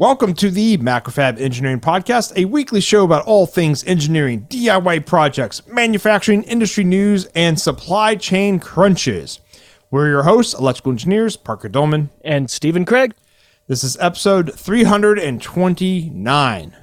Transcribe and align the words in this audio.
Welcome 0.00 0.32
to 0.36 0.50
the 0.50 0.78
Macrofab 0.78 1.38
Engineering 1.38 1.80
Podcast, 1.80 2.34
a 2.34 2.46
weekly 2.46 2.80
show 2.80 3.04
about 3.04 3.26
all 3.26 3.44
things 3.44 3.84
engineering, 3.84 4.46
DIY 4.48 5.04
projects, 5.04 5.66
manufacturing, 5.66 6.42
industry 6.44 6.84
news, 6.84 7.26
and 7.34 7.60
supply 7.60 8.14
chain 8.14 8.60
crunches. 8.60 9.40
We're 9.90 10.08
your 10.08 10.22
hosts, 10.22 10.54
electrical 10.54 10.92
engineers 10.92 11.36
Parker 11.36 11.68
Dolman. 11.68 12.08
and 12.24 12.50
Stephen 12.50 12.86
Craig. 12.86 13.12
This 13.66 13.84
is 13.84 13.98
episode 13.98 14.58
329. 14.58 16.76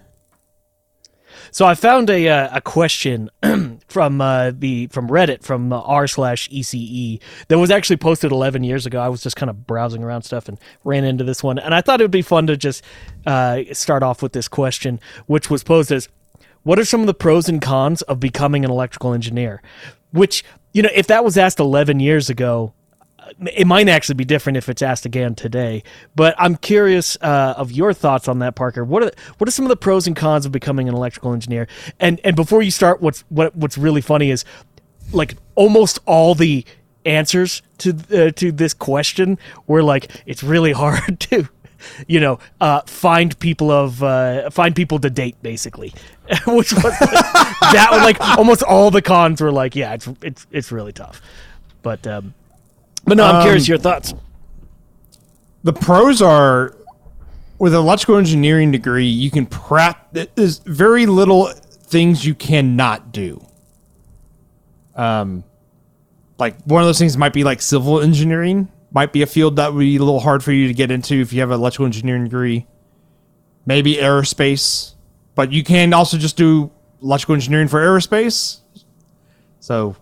So 1.51 1.65
I 1.65 1.75
found 1.75 2.09
a 2.09 2.27
uh, 2.27 2.57
a 2.57 2.61
question 2.61 3.29
from 3.87 4.21
uh, 4.21 4.51
the 4.53 4.87
from 4.87 5.07
Reddit 5.07 5.43
from 5.43 5.71
uh, 5.71 5.81
r 5.81 6.07
slash 6.07 6.49
ECE 6.49 7.21
that 7.47 7.57
was 7.57 7.71
actually 7.71 7.97
posted 7.97 8.31
11 8.31 8.63
years 8.63 8.85
ago. 8.85 8.99
I 8.99 9.09
was 9.09 9.21
just 9.21 9.35
kind 9.35 9.49
of 9.49 9.65
browsing 9.67 10.03
around 10.03 10.23
stuff 10.23 10.47
and 10.47 10.59
ran 10.83 11.03
into 11.03 11.23
this 11.23 11.43
one, 11.43 11.59
and 11.59 11.73
I 11.73 11.81
thought 11.81 12.01
it 12.01 12.03
would 12.03 12.11
be 12.11 12.21
fun 12.21 12.47
to 12.47 12.57
just 12.57 12.83
uh, 13.25 13.61
start 13.73 14.03
off 14.03 14.21
with 14.21 14.33
this 14.33 14.47
question, 14.47 14.99
which 15.25 15.49
was 15.49 15.63
posed 15.63 15.91
as, 15.91 16.09
"What 16.63 16.79
are 16.79 16.85
some 16.85 17.01
of 17.01 17.07
the 17.07 17.13
pros 17.13 17.49
and 17.49 17.61
cons 17.61 18.01
of 18.03 18.19
becoming 18.19 18.65
an 18.65 18.71
electrical 18.71 19.13
engineer?" 19.13 19.61
Which 20.11 20.43
you 20.73 20.83
know, 20.83 20.89
if 20.93 21.07
that 21.07 21.23
was 21.23 21.37
asked 21.37 21.59
11 21.59 21.99
years 21.99 22.29
ago, 22.29 22.73
it 23.53 23.67
might 23.67 23.89
actually 23.89 24.15
be 24.15 24.25
different 24.25 24.57
if 24.57 24.69
it's 24.69 24.81
asked 24.81 25.05
again 25.05 25.35
today. 25.35 25.83
But 26.15 26.35
I'm 26.37 26.55
curious 26.55 27.17
uh, 27.21 27.53
of 27.57 27.71
your 27.71 27.93
thoughts 27.93 28.27
on 28.27 28.39
that, 28.39 28.55
Parker. 28.55 28.83
What 28.83 29.03
are 29.03 29.11
what 29.37 29.47
are 29.47 29.51
some 29.51 29.65
of 29.65 29.69
the 29.69 29.77
pros 29.77 30.07
and 30.07 30.15
cons 30.15 30.45
of 30.45 30.51
becoming 30.51 30.87
an 30.89 30.95
electrical 30.95 31.33
engineer? 31.33 31.67
And 31.99 32.19
and 32.23 32.35
before 32.35 32.61
you 32.61 32.71
start, 32.71 33.01
what's 33.01 33.21
what 33.29 33.55
what's 33.55 33.77
really 33.77 34.01
funny 34.01 34.31
is 34.31 34.45
like 35.11 35.35
almost 35.55 35.99
all 36.05 36.35
the 36.35 36.65
answers 37.05 37.61
to 37.79 37.95
uh, 38.11 38.31
to 38.31 38.51
this 38.51 38.73
question 38.73 39.39
were 39.65 39.81
like 39.81 40.11
it's 40.25 40.43
really 40.43 40.73
hard 40.73 41.19
to 41.19 41.47
you 42.07 42.19
know 42.19 42.39
uh, 42.59 42.81
find 42.81 43.37
people 43.39 43.71
of 43.71 44.03
uh, 44.03 44.49
find 44.49 44.75
people 44.75 44.99
to 44.99 45.09
date 45.09 45.35
basically 45.41 45.93
which 46.47 46.73
was 46.73 46.83
that 46.99 47.87
was 47.91 48.01
like 48.01 48.19
almost 48.37 48.63
all 48.63 48.91
the 48.91 49.01
cons 49.01 49.41
were 49.41 49.51
like 49.51 49.75
yeah 49.75 49.93
it's 49.93 50.09
it's 50.21 50.47
it's 50.51 50.71
really 50.71 50.91
tough 50.91 51.21
but 51.81 52.05
um 52.05 52.33
but 53.07 53.17
no, 53.17 53.25
I'm 53.25 53.41
curious 53.43 53.63
Um, 53.63 53.71
your 53.71 53.77
thoughts. 53.79 54.13
The 55.63 55.73
pros 55.73 56.21
are 56.21 56.75
with 57.59 57.73
an 57.73 57.79
electrical 57.79 58.17
engineering 58.17 58.71
degree, 58.71 59.07
you 59.07 59.31
can 59.31 59.45
prep. 59.45 60.13
There's 60.35 60.59
very 60.59 61.05
little 61.05 61.47
things 61.47 62.25
you 62.25 62.35
cannot 62.35 63.11
do. 63.11 63.43
Um, 64.95 65.43
like 66.37 66.61
one 66.65 66.81
of 66.81 66.87
those 66.87 66.99
things 66.99 67.17
might 67.17 67.33
be 67.33 67.43
like 67.43 67.61
civil 67.61 68.01
engineering, 68.01 68.67
might 68.91 69.11
be 69.11 69.21
a 69.21 69.25
field 69.25 69.55
that 69.55 69.73
would 69.73 69.79
be 69.79 69.95
a 69.95 69.99
little 69.99 70.19
hard 70.19 70.43
for 70.43 70.51
you 70.51 70.67
to 70.67 70.73
get 70.73 70.91
into 70.91 71.15
if 71.15 71.33
you 71.33 71.39
have 71.39 71.49
an 71.49 71.59
electrical 71.59 71.85
engineering 71.85 72.25
degree. 72.25 72.67
Maybe 73.65 73.95
aerospace, 73.95 74.93
but 75.35 75.51
you 75.51 75.63
can 75.63 75.93
also 75.93 76.17
just 76.17 76.37
do 76.37 76.71
electrical 77.01 77.35
engineering 77.35 77.67
for 77.67 77.79
aerospace. 77.79 78.59
So 79.59 79.95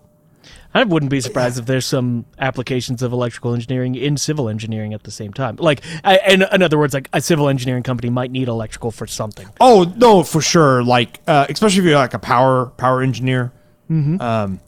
I 0.75 0.83
wouldn't 0.83 1.09
be 1.09 1.21
surprised 1.21 1.57
if 1.57 1.65
there's 1.65 1.85
some 1.85 2.25
applications 2.37 3.01
of 3.01 3.13
electrical 3.13 3.53
engineering 3.53 3.95
in 3.95 4.17
civil 4.17 4.49
engineering 4.49 4.93
at 4.93 5.03
the 5.03 5.11
same 5.11 5.31
time. 5.31 5.55
Like, 5.55 5.81
I, 6.03 6.19
in, 6.27 6.43
in 6.43 6.61
other 6.61 6.77
words, 6.77 6.93
like 6.93 7.09
a 7.13 7.21
civil 7.21 7.47
engineering 7.47 7.81
company 7.81 8.09
might 8.09 8.29
need 8.29 8.49
electrical 8.49 8.91
for 8.91 9.07
something. 9.07 9.47
Oh 9.61 9.91
no, 9.95 10.21
for 10.21 10.41
sure. 10.41 10.83
Like 10.83 11.21
uh, 11.27 11.47
especially 11.49 11.79
if 11.79 11.85
you're 11.85 11.95
like 11.95 12.13
a 12.13 12.19
power 12.19 12.67
power 12.67 13.01
engineer. 13.01 13.53
Um, 13.89 14.59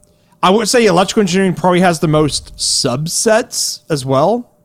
I 0.41 0.49
would 0.51 0.69
say 0.69 0.85
electrical 0.85 1.21
engineering 1.21 1.55
probably 1.55 1.81
has 1.81 1.99
the 1.99 2.07
most 2.07 2.55
subsets 2.55 3.81
as 3.89 4.05
well 4.05 4.55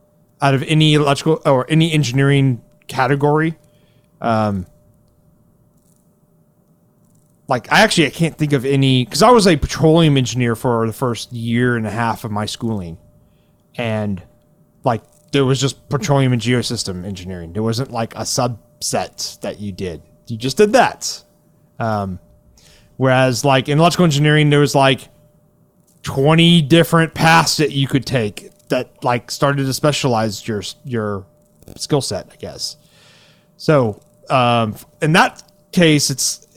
out 0.41 0.53
of 0.53 0.63
any 0.63 0.93
electrical 0.93 1.41
or 1.45 1.69
any 1.69 1.91
engineering 1.91 2.61
category. 2.87 3.57
Um, 4.21 4.65
like 7.53 7.71
I 7.71 7.81
actually 7.81 8.07
I 8.07 8.09
can't 8.09 8.35
think 8.35 8.51
of 8.51 8.65
any 8.65 9.05
because 9.05 9.21
I 9.21 9.29
was 9.29 9.45
a 9.45 9.55
petroleum 9.55 10.17
engineer 10.17 10.55
for 10.55 10.87
the 10.87 10.91
first 10.91 11.31
year 11.31 11.77
and 11.77 11.85
a 11.85 11.91
half 11.91 12.23
of 12.23 12.31
my 12.31 12.47
schooling, 12.47 12.97
and 13.75 14.19
like 14.83 15.03
there 15.31 15.45
was 15.45 15.61
just 15.61 15.87
petroleum 15.87 16.33
and 16.33 16.41
geosystem 16.41 17.05
engineering. 17.05 17.53
There 17.53 17.61
wasn't 17.61 17.91
like 17.91 18.15
a 18.15 18.21
subset 18.21 19.39
that 19.41 19.59
you 19.59 19.71
did. 19.71 20.01
You 20.25 20.35
just 20.35 20.57
did 20.57 20.73
that. 20.73 21.23
Um, 21.77 22.17
whereas 22.97 23.45
like 23.45 23.69
in 23.69 23.77
electrical 23.77 24.05
engineering, 24.05 24.49
there 24.49 24.59
was 24.59 24.73
like 24.73 25.09
twenty 26.01 26.59
different 26.59 27.13
paths 27.13 27.57
that 27.57 27.71
you 27.71 27.87
could 27.87 28.07
take 28.07 28.49
that 28.69 29.03
like 29.03 29.29
started 29.29 29.67
to 29.67 29.73
specialize 29.73 30.47
your 30.47 30.63
your 30.85 31.27
skill 31.75 32.01
set, 32.01 32.29
I 32.31 32.35
guess. 32.37 32.77
So 33.57 34.01
um, 34.31 34.75
in 35.03 35.13
that 35.13 35.43
case, 35.71 36.09
it's 36.09 36.47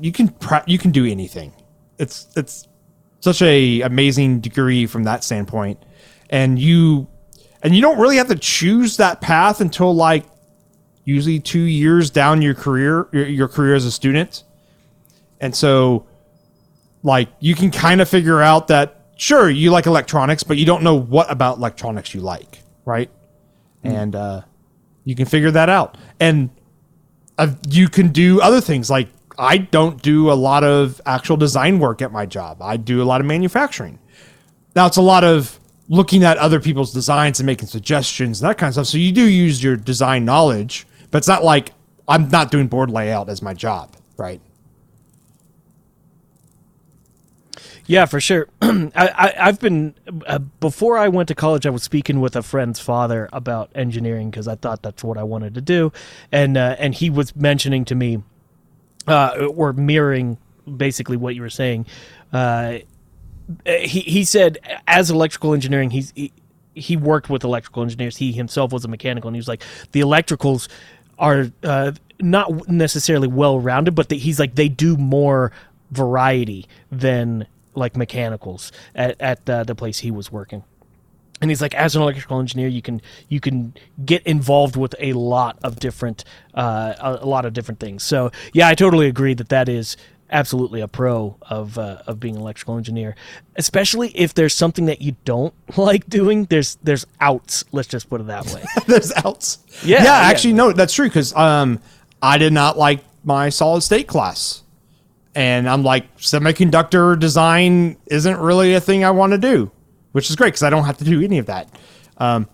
you 0.00 0.12
can 0.12 0.34
you 0.66 0.78
can 0.78 0.90
do 0.90 1.06
anything. 1.06 1.52
It's 1.98 2.26
it's 2.36 2.68
such 3.20 3.42
a 3.42 3.80
amazing 3.82 4.40
degree 4.40 4.86
from 4.86 5.04
that 5.04 5.24
standpoint, 5.24 5.82
and 6.30 6.58
you 6.58 7.08
and 7.62 7.74
you 7.74 7.82
don't 7.82 7.98
really 7.98 8.16
have 8.16 8.28
to 8.28 8.36
choose 8.36 8.96
that 8.98 9.20
path 9.20 9.60
until 9.60 9.94
like 9.94 10.24
usually 11.04 11.40
two 11.40 11.60
years 11.60 12.10
down 12.10 12.42
your 12.42 12.54
career 12.54 13.08
your, 13.12 13.26
your 13.26 13.48
career 13.48 13.74
as 13.74 13.84
a 13.84 13.90
student, 13.90 14.44
and 15.40 15.54
so 15.54 16.06
like 17.02 17.28
you 17.40 17.54
can 17.54 17.70
kind 17.70 18.00
of 18.00 18.08
figure 18.08 18.42
out 18.42 18.68
that 18.68 19.06
sure 19.16 19.48
you 19.48 19.70
like 19.70 19.86
electronics, 19.86 20.42
but 20.42 20.56
you 20.56 20.66
don't 20.66 20.82
know 20.82 20.94
what 20.94 21.30
about 21.30 21.56
electronics 21.56 22.14
you 22.14 22.20
like, 22.20 22.58
right? 22.84 23.10
And 23.82 24.16
uh, 24.16 24.42
you 25.04 25.14
can 25.14 25.26
figure 25.26 25.52
that 25.52 25.68
out, 25.68 25.96
and 26.18 26.50
uh, 27.38 27.54
you 27.68 27.88
can 27.88 28.08
do 28.08 28.40
other 28.40 28.60
things 28.60 28.90
like 28.90 29.08
I 29.38 29.58
don't 29.58 30.00
do 30.02 30.30
a 30.30 30.34
lot 30.34 30.64
of 30.64 31.00
actual 31.04 31.36
design 31.36 31.78
work 31.78 32.00
at 32.02 32.12
my 32.12 32.26
job. 32.26 32.62
I 32.62 32.76
do 32.76 33.02
a 33.02 33.04
lot 33.04 33.20
of 33.20 33.26
manufacturing. 33.26 33.98
Now 34.74 34.86
it's 34.86 34.96
a 34.96 35.02
lot 35.02 35.24
of 35.24 35.58
looking 35.88 36.24
at 36.24 36.36
other 36.38 36.60
people's 36.60 36.92
designs 36.92 37.38
and 37.38 37.46
making 37.46 37.68
suggestions 37.68 38.40
and 38.40 38.50
that 38.50 38.58
kind 38.58 38.68
of 38.68 38.74
stuff. 38.74 38.86
So 38.86 38.98
you 38.98 39.12
do 39.12 39.28
use 39.28 39.62
your 39.62 39.76
design 39.76 40.24
knowledge, 40.24 40.86
but 41.10 41.18
it's 41.18 41.28
not 41.28 41.44
like 41.44 41.72
I'm 42.08 42.28
not 42.28 42.50
doing 42.50 42.66
board 42.68 42.90
layout 42.90 43.28
as 43.28 43.42
my 43.42 43.54
job, 43.54 43.96
right? 44.16 44.40
Yeah, 47.86 48.06
for 48.06 48.20
sure. 48.20 48.48
I, 48.62 49.34
I've 49.38 49.60
been 49.60 49.94
uh, 50.26 50.38
before 50.38 50.98
I 50.98 51.08
went 51.08 51.28
to 51.28 51.34
college. 51.34 51.66
I 51.66 51.70
was 51.70 51.84
speaking 51.84 52.20
with 52.20 52.34
a 52.34 52.42
friend's 52.42 52.80
father 52.80 53.28
about 53.32 53.70
engineering 53.74 54.30
because 54.30 54.48
I 54.48 54.56
thought 54.56 54.82
that's 54.82 55.04
what 55.04 55.16
I 55.16 55.22
wanted 55.22 55.54
to 55.54 55.60
do, 55.60 55.92
and 56.32 56.56
uh, 56.56 56.74
and 56.80 56.94
he 56.94 57.10
was 57.10 57.36
mentioning 57.36 57.84
to 57.84 57.94
me, 57.94 58.22
uh, 59.06 59.48
or 59.54 59.72
mirroring 59.72 60.38
basically 60.76 61.16
what 61.16 61.34
you 61.34 61.42
were 61.42 61.50
saying. 61.50 61.86
Uh, 62.32 62.78
he 63.66 64.00
he 64.00 64.24
said 64.24 64.58
as 64.86 65.10
electrical 65.10 65.54
engineering, 65.54 65.90
he's 65.90 66.12
he, 66.16 66.32
he 66.74 66.96
worked 66.96 67.30
with 67.30 67.44
electrical 67.44 67.82
engineers. 67.82 68.16
He 68.16 68.32
himself 68.32 68.72
was 68.72 68.84
a 68.84 68.88
mechanical, 68.88 69.28
and 69.28 69.36
he 69.36 69.38
was 69.38 69.48
like 69.48 69.62
the 69.92 70.00
electricals 70.00 70.68
are 71.18 71.46
uh, 71.62 71.92
not 72.20 72.68
necessarily 72.68 73.28
well 73.28 73.60
rounded, 73.60 73.94
but 73.94 74.08
the, 74.08 74.18
he's 74.18 74.38
like 74.40 74.54
they 74.56 74.68
do 74.68 74.96
more 74.96 75.52
variety 75.90 76.66
than 76.90 77.46
like 77.74 77.96
mechanicals 77.96 78.72
at, 78.94 79.20
at 79.20 79.48
uh, 79.48 79.62
the 79.62 79.74
place 79.74 80.00
he 80.00 80.10
was 80.10 80.32
working 80.32 80.64
and 81.40 81.50
he's 81.50 81.60
like 81.60 81.74
as 81.74 81.94
an 81.96 82.02
electrical 82.02 82.40
engineer 82.40 82.68
you 82.68 82.82
can 82.82 83.00
you 83.28 83.40
can 83.40 83.74
get 84.04 84.22
involved 84.26 84.76
with 84.76 84.94
a 84.98 85.12
lot 85.12 85.58
of 85.62 85.78
different 85.78 86.24
uh, 86.54 86.94
a, 86.98 87.26
lot 87.26 87.44
of 87.44 87.52
different 87.52 87.80
things 87.80 88.02
so 88.02 88.30
yeah 88.52 88.68
i 88.68 88.74
totally 88.74 89.06
agree 89.06 89.34
that 89.34 89.48
that 89.48 89.68
is 89.68 89.96
absolutely 90.30 90.80
a 90.80 90.88
pro 90.88 91.36
of 91.42 91.78
uh, 91.78 92.02
of 92.06 92.18
being 92.18 92.34
an 92.34 92.40
electrical 92.40 92.76
engineer 92.76 93.14
especially 93.56 94.08
if 94.16 94.34
there's 94.34 94.54
something 94.54 94.86
that 94.86 95.00
you 95.00 95.14
don't 95.24 95.54
like 95.76 96.08
doing 96.08 96.44
there's 96.46 96.76
there's 96.82 97.06
outs 97.20 97.64
let's 97.70 97.88
just 97.88 98.08
put 98.08 98.20
it 98.20 98.26
that 98.26 98.46
way 98.46 98.62
There's 98.86 99.12
outs. 99.12 99.58
Yeah, 99.84 99.98
yeah. 99.98 100.04
yeah. 100.04 100.28
Actually, 100.28 100.54
no, 100.54 100.72
that's 100.72 100.94
true 100.94 101.08
because 101.08 101.34
um, 101.34 101.80
I 102.22 102.38
did 102.38 102.52
not 102.52 102.78
like 102.78 103.00
my 103.24 103.48
solid 103.48 103.82
state 103.82 104.06
class, 104.06 104.62
and 105.34 105.68
I'm 105.68 105.82
like 105.82 106.16
semiconductor 106.18 107.18
design 107.18 107.96
isn't 108.06 108.38
really 108.38 108.74
a 108.74 108.80
thing 108.80 109.04
I 109.04 109.10
want 109.10 109.32
to 109.32 109.38
do, 109.38 109.70
which 110.16 110.30
is 110.30 110.36
great 110.36 110.48
because 110.48 110.62
I 110.62 110.70
don't 110.70 110.84
have 110.84 110.96
to 110.98 111.04
do 111.04 111.20
any 111.20 111.36
of 111.36 111.46
that. 111.46 111.68
Um, 112.16 112.48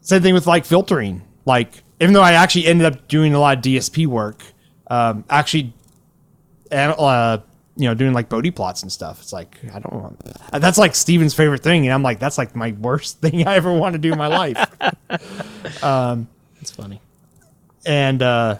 same 0.00 0.20
thing 0.22 0.34
with 0.34 0.46
like 0.46 0.64
filtering. 0.64 1.22
Like, 1.44 1.84
even 2.00 2.12
though 2.12 2.22
I 2.22 2.32
actually 2.32 2.66
ended 2.66 2.92
up 2.92 3.06
doing 3.06 3.34
a 3.34 3.38
lot 3.38 3.58
of 3.58 3.62
DSP 3.62 4.08
work, 4.08 4.42
um, 4.88 5.24
actually, 5.30 5.72
uh, 6.72 7.38
you 7.76 7.88
know, 7.88 7.94
doing 7.94 8.12
like 8.12 8.28
Bode 8.28 8.52
plots 8.56 8.82
and 8.82 8.90
stuff. 8.90 9.20
It's 9.22 9.32
like 9.32 9.56
I 9.72 9.78
don't 9.78 9.92
want. 9.92 10.18
that. 10.50 10.60
That's 10.60 10.78
like 10.78 10.96
Stephen's 10.96 11.34
favorite 11.34 11.62
thing, 11.62 11.86
and 11.86 11.94
I'm 11.94 12.02
like, 12.02 12.18
that's 12.18 12.36
like 12.36 12.56
my 12.56 12.72
worst 12.72 13.20
thing 13.20 13.46
I 13.46 13.54
ever 13.54 13.72
want 13.72 13.92
to 13.92 13.98
do 14.00 14.10
in 14.10 14.18
my 14.18 14.26
life. 14.26 14.58
it's 16.60 16.72
funny 16.72 17.00
and 17.86 18.22
uh 18.22 18.58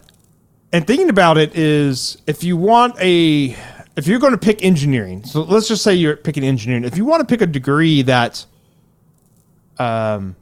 and 0.72 0.86
thinking 0.86 1.10
about 1.10 1.36
it 1.36 1.56
is 1.56 2.18
if 2.26 2.44
you 2.44 2.56
want 2.56 2.94
a 3.00 3.56
if 3.96 4.06
you're 4.06 4.18
going 4.18 4.32
to 4.32 4.38
pick 4.38 4.64
engineering 4.64 5.24
so 5.24 5.42
let's 5.42 5.68
just 5.68 5.82
say 5.82 5.94
you're 5.94 6.16
picking 6.16 6.44
engineering 6.44 6.84
if 6.84 6.96
you 6.96 7.04
want 7.04 7.20
to 7.20 7.26
pick 7.26 7.40
a 7.40 7.46
degree 7.46 8.02
that 8.02 8.44
um 9.78 10.36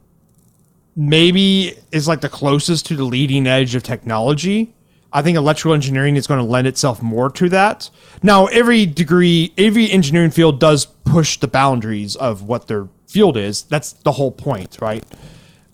maybe 0.95 1.75
is 1.91 2.07
like 2.07 2.21
the 2.21 2.29
closest 2.29 2.85
to 2.87 2.95
the 2.95 3.03
leading 3.03 3.45
edge 3.47 3.75
of 3.75 3.83
technology. 3.83 4.73
I 5.11 5.21
think 5.21 5.37
electrical 5.37 5.73
engineering 5.73 6.15
is 6.15 6.27
going 6.27 6.39
to 6.39 6.45
lend 6.45 6.67
itself 6.67 7.01
more 7.01 7.29
to 7.31 7.49
that. 7.49 7.89
Now, 8.21 8.47
every 8.47 8.85
degree, 8.85 9.53
every 9.57 9.89
engineering 9.89 10.31
field 10.31 10.59
does 10.59 10.85
push 10.85 11.37
the 11.37 11.47
boundaries 11.47 12.15
of 12.15 12.43
what 12.43 12.67
their 12.67 12.87
field 13.07 13.37
is. 13.37 13.63
That's 13.63 13.93
the 13.93 14.13
whole 14.13 14.31
point, 14.31 14.77
right? 14.81 15.03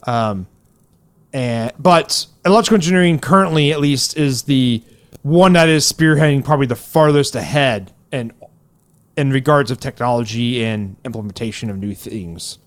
Um, 0.05 0.47
and 1.33 1.71
but 1.79 2.25
electrical 2.45 2.75
engineering 2.75 3.19
currently, 3.19 3.71
at 3.71 3.79
least, 3.79 4.17
is 4.17 4.43
the 4.43 4.83
one 5.23 5.53
that 5.53 5.69
is 5.69 5.91
spearheading 5.91 6.43
probably 6.43 6.65
the 6.65 6.75
farthest 6.75 7.35
ahead 7.35 7.93
and 8.11 8.33
in 9.17 9.31
regards 9.31 9.71
of 9.71 9.79
technology 9.79 10.63
and 10.63 10.95
implementation 11.03 11.69
of 11.69 11.77
new 11.77 11.93
things. 11.93 12.57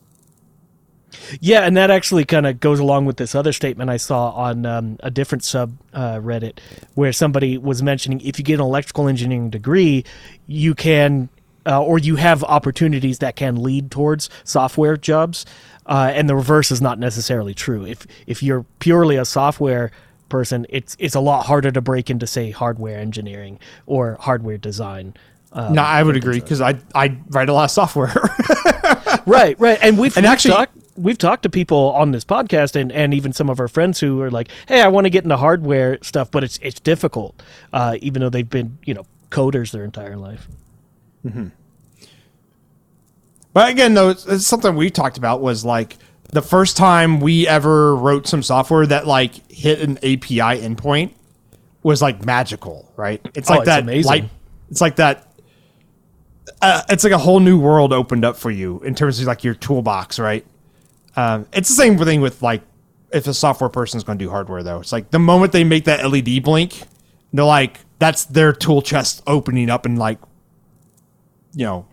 Yeah, 1.40 1.60
and 1.60 1.76
that 1.76 1.90
actually 1.90 2.24
kind 2.24 2.46
of 2.46 2.60
goes 2.60 2.80
along 2.80 3.06
with 3.06 3.16
this 3.16 3.34
other 3.34 3.52
statement 3.52 3.90
I 3.90 3.96
saw 3.96 4.30
on 4.30 4.66
um, 4.66 4.96
a 5.00 5.10
different 5.10 5.44
sub 5.44 5.76
uh, 5.92 6.16
Reddit, 6.16 6.58
where 6.94 7.12
somebody 7.12 7.56
was 7.56 7.82
mentioning 7.82 8.20
if 8.20 8.38
you 8.38 8.44
get 8.44 8.54
an 8.54 8.60
electrical 8.60 9.08
engineering 9.08 9.50
degree, 9.50 10.04
you 10.46 10.74
can, 10.74 11.28
uh, 11.66 11.82
or 11.82 11.98
you 11.98 12.16
have 12.16 12.42
opportunities 12.44 13.20
that 13.20 13.36
can 13.36 13.62
lead 13.62 13.90
towards 13.90 14.28
software 14.42 14.96
jobs, 14.96 15.46
uh, 15.86 16.10
and 16.14 16.28
the 16.28 16.34
reverse 16.34 16.70
is 16.70 16.80
not 16.80 16.98
necessarily 16.98 17.54
true. 17.54 17.86
If 17.86 18.06
if 18.26 18.42
you're 18.42 18.64
purely 18.80 19.16
a 19.16 19.24
software 19.24 19.92
person, 20.34 20.66
it's 20.68 20.96
it's 20.98 21.14
a 21.14 21.20
lot 21.20 21.46
harder 21.46 21.70
to 21.70 21.80
break 21.80 22.10
into 22.10 22.26
say 22.26 22.50
hardware 22.50 22.98
engineering 22.98 23.60
or 23.86 24.16
hardware 24.20 24.58
design. 24.58 25.14
no, 25.54 25.80
I 25.80 26.02
would 26.02 26.16
agree 26.16 26.40
because 26.40 26.60
I 26.60 26.74
I 26.92 27.16
write 27.30 27.48
a 27.48 27.52
lot 27.52 27.64
of 27.66 27.70
software. 27.70 28.12
right, 29.26 29.54
right, 29.60 29.78
and 29.80 29.96
we've 29.96 30.12
And 30.16 30.24
we've 30.24 30.32
actually- 30.32 30.54
talked 30.54 30.76
we've 30.96 31.18
talked 31.18 31.44
to 31.44 31.50
people 31.50 31.92
on 31.92 32.10
this 32.10 32.24
podcast 32.24 32.74
and, 32.74 32.90
and 32.92 33.14
even 33.14 33.32
some 33.32 33.48
of 33.50 33.58
our 33.58 33.68
friends 33.68 33.98
who 34.00 34.20
are 34.22 34.30
like, 34.30 34.48
hey, 34.68 34.80
I 34.80 34.88
want 34.88 35.06
to 35.06 35.10
get 35.10 35.24
into 35.24 35.36
hardware 35.36 35.98
stuff, 36.02 36.30
but 36.32 36.42
it's 36.42 36.58
it's 36.62 36.80
difficult, 36.80 37.40
uh, 37.72 37.96
even 38.00 38.20
though 38.20 38.30
they've 38.30 38.48
been 38.48 38.78
you 38.84 38.94
know 38.94 39.04
coders 39.30 39.70
their 39.70 39.84
entire 39.84 40.16
life. 40.16 40.48
Hmm. 41.22 41.48
But 43.52 43.70
again, 43.70 43.94
though, 43.94 44.08
it's, 44.10 44.26
it's 44.26 44.46
something 44.46 44.74
we 44.74 44.90
talked 44.90 45.16
about 45.16 45.40
was 45.40 45.64
like 45.64 45.96
the 46.30 46.42
first 46.42 46.76
time 46.76 47.20
we 47.20 47.46
ever 47.46 47.94
wrote 47.94 48.26
some 48.26 48.42
software 48.42 48.86
that 48.86 49.06
like 49.06 49.50
hit 49.50 49.80
an 49.80 49.98
API 49.98 50.60
endpoint 50.60 51.12
was 51.82 52.00
like 52.02 52.24
magical, 52.24 52.90
right? 52.96 53.20
It's 53.34 53.50
Oh, 53.50 53.54
like 53.54 53.60
it's 53.60 53.66
that 53.66 53.82
amazing. 53.82 54.08
light. 54.08 54.30
It's 54.70 54.80
like 54.80 54.96
that. 54.96 55.28
Uh, 56.60 56.82
it's 56.88 57.04
like 57.04 57.12
a 57.12 57.18
whole 57.18 57.40
new 57.40 57.58
world 57.58 57.92
opened 57.92 58.24
up 58.24 58.36
for 58.36 58.50
you 58.50 58.80
in 58.80 58.94
terms 58.94 59.20
of 59.20 59.26
like 59.26 59.44
your 59.44 59.54
toolbox, 59.54 60.18
right? 60.18 60.44
Um, 61.16 61.46
it's 61.52 61.68
the 61.68 61.74
same 61.74 61.96
thing 61.98 62.20
with 62.20 62.42
like 62.42 62.62
if 63.12 63.26
a 63.26 63.34
software 63.34 63.70
person 63.70 63.98
is 63.98 64.04
going 64.04 64.18
to 64.18 64.24
do 64.24 64.30
hardware, 64.30 64.62
though. 64.62 64.80
It's 64.80 64.92
like 64.92 65.10
the 65.10 65.18
moment 65.18 65.52
they 65.52 65.62
make 65.64 65.84
that 65.84 66.04
LED 66.10 66.42
blink, 66.42 66.82
they're 67.32 67.44
like 67.44 67.80
that's 67.98 68.24
their 68.24 68.52
tool 68.52 68.82
chest 68.82 69.22
opening 69.26 69.70
up 69.70 69.86
and 69.86 69.98
like, 69.98 70.18
you 71.52 71.64
know, 71.64 71.86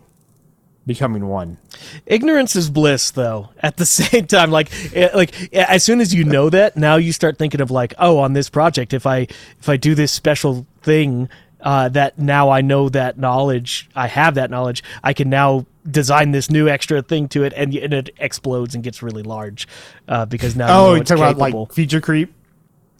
becoming 0.86 1.28
one. 1.28 1.58
Ignorance 2.06 2.56
is 2.56 2.70
bliss, 2.70 3.10
though. 3.10 3.50
At 3.60 3.76
the 3.76 3.86
same 4.00 4.26
time, 4.26 4.50
like 4.50 4.70
eh, 4.94 5.10
like 5.14 5.32
eh, 5.52 5.64
as 5.68 5.84
soon 5.84 6.00
as 6.00 6.14
you 6.14 6.24
know 6.24 6.50
that, 6.50 6.76
now 6.76 6.96
you 6.96 7.12
start 7.12 7.38
thinking 7.38 7.60
of 7.60 7.70
like, 7.70 7.94
oh, 7.98 8.18
on 8.18 8.32
this 8.32 8.48
project, 8.48 8.92
if 8.92 9.06
I 9.06 9.28
if 9.60 9.68
I 9.68 9.76
do 9.76 9.94
this 9.94 10.12
special 10.12 10.66
thing. 10.82 11.28
Uh, 11.64 11.88
that 11.88 12.18
now 12.18 12.50
I 12.50 12.60
know 12.60 12.88
that 12.88 13.18
knowledge, 13.18 13.88
I 13.94 14.08
have 14.08 14.34
that 14.34 14.50
knowledge. 14.50 14.82
I 15.04 15.12
can 15.12 15.30
now 15.30 15.64
design 15.88 16.32
this 16.32 16.50
new 16.50 16.68
extra 16.68 17.02
thing 17.02 17.28
to 17.28 17.44
it, 17.44 17.52
and, 17.56 17.72
and 17.76 17.94
it 17.94 18.10
explodes 18.18 18.74
and 18.74 18.82
gets 18.82 19.00
really 19.00 19.22
large 19.22 19.68
uh, 20.08 20.26
because 20.26 20.56
now 20.56 20.66
you 20.66 20.72
Oh, 20.72 20.86
know 20.86 20.94
you 20.96 21.00
it's 21.02 21.08
talking 21.08 21.22
about 21.22 21.38
like 21.38 21.72
feature 21.72 22.00
creep? 22.00 22.34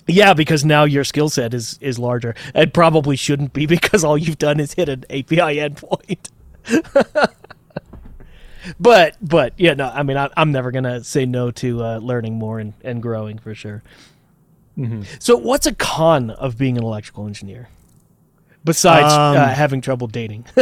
Yeah, 0.07 0.33
because 0.33 0.65
now 0.65 0.85
your 0.85 1.03
skill 1.03 1.29
set 1.29 1.55
is 1.55 1.77
is 1.81 1.99
larger. 1.99 2.37
It 2.55 2.73
probably 2.73 3.17
shouldn't 3.17 3.53
be 3.53 3.67
because 3.77 4.05
all 4.05 4.17
you've 4.17 4.39
done 4.39 4.61
is 4.61 4.75
hit 4.75 4.89
an 4.89 5.07
API 5.11 5.59
endpoint. 5.59 6.29
but 8.81 9.17
but 9.21 9.53
yeah, 9.57 9.75
no, 9.75 9.89
I 9.89 10.03
mean 10.03 10.17
I, 10.17 10.29
I'm 10.37 10.53
never 10.53 10.71
gonna 10.71 11.03
say 11.05 11.27
no 11.27 11.51
to 11.53 11.83
uh, 11.83 11.99
learning 11.99 12.35
more 12.35 12.59
and, 12.59 12.73
and 12.83 13.03
growing 13.03 13.39
for 13.39 13.55
sure. 13.55 13.83
So 15.19 15.37
what's 15.37 15.67
a 15.67 15.75
con 15.75 16.31
of 16.31 16.57
being 16.59 16.79
an 16.79 16.83
electrical 16.85 17.27
engineer 17.27 17.69
besides 18.65 19.13
Um, 19.13 19.37
uh, 19.37 19.49
having 19.49 19.81
trouble 19.81 20.07
dating? 20.07 20.47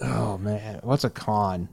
Oh 0.00 0.38
man, 0.38 0.78
what's 0.82 1.04
a 1.04 1.10
con? 1.10 1.68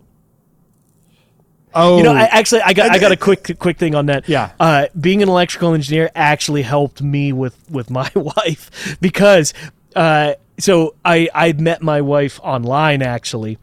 Oh, 1.76 1.98
You 1.98 2.04
know, 2.04 2.14
I, 2.14 2.24
actually, 2.24 2.62
I 2.62 2.74
got 2.74 2.90
I 2.92 2.98
got 3.00 3.12
a 3.12 3.18
quick 3.28 3.60
quick 3.60 3.78
thing 3.78 3.94
on 3.96 4.08
that. 4.08 4.28
Yeah. 4.28 4.52
uh, 4.60 4.88
being 5.00 5.22
an 5.22 5.30
electrical 5.30 5.74
engineer 5.74 6.10
actually 6.16 6.62
helped 6.64 7.02
me 7.02 7.34
with 7.34 7.70
with 7.70 7.90
my 7.92 8.10
wife 8.16 8.98
because 9.02 9.54
uh, 9.96 10.34
so 10.58 10.96
I 11.04 11.30
I 11.34 11.54
met 11.54 11.82
my 11.82 12.02
wife 12.02 12.40
online 12.44 13.02
actually. 13.02 13.58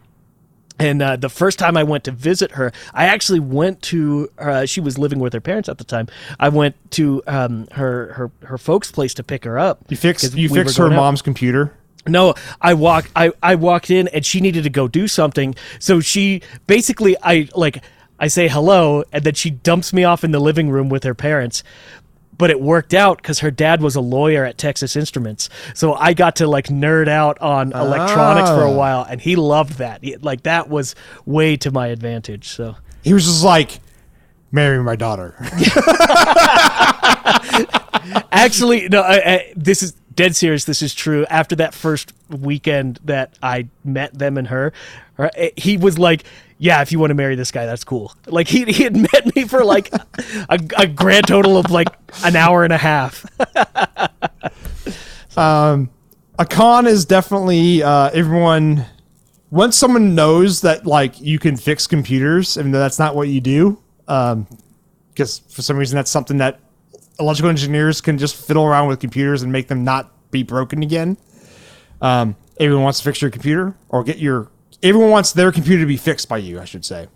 And 0.79 1.00
uh, 1.00 1.17
the 1.17 1.29
first 1.29 1.59
time 1.61 1.77
I 1.77 1.85
went 1.85 2.05
to 2.05 2.11
visit 2.11 2.53
her, 2.53 2.73
I 2.93 3.05
actually 3.05 3.39
went 3.39 3.83
to. 3.83 4.31
Uh, 4.37 4.67
she 4.67 4.81
was 4.81 4.99
living 4.99 5.21
with 5.21 5.33
her 5.33 5.41
parents 5.41 5.69
at 5.69 5.79
the 5.79 5.85
time. 5.85 6.09
I 6.41 6.49
went 6.49 6.75
to 6.93 7.23
um, 7.29 7.69
her 7.73 8.12
her 8.15 8.31
her 8.47 8.59
folks' 8.59 8.91
place 8.91 9.15
to 9.15 9.23
pick 9.23 9.44
her 9.44 9.59
up. 9.59 9.85
you 9.89 9.97
fixed 9.97 10.35
you 10.35 10.49
we 10.49 10.59
fixed 10.59 10.79
her 10.79 10.85
going 10.85 10.94
out. 10.94 11.03
mom's 11.03 11.23
computer. 11.23 11.77
No, 12.06 12.35
I 12.61 12.75
walk 12.75 13.09
I, 13.15 13.33
I 13.43 13.55
walked 13.55 13.91
in 13.91 14.09
and 14.09 14.27
she 14.27 14.41
needed 14.41 14.65
to 14.65 14.71
go 14.71 14.89
do 14.89 15.06
something. 15.06 15.55
So 15.79 16.00
she 16.00 16.43
basically 16.67 17.17
I 17.23 17.49
like 17.55 17.83
I 18.19 18.27
say 18.29 18.49
hello 18.49 19.05
and 19.12 19.23
then 19.23 19.35
she 19.35 19.50
dumps 19.50 19.93
me 19.93 20.03
off 20.03 20.25
in 20.25 20.33
the 20.33 20.41
living 20.41 20.69
room 20.69 20.89
with 20.89 21.05
her 21.05 21.15
parents. 21.15 21.62
But 22.38 22.50
it 22.50 22.61
worked 22.61 22.94
out 22.94 23.19
because 23.19 23.40
her 23.40 23.50
dad 23.50 23.82
was 23.82 23.94
a 23.94 24.00
lawyer 24.00 24.44
at 24.44 24.58
Texas 24.58 24.96
Instruments, 24.96 25.49
so 25.75 25.94
I 25.94 26.14
got 26.14 26.37
to 26.37 26.46
like 26.46 26.67
nerd 26.67 27.08
out 27.08 27.40
on 27.40 27.73
oh. 27.75 27.84
electronics 27.84 28.49
for 28.49 28.62
a 28.62 28.73
while, 28.73 29.02
and 29.08 29.20
he 29.20 29.37
loved 29.37 29.75
that. 29.75 30.02
He- 30.02 30.17
like 30.17 30.43
that 30.44 30.69
was 30.69 30.94
way 31.26 31.56
to 31.58 31.70
my 31.70 31.88
advantage. 31.88 32.49
So 32.49 32.76
He 33.02 33.12
was 33.12 33.26
just 33.26 33.44
like, 33.44 33.81
marry 34.50 34.82
my 34.82 34.96
daughter. 34.96 35.34
Actually, 38.32 38.88
no. 38.88 39.02
I, 39.02 39.32
I, 39.32 39.52
this 39.56 39.82
is 39.82 39.93
dead 40.14 40.34
serious. 40.37 40.64
This 40.64 40.82
is 40.82 40.94
true. 40.94 41.25
After 41.26 41.56
that 41.56 41.75
first 41.75 42.12
weekend 42.29 42.99
that 43.05 43.38
I 43.43 43.69
met 43.84 44.19
them 44.19 44.36
and 44.39 44.48
her, 44.48 44.72
her- 45.15 45.31
eh, 45.34 45.51
he 45.56 45.77
was 45.77 45.98
like, 45.98 46.24
"Yeah, 46.63 46.81
if 46.81 46.93
you 46.93 47.01
want 47.01 47.11
to 47.11 47.15
marry 47.15 47.35
this 47.35 47.51
guy, 47.51 47.67
that's 47.67 47.83
cool." 47.83 48.13
Like 48.27 48.47
he 48.47 48.65
he 48.65 48.85
had 48.85 48.97
met 49.13 49.35
me 49.35 49.45
for 49.45 49.65
like 49.65 49.93
a, 49.93 50.59
a 50.79 50.87
grand 50.87 51.27
total 51.27 51.57
of 51.57 51.71
like 51.71 51.89
an 52.25 52.37
hour 52.37 52.63
and 52.63 52.73
a 52.73 52.79
half. 52.79 53.27
a 55.37 56.47
con 56.49 56.87
is 56.87 57.05
definitely 57.05 57.83
uh, 57.83 58.11
everyone. 58.11 58.87
Once 59.51 59.77
someone 59.77 60.15
knows 60.15 60.63
that 60.63 60.87
like 60.87 61.21
you 61.21 61.39
can 61.39 61.57
fix 61.57 61.87
computers, 61.87 62.57
even 62.57 62.71
though 62.71 62.79
that's 62.79 62.99
not 62.99 63.15
what 63.15 63.29
you 63.29 63.41
do, 63.41 63.79
because 64.07 65.41
for 65.51 65.61
some 65.61 65.77
reason 65.77 65.97
that's 65.97 66.11
something 66.11 66.39
that 66.39 66.59
electrical 67.19 67.51
engineers 67.51 68.01
can 68.01 68.17
just 68.19 68.35
fiddle 68.35 68.65
around 68.65 68.89
with 68.89 69.01
computers 69.01 69.43
and 69.43 69.53
make 69.53 69.69
them 69.69 69.85
not 69.85 70.11
be 70.31 70.43
broken 70.43 70.83
again. 70.83 71.17
Um, 72.01 72.37
everyone 72.59 72.85
wants 72.85 72.99
to 72.99 73.05
fix 73.05 73.21
your 73.21 73.31
computer 73.31 73.77
or 73.89 74.05
get 74.05 74.19
your. 74.19 74.51
Everyone 74.82 75.10
wants 75.10 75.32
their 75.32 75.53
computer 75.53 75.82
to 75.82 75.86
be 75.86 75.96
fixed 75.96 76.29
by 76.29 76.39
you. 76.39 76.60
I 76.60 76.65
should 76.65 76.84
say. 76.84 77.06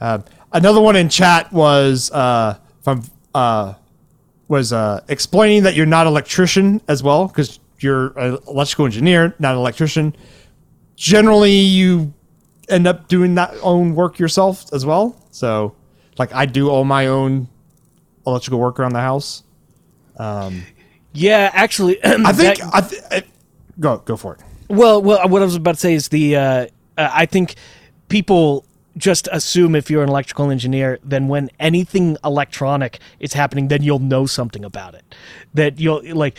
Um, 0.00 0.24
another 0.52 0.80
one 0.80 0.96
in 0.96 1.08
chat 1.08 1.52
was 1.52 2.10
uh, 2.10 2.58
from 2.82 3.02
uh, 3.34 3.74
was 4.48 4.72
uh, 4.72 5.00
explaining 5.08 5.64
that 5.64 5.74
you're 5.74 5.86
not 5.86 6.06
an 6.06 6.12
electrician 6.12 6.80
as 6.88 7.02
well 7.02 7.28
because 7.28 7.60
you're 7.80 8.18
an 8.18 8.38
electrical 8.48 8.86
engineer, 8.86 9.34
not 9.38 9.52
an 9.52 9.58
electrician. 9.58 10.16
Generally, 10.96 11.52
you 11.52 12.12
end 12.68 12.86
up 12.88 13.06
doing 13.08 13.34
that 13.36 13.54
own 13.62 13.94
work 13.94 14.18
yourself 14.18 14.64
as 14.72 14.84
well. 14.84 15.14
So, 15.30 15.74
like, 16.18 16.34
I 16.34 16.44
do 16.46 16.70
all 16.70 16.84
my 16.84 17.06
own 17.06 17.46
electrical 18.26 18.58
work 18.58 18.80
around 18.80 18.94
the 18.94 19.00
house. 19.00 19.44
yeah, 21.12 21.50
actually, 21.52 22.02
I 22.04 22.32
think 22.32 22.58
that- 22.58 22.70
I 22.74 22.80
th- 22.80 23.02
I, 23.10 23.22
go 23.78 23.98
go 23.98 24.16
for 24.16 24.34
it. 24.34 24.40
Well, 24.68 25.00
well, 25.00 25.28
what 25.28 25.40
I 25.40 25.44
was 25.44 25.54
about 25.54 25.74
to 25.76 25.80
say 25.80 25.94
is 25.94 26.08
the 26.08 26.36
uh, 26.36 26.66
uh, 26.98 27.10
I 27.12 27.24
think 27.26 27.54
people 28.08 28.64
just 28.96 29.28
assume 29.30 29.76
if 29.76 29.90
you're 29.90 30.02
an 30.02 30.08
electrical 30.08 30.50
engineer, 30.50 30.98
then 31.04 31.28
when 31.28 31.50
anything 31.60 32.16
electronic 32.24 32.98
is 33.20 33.32
happening, 33.32 33.68
then 33.68 33.82
you'll 33.82 34.00
know 34.00 34.26
something 34.26 34.64
about 34.64 34.94
it. 34.94 35.14
That 35.54 35.78
you'll 35.78 36.02
like, 36.16 36.36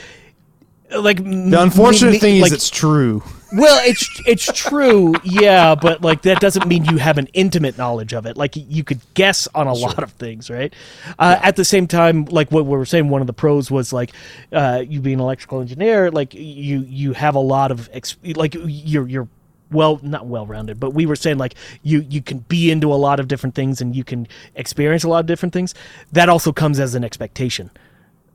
like 0.91 1.17
The 1.23 1.61
unfortunate 1.61 2.19
thing 2.19 2.37
is 2.41 2.51
it's 2.51 2.69
true. 2.69 3.23
well, 3.53 3.79
it's 3.87 4.05
it's 4.25 4.51
true, 4.51 5.13
yeah, 5.23 5.75
but 5.75 6.01
like 6.01 6.23
that 6.23 6.39
doesn't 6.41 6.67
mean 6.67 6.83
you 6.85 6.97
have 6.97 7.17
an 7.17 7.27
intimate 7.33 7.77
knowledge 7.77 8.13
of 8.13 8.25
it. 8.25 8.35
Like 8.37 8.53
you 8.55 8.83
could 8.83 8.99
guess 9.13 9.47
on 9.55 9.67
a 9.67 9.73
lot 9.73 10.03
of 10.03 10.11
things, 10.13 10.49
right? 10.49 10.73
Uh, 11.17 11.39
At 11.41 11.55
the 11.55 11.63
same 11.65 11.87
time, 11.87 12.25
like 12.25 12.51
what 12.51 12.65
we 12.65 12.75
were 12.75 12.85
saying, 12.85 13.07
one 13.09 13.21
of 13.21 13.27
the 13.27 13.33
pros 13.33 13.71
was 13.71 13.93
like 13.93 14.11
uh, 14.51 14.83
you 14.85 14.99
being 14.99 15.15
an 15.19 15.21
electrical 15.21 15.61
engineer, 15.61 16.11
like 16.11 16.33
you 16.33 16.83
you 16.87 17.13
have 17.13 17.35
a 17.35 17.39
lot 17.39 17.71
of 17.71 17.87
ex- 17.93 18.17
like 18.35 18.55
you're 18.65 19.07
you're 19.07 19.27
well 19.71 19.99
not 20.01 20.25
well 20.25 20.45
rounded 20.45 20.79
but 20.79 20.93
we 20.93 21.05
were 21.05 21.15
saying 21.15 21.37
like 21.37 21.55
you 21.83 22.05
you 22.09 22.21
can 22.21 22.39
be 22.39 22.71
into 22.71 22.93
a 22.93 22.95
lot 22.95 23.19
of 23.19 23.27
different 23.27 23.55
things 23.55 23.81
and 23.81 23.95
you 23.95 24.03
can 24.03 24.27
experience 24.55 25.03
a 25.03 25.09
lot 25.09 25.19
of 25.19 25.25
different 25.25 25.53
things. 25.53 25.73
That 26.11 26.29
also 26.29 26.51
comes 26.51 26.79
as 26.79 26.95
an 26.95 27.03
expectation. 27.03 27.71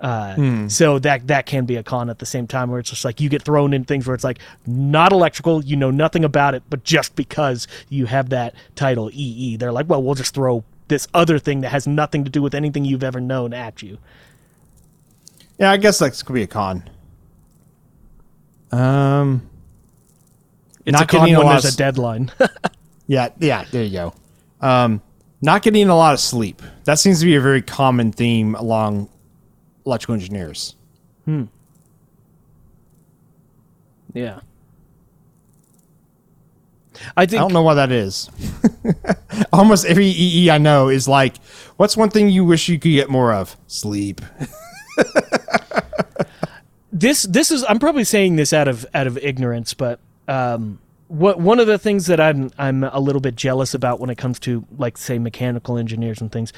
Uh, 0.00 0.68
so 0.68 0.98
that 0.98 1.26
that 1.28 1.46
can 1.46 1.64
be 1.64 1.76
a 1.76 1.82
con 1.82 2.10
at 2.10 2.18
the 2.18 2.26
same 2.26 2.46
time 2.46 2.68
where 2.70 2.80
it's 2.80 2.90
just 2.90 3.04
like 3.04 3.20
you 3.20 3.28
get 3.28 3.42
thrown 3.42 3.72
in 3.72 3.84
things 3.84 4.06
where 4.06 4.14
it's 4.14 4.24
like 4.24 4.38
not 4.66 5.12
electrical 5.12 5.64
you 5.64 5.76
know 5.76 5.90
nothing 5.90 6.24
about 6.24 6.54
it 6.54 6.62
but 6.68 6.82
just 6.84 7.14
because 7.14 7.66
you 7.88 8.04
have 8.04 8.28
that 8.28 8.54
title 8.74 9.08
ee 9.14 9.56
they're 9.56 9.72
like 9.72 9.88
well 9.88 10.02
we'll 10.02 10.16
just 10.16 10.34
throw 10.34 10.62
this 10.88 11.08
other 11.14 11.38
thing 11.38 11.60
that 11.62 11.70
has 11.70 11.86
nothing 11.86 12.24
to 12.24 12.30
do 12.30 12.42
with 12.42 12.54
anything 12.54 12.84
you've 12.84 13.04
ever 13.04 13.20
known 13.20 13.52
at 13.52 13.82
you. 13.82 13.98
Yeah, 15.58 15.70
I 15.70 15.76
guess 15.76 15.98
that 16.00 16.20
could 16.24 16.34
be 16.34 16.42
a 16.42 16.46
con. 16.46 16.88
Um, 18.72 19.48
it's 20.86 20.98
Not 20.98 21.08
getting 21.08 21.34
a 21.34 21.40
lot 21.40 21.52
there's 21.52 21.64
of 21.66 21.74
a 21.74 21.76
deadline 21.76 22.30
yeah, 23.06 23.28
yeah, 23.38 23.64
there 23.70 23.84
you 23.84 23.92
go. 23.92 24.14
Um, 24.60 25.02
not 25.42 25.62
getting 25.62 25.88
a 25.88 25.96
lot 25.96 26.14
of 26.14 26.20
sleep. 26.20 26.62
That 26.84 26.98
seems 26.98 27.20
to 27.20 27.26
be 27.26 27.36
a 27.36 27.40
very 27.40 27.60
common 27.60 28.12
theme 28.12 28.54
along 28.54 29.10
electrical 29.84 30.14
engineers. 30.14 30.74
Hmm. 31.24 31.44
Yeah 34.14 34.40
I 37.16 37.22
I 37.22 37.26
don't 37.26 37.52
know 37.52 37.62
why 37.62 37.74
that 37.74 37.92
is. 37.92 38.30
Almost 39.52 39.86
every 39.86 40.06
EE 40.06 40.50
I 40.50 40.58
know 40.58 40.88
is 40.88 41.08
like, 41.08 41.36
what's 41.76 41.96
one 41.96 42.10
thing 42.10 42.28
you 42.28 42.44
wish 42.44 42.68
you 42.68 42.78
could 42.78 42.90
get 42.90 43.10
more 43.10 43.32
of? 43.32 43.56
Sleep. 43.66 44.20
this 46.92 47.24
this 47.24 47.50
is 47.50 47.64
I'm 47.68 47.78
probably 47.78 48.04
saying 48.04 48.36
this 48.36 48.52
out 48.52 48.68
of 48.68 48.86
out 48.94 49.06
of 49.06 49.18
ignorance, 49.18 49.74
but 49.74 50.00
um, 50.28 50.78
what 51.09 51.38
one 51.38 51.61
of 51.61 51.66
the 51.66 51.78
things 51.78 52.07
that 52.07 52.21
I'm 52.21 52.50
I'm 52.59 52.85
a 52.85 52.99
little 52.99 53.21
bit 53.21 53.37
jealous 53.37 53.75
about 53.75 54.00
when 54.00 54.11
it 54.11 54.19
comes 54.19 54.38
to 54.40 54.66
like 54.78 54.97
say 54.97 55.19
mechanical 55.19 55.76
engineers 55.76 56.21
and 56.21 56.31
things. 56.31 56.52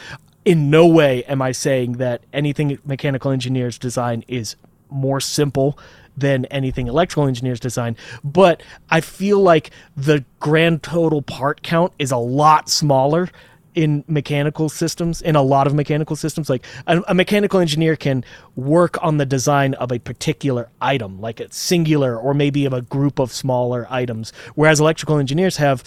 In 0.45 0.71
no 0.71 0.87
way 0.87 1.25
am 1.25 1.43
I 1.43 1.53
saying 1.53 1.95
that 1.95 2.23
anything 2.33 2.79
mechanical 2.85 3.33
engineers 3.33 3.79
design 3.79 4.25
is 4.29 4.55
more 4.89 5.21
simple 5.21 5.77
than 6.17 6.45
anything 6.47 6.87
electrical 6.87 7.27
engineers 7.27 7.61
design, 7.61 7.97
but 8.23 8.63
I 8.89 9.01
feel 9.01 9.41
like 9.41 9.71
the 9.97 10.25
grand 10.39 10.83
total 10.83 11.21
part 11.21 11.63
count 11.63 11.93
is 11.99 12.11
a 12.13 12.17
lot 12.17 12.69
smaller 12.69 13.29
in 13.77 14.03
mechanical 14.09 14.71
systems 14.71 15.21
in 15.21 15.37
a 15.37 15.43
lot 15.43 15.67
of 15.67 15.75
mechanical 15.75 16.17
systems 16.17 16.49
like 16.49 16.65
a, 16.87 17.03
a 17.09 17.15
mechanical 17.15 17.61
engineer 17.61 17.95
can 17.95 18.25
work 18.57 19.01
on 19.05 19.19
the 19.19 19.27
design 19.27 19.75
of 19.75 19.93
a 19.93 19.99
particular 19.99 20.71
item 20.81 21.21
like 21.21 21.39
a 21.39 21.53
singular 21.53 22.19
or 22.19 22.33
maybe 22.33 22.65
of 22.65 22.73
a 22.73 22.81
group 22.81 23.19
of 23.19 23.31
smaller 23.31 23.87
items. 23.91 24.33
Whereas 24.55 24.81
electrical 24.81 25.19
engineers 25.19 25.59
have 25.59 25.85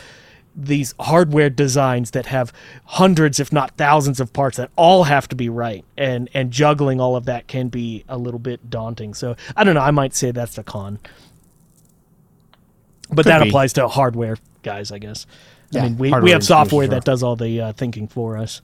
these 0.55 0.93
hardware 1.00 1.50
designs 1.50 2.12
that 2.12 2.27
have 2.27 2.53
hundreds 2.86 3.39
if 3.39 3.51
not 3.51 3.72
thousands 3.72 4.19
of 4.19 4.34
parts 4.34 4.58
that 4.58 4.69
all 4.75 5.05
have 5.05 5.27
to 5.29 5.36
be 5.36 5.50
right 5.50 5.84
and 5.98 6.29
and 6.34 6.51
juggling 6.51 7.01
all 7.01 7.15
of 7.15 7.25
that 7.25 7.48
can 7.48 7.69
be 7.69 8.03
a 8.08 8.17
little 8.17 8.39
bit 8.39 8.69
daunting. 8.69 9.15
So 9.15 9.36
i 9.58 9.63
don't 9.63 9.74
know 9.74 9.81
i 9.81 9.91
might 9.91 10.13
say 10.13 10.29
that's 10.29 10.58
a 10.60 10.63
con. 10.63 11.00
But 13.10 13.24
Could 13.24 13.25
that 13.25 13.43
be. 13.43 13.50
applies 13.50 13.74
to 13.74 13.88
hardware 13.88 14.38
guys 14.62 14.91
i 14.91 15.00
guess 15.00 15.25
Yeah, 15.72 15.82
i 15.82 15.84
mean 15.90 15.98
we, 15.98 16.12
we 16.22 16.32
have 16.32 16.44
software 16.44 16.86
sure. 16.86 16.96
that 16.96 17.06
does 17.06 17.22
all 17.22 17.36
the 17.36 17.62
uh, 17.62 17.74
thinking 17.74 18.08
for 18.08 18.38
us 18.38 18.62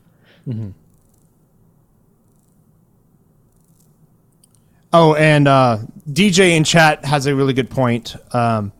Oh, 4.97 5.13
and 5.13 5.45
uh, 5.45 5.79
DJ 6.09 6.55
in 6.55 6.63
chat 6.63 7.03
has 7.03 7.25
a 7.25 7.35
really 7.35 7.51
good 7.51 7.69
point. 7.69 8.15
Um, 8.33 8.71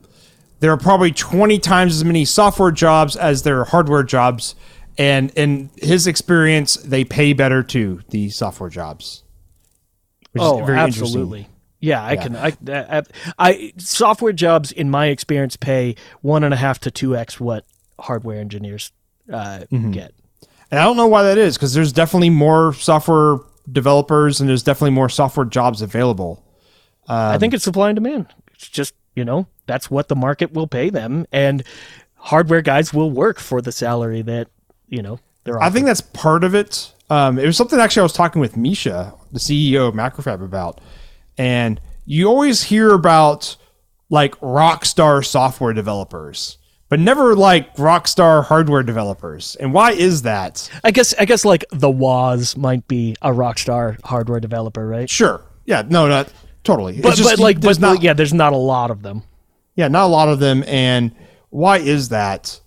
there 0.62 0.72
are 0.72 0.78
probably 0.78 1.12
20 1.12 1.60
times 1.60 1.94
as 1.94 2.06
many 2.06 2.24
software 2.24 2.72
jobs 2.72 3.18
as 3.18 3.44
there 3.44 3.60
are 3.60 3.66
hardware 3.66 4.02
jobs. 4.02 4.56
And 4.98 5.30
in 5.32 5.72
his 5.76 6.08
experience, 6.08 6.76
they 6.76 7.04
pay 7.04 7.34
better 7.34 7.64
too, 7.64 8.00
the 8.12 8.30
software 8.30 8.70
jobs. 8.70 9.24
Which 10.32 10.42
oh, 10.42 10.60
interesting. 10.60 11.04
absolutely. 11.04 11.50
Yeah, 11.82 12.06
I 12.06 12.16
can. 12.16 12.38
I, 12.38 12.54
I, 12.66 13.04
I 13.38 13.74
software 13.78 14.32
jobs, 14.32 14.72
in 14.72 14.90
my 14.90 15.08
experience, 15.08 15.58
pay 15.58 15.98
one 16.22 16.46
and 16.46 16.54
a 16.54 16.58
half 16.58 16.80
to 16.80 16.92
two 16.92 17.16
x 17.18 17.42
what 17.42 17.66
hardware 18.00 18.40
engineers 18.40 18.92
uh, 19.32 19.60
Mm-hmm. 19.72 19.92
get. 19.92 20.14
And 20.72 20.80
I 20.80 20.84
don't 20.84 20.98
know 20.98 21.08
why 21.08 21.24
that 21.24 21.38
is 21.38 21.56
because 21.58 21.74
there's 21.74 21.94
definitely 21.94 22.32
more 22.32 22.74
software 22.74 23.38
developers 23.72 24.40
and 24.40 24.50
there's 24.50 24.64
definitely 24.64 24.92
more 24.92 25.10
software 25.10 25.46
jobs 25.46 25.82
available. 25.82 26.44
I 27.08 27.38
think 27.38 27.54
it's 27.54 27.64
supply 27.64 27.90
and 27.90 27.96
demand. 27.96 28.28
It's 28.54 28.68
just 28.68 28.94
you 29.16 29.24
know 29.24 29.48
that's 29.68 29.90
what 29.92 30.08
the 30.08 30.16
market 30.16 30.54
will 30.54 30.68
pay 30.68 30.90
them, 30.90 31.26
and 31.32 31.64
hardware 32.16 32.62
guys 32.62 32.94
will 32.94 33.12
work 33.12 33.40
for 33.40 33.62
the 33.62 33.72
salary 33.72 34.22
that 34.24 34.48
you 34.90 35.02
know 35.04 35.20
they're. 35.44 35.62
I 35.62 35.70
think 35.70 35.86
that's 35.86 36.02
part 36.02 36.44
of 36.44 36.56
it. 36.56 36.92
Um, 37.12 37.38
it 37.38 37.46
was 37.46 37.56
something 37.58 37.80
actually 37.80 38.02
I 38.02 38.04
was 38.04 38.14
talking 38.14 38.42
with 38.42 38.58
Misha, 38.58 39.14
the 39.32 39.40
CEO 39.40 39.88
of 39.88 39.94
Macrofab, 39.94 40.44
about, 40.44 40.82
and 41.38 41.80
you 42.06 42.28
always 42.28 42.64
hear 42.64 42.92
about 42.92 43.56
like 44.10 44.34
rock 44.42 44.84
star 44.86 45.22
software 45.22 45.74
developers, 45.74 46.58
but 46.90 47.00
never 47.00 47.36
like 47.36 47.78
rock 47.80 48.08
star 48.08 48.42
hardware 48.44 48.84
developers. 48.84 49.56
And 49.60 49.74
why 49.74 49.92
is 49.92 50.22
that? 50.24 50.70
I 50.84 50.92
guess. 50.92 51.14
I 51.20 51.26
guess 51.26 51.44
like 51.46 51.66
the 51.72 51.90
Woz 51.90 52.56
might 52.58 52.88
be 52.88 53.16
a 53.22 53.32
rockstar 53.32 54.00
hardware 54.04 54.40
developer, 54.40 54.86
right? 54.88 55.10
Sure, 55.10 55.42
yeah, 55.66 55.84
no, 55.88 56.08
not 56.08 56.32
totally. 56.64 57.02
But 57.02 57.10
It's 57.10 57.18
just- 57.18 57.30
but 57.32 57.40
like 57.40 57.62
there's 57.62 57.80
but 57.80 57.94
not, 57.96 58.04
yeah, 58.04 58.14
there's 58.14 58.34
not 58.34 58.54
a 58.54 58.58
lot 58.58 58.92
of 58.92 59.02
them. 59.02 59.24
yeah, 59.76 59.88
not 59.88 60.06
a 60.06 60.08
lot 60.08 60.30
of 60.30 60.40
them. 60.40 60.64
And 60.68 61.12
why 61.50 61.78
is 61.80 62.10
that? 62.10 62.60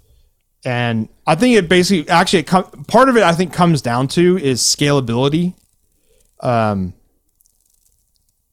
And 0.65 1.09
I 1.27 1.35
think 1.37 1.57
it 1.57 1.69
basically, 1.69 2.11
actually, 2.11 2.41
it 2.41 2.47
com- 2.49 2.85
part 2.89 3.09
of 3.09 3.17
it 3.17 3.23
I 3.23 3.33
think 3.33 3.53
comes 3.53 3.81
down 3.81 4.09
to 4.09 4.37
is 4.39 4.61
scalability. 4.61 5.55
Um, 6.41 6.95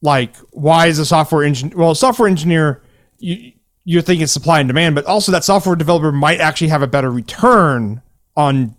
like 0.02 0.36
why 0.52 0.86
is 0.86 0.98
a 0.98 1.06
software 1.06 1.42
engineer? 1.42 1.76
Well, 1.76 1.90
a 1.92 1.96
software 1.96 2.28
engineer, 2.28 2.82
you 3.18 3.52
you're 3.88 4.02
thinking 4.02 4.26
supply 4.26 4.58
and 4.58 4.68
demand, 4.68 4.96
but 4.96 5.06
also 5.06 5.30
that 5.30 5.44
software 5.44 5.76
developer 5.76 6.10
might 6.10 6.40
actually 6.40 6.66
have 6.68 6.82
a 6.82 6.88
better 6.88 7.10
return 7.10 8.02
on 8.36 8.74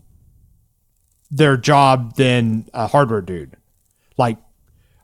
their 1.32 1.56
job 1.56 2.18
than 2.18 2.70
a 2.74 2.88
hardware 2.88 3.22
dude. 3.22 3.56
Like 4.18 4.38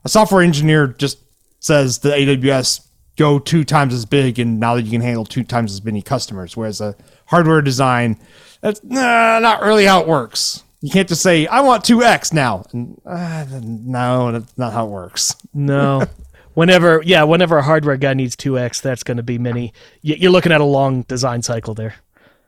a 0.04 0.10
software 0.10 0.42
engineer 0.42 0.88
just 0.88 1.18
says 1.58 2.00
the 2.00 2.10
AWS 2.10 2.86
go 3.16 3.38
two 3.38 3.64
times 3.64 3.94
as 3.94 4.04
big, 4.04 4.38
and 4.38 4.60
now 4.60 4.74
that 4.74 4.82
you 4.82 4.90
can 4.90 5.00
handle 5.00 5.24
two 5.24 5.42
times 5.42 5.72
as 5.72 5.82
many 5.82 6.02
customers. 6.02 6.54
Whereas 6.54 6.82
a 6.82 6.94
hardware 7.24 7.62
design, 7.62 8.18
that's 8.60 8.84
nah, 8.84 9.38
not 9.38 9.62
really 9.62 9.86
how 9.86 10.02
it 10.02 10.06
works. 10.06 10.62
You 10.82 10.90
can't 10.90 11.08
just 11.08 11.22
say 11.22 11.46
I 11.46 11.60
want 11.60 11.82
two 11.82 12.02
X 12.02 12.30
now. 12.30 12.66
And, 12.74 13.00
uh, 13.06 13.46
no, 13.62 14.32
that's 14.32 14.58
not 14.58 14.74
how 14.74 14.84
it 14.84 14.90
works. 14.90 15.34
No. 15.54 16.04
Whenever, 16.54 17.02
yeah, 17.04 17.24
whenever 17.24 17.58
a 17.58 17.62
hardware 17.62 17.96
guy 17.96 18.14
needs 18.14 18.36
2x, 18.36 18.80
that's 18.80 19.02
going 19.02 19.16
to 19.16 19.22
be 19.22 19.38
many. 19.38 19.72
You're 20.02 20.30
looking 20.30 20.52
at 20.52 20.60
a 20.60 20.64
long 20.64 21.02
design 21.02 21.42
cycle 21.42 21.74
there. 21.74 21.96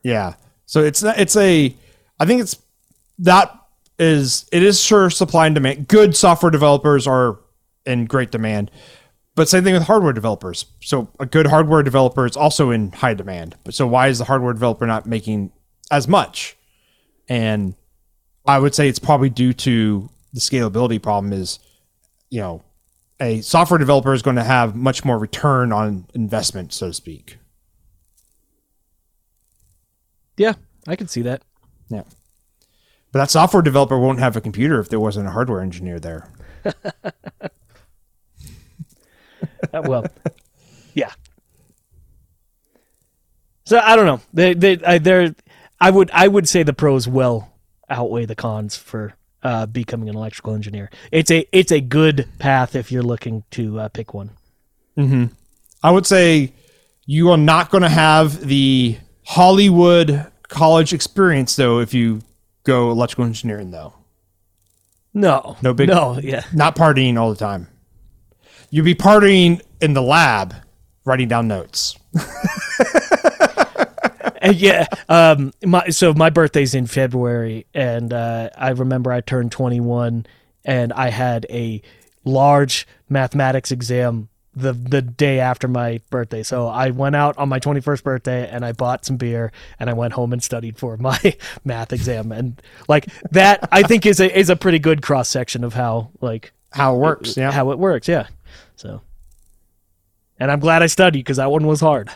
Yeah. 0.02 0.34
So 0.66 0.82
it's 0.82 1.02
it's 1.02 1.36
a, 1.36 1.74
I 2.18 2.26
think 2.26 2.40
it's 2.40 2.56
that 3.18 3.52
is 3.98 4.46
it 4.52 4.62
is 4.62 4.80
sure 4.80 5.10
supply 5.10 5.46
and 5.46 5.54
demand. 5.54 5.88
Good 5.88 6.16
software 6.16 6.50
developers 6.50 7.06
are 7.06 7.38
in 7.84 8.04
great 8.04 8.30
demand, 8.30 8.70
but 9.34 9.48
same 9.48 9.64
thing 9.64 9.74
with 9.74 9.84
hardware 9.84 10.12
developers. 10.12 10.66
So 10.80 11.08
a 11.18 11.26
good 11.26 11.46
hardware 11.46 11.82
developer 11.82 12.26
is 12.26 12.36
also 12.36 12.70
in 12.70 12.92
high 12.92 13.14
demand. 13.14 13.56
But 13.64 13.74
so 13.74 13.86
why 13.86 14.08
is 14.08 14.18
the 14.18 14.24
hardware 14.24 14.52
developer 14.52 14.86
not 14.86 15.06
making 15.06 15.52
as 15.90 16.06
much? 16.08 16.56
And 17.28 17.74
I 18.46 18.58
would 18.58 18.74
say 18.74 18.88
it's 18.88 18.98
probably 18.98 19.30
due 19.30 19.52
to 19.52 20.08
the 20.32 20.40
scalability 20.40 21.02
problem. 21.02 21.32
Is 21.32 21.58
you 22.30 22.40
know 22.40 22.62
a 23.20 23.40
software 23.40 23.78
developer 23.78 24.12
is 24.12 24.22
going 24.22 24.36
to 24.36 24.44
have 24.44 24.74
much 24.74 25.04
more 25.04 25.18
return 25.18 25.72
on 25.72 26.06
investment, 26.14 26.72
so 26.72 26.88
to 26.88 26.92
speak. 26.92 27.38
Yeah, 30.36 30.54
I 30.86 30.96
can 30.96 31.08
see 31.08 31.22
that. 31.22 31.42
Yeah. 31.88 32.02
But 33.12 33.20
that 33.20 33.30
software 33.30 33.62
developer 33.62 33.98
won't 33.98 34.18
have 34.18 34.36
a 34.36 34.40
computer 34.40 34.78
if 34.80 34.88
there 34.90 35.00
wasn't 35.00 35.28
a 35.28 35.30
hardware 35.30 35.60
engineer 35.60 35.98
there. 35.98 36.30
Uh, 39.72 39.82
well, 39.84 40.06
yeah. 40.94 41.10
So 43.64 43.78
I 43.78 43.96
don't 43.96 44.06
know. 44.06 44.20
They, 44.32 44.54
they, 44.54 44.78
I, 44.84 44.98
they're, 44.98 45.34
I 45.80 45.90
would, 45.90 46.10
I 46.12 46.28
would 46.28 46.48
say 46.48 46.62
the 46.62 46.72
pros 46.72 47.08
well 47.08 47.52
outweigh 47.88 48.26
the 48.26 48.34
cons 48.34 48.76
for 48.76 49.14
uh, 49.46 49.66
becoming 49.66 50.08
an 50.08 50.16
electrical 50.16 50.54
engineer. 50.54 50.90
It's 51.12 51.30
a, 51.30 51.46
it's 51.52 51.70
a 51.72 51.80
good 51.80 52.26
path 52.38 52.74
if 52.74 52.90
you're 52.90 53.02
looking 53.02 53.44
to 53.52 53.80
uh, 53.80 53.88
pick 53.88 54.12
one. 54.12 54.30
I 55.82 55.90
would 55.90 56.06
say 56.06 56.52
you 57.04 57.30
are 57.30 57.36
not 57.36 57.70
going 57.70 57.82
to 57.82 57.88
have 57.88 58.40
the 58.46 58.96
Hollywood 59.24 60.26
college 60.48 60.92
experience 60.92 61.54
though 61.56 61.80
if 61.80 61.92
you 61.94 62.22
go 62.64 62.90
electrical 62.90 63.24
engineering 63.24 63.70
though. 63.70 63.92
No, 65.14 65.56
No 65.62 65.72
big- 65.74 65.88
no, 65.88 66.18
yeah. 66.18 66.44
Not 66.52 66.76
partying 66.76 67.18
all 67.18 67.30
the 67.30 67.36
time. 67.36 67.68
You'd 68.70 68.84
be 68.84 68.94
partying 68.94 69.60
in 69.80 69.94
the 69.94 70.02
lab, 70.02 70.54
writing 71.04 71.28
down 71.28 71.46
notes. 71.48 71.96
Yeah. 74.56 74.86
Um. 75.08 75.52
My 75.64 75.88
so 75.88 76.14
my 76.14 76.30
birthday's 76.30 76.74
in 76.74 76.86
February, 76.86 77.66
and 77.74 78.12
uh, 78.12 78.50
I 78.56 78.70
remember 78.70 79.12
I 79.12 79.20
turned 79.20 79.52
21, 79.52 80.26
and 80.64 80.92
I 80.92 81.10
had 81.10 81.46
a 81.50 81.82
large 82.24 82.86
mathematics 83.08 83.70
exam 83.70 84.28
the 84.54 84.72
the 84.72 85.02
day 85.02 85.38
after 85.38 85.68
my 85.68 86.00
birthday. 86.10 86.42
So 86.42 86.66
I 86.66 86.90
went 86.90 87.14
out 87.14 87.36
on 87.38 87.48
my 87.48 87.60
21st 87.60 88.02
birthday 88.02 88.48
and 88.48 88.64
I 88.64 88.72
bought 88.72 89.04
some 89.04 89.16
beer 89.18 89.52
and 89.78 89.90
I 89.90 89.92
went 89.92 90.14
home 90.14 90.32
and 90.32 90.42
studied 90.42 90.78
for 90.78 90.96
my 90.96 91.18
math 91.64 91.92
exam. 91.92 92.32
And 92.32 92.60
like 92.88 93.06
that, 93.32 93.68
I 93.70 93.82
think 93.82 94.06
is 94.06 94.18
a 94.18 94.36
is 94.36 94.48
a 94.48 94.56
pretty 94.56 94.78
good 94.78 95.02
cross 95.02 95.28
section 95.28 95.62
of 95.62 95.74
how 95.74 96.10
like 96.22 96.52
How 96.72 96.94
it 96.94 96.98
works, 96.98 97.36
yeah. 97.36 97.52
how 97.52 97.70
it 97.70 97.78
works. 97.78 98.08
Yeah. 98.08 98.28
So. 98.76 99.02
And 100.38 100.50
I'm 100.50 100.60
glad 100.60 100.82
I 100.82 100.86
studied 100.86 101.20
because 101.20 101.38
that 101.38 101.50
one 101.50 101.66
was 101.66 101.80
hard. 101.80 102.10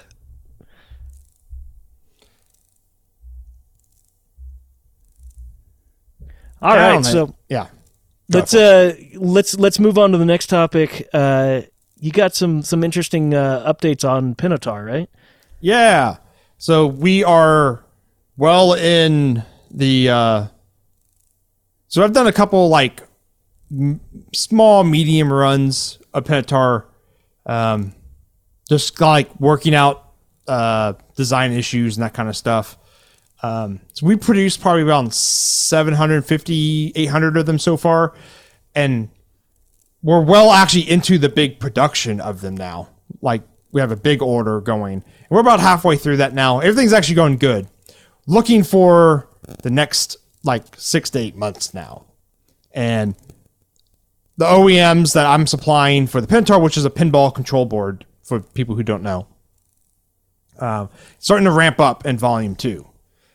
All 6.63 6.77
right, 6.77 7.05
so 7.05 7.35
yeah. 7.49 7.69
let's 8.29 8.55
uh 8.55 8.95
let's 9.15 9.55
let's 9.59 9.79
move 9.79 9.97
on 9.99 10.13
to 10.13 10.19
the 10.19 10.27
next 10.27 10.49
topic. 10.49 11.09
Uh, 11.13 11.63
you 11.99 12.13
got 12.13 12.35
some 12.35 12.63
some 12.63 12.85
interesting 12.85 13.35
uh, 13.35 13.73
updates 13.73 14.09
on 14.09 14.35
Pinotaur, 14.35 14.85
right? 14.85 15.09
Yeah. 15.61 16.17
So 16.59 16.87
we 16.87 17.25
are 17.25 17.85
well 18.37 18.75
in 18.75 19.43
the 19.71 20.09
uh 20.11 20.47
so 21.89 22.03
I've 22.03 22.13
done 22.13 22.27
a 22.27 22.33
couple 22.33 22.69
like 22.69 23.03
m- 23.71 24.01
small 24.35 24.85
medium 24.85 25.33
runs 25.33 25.99
of 26.13 26.25
Pinotaur 26.25 26.89
um 27.47 27.95
just 28.69 29.01
like 29.01 29.39
working 29.41 29.75
out 29.75 30.13
uh 30.49 30.95
design 31.17 31.53
issues 31.53 31.97
and 31.97 32.05
that 32.05 32.15
kind 32.15 32.29
of 32.29 32.37
stuff. 32.37 32.79
Um 33.43 33.81
so 33.93 34.07
we 34.07 34.17
produced 34.17 34.61
probably 34.61 34.83
around 34.83 35.15
750 35.15 36.93
800 36.95 37.37
of 37.37 37.47
them 37.47 37.59
so 37.59 37.77
far 37.77 38.15
and 38.75 39.09
we're 40.03 40.21
well 40.21 40.53
actually 40.53 40.89
into 40.91 41.19
the 41.19 41.29
big 41.29 41.61
production 41.61 42.21
of 42.21 42.41
them 42.41 42.57
now. 42.57 42.89
Like 43.21 43.43
we 43.73 43.81
have 43.81 43.93
a 43.93 43.97
big 43.97 44.23
order 44.23 44.61
going. 44.61 44.95
And 44.95 45.31
we're 45.31 45.41
about 45.41 45.61
halfway 45.61 45.97
through 45.97 46.19
that 46.19 46.35
now. 46.35 46.61
Everything's 46.61 46.93
actually 46.93 47.17
going 47.17 47.37
good. 47.37 47.69
Looking 48.27 48.63
for 48.63 49.29
the 49.63 49.71
next 49.71 50.17
like 50.43 50.65
six 50.77 51.11
to 51.11 51.19
eight 51.19 51.37
months 51.37 51.75
now. 51.75 52.07
And 52.73 53.15
the 54.37 54.47
OEMs 54.47 55.13
that 55.15 55.27
I'm 55.27 55.47
supplying 55.47 56.07
for 56.07 56.21
the 56.21 56.27
Pinotaur, 56.27 56.59
which 56.61 56.77
is 56.77 56.85
a 56.85 56.91
pinball 56.91 57.35
control 57.35 57.67
board 57.67 58.07
for 58.23 58.41
people 58.41 58.75
who 58.75 58.83
don't 58.83 59.03
know, 59.03 59.27
uh, 60.59 60.87
starting 61.19 61.45
to 61.45 61.51
ramp 61.51 61.81
up 61.81 62.07
in 62.07 62.17
volume 62.17 62.55
too. 62.55 62.90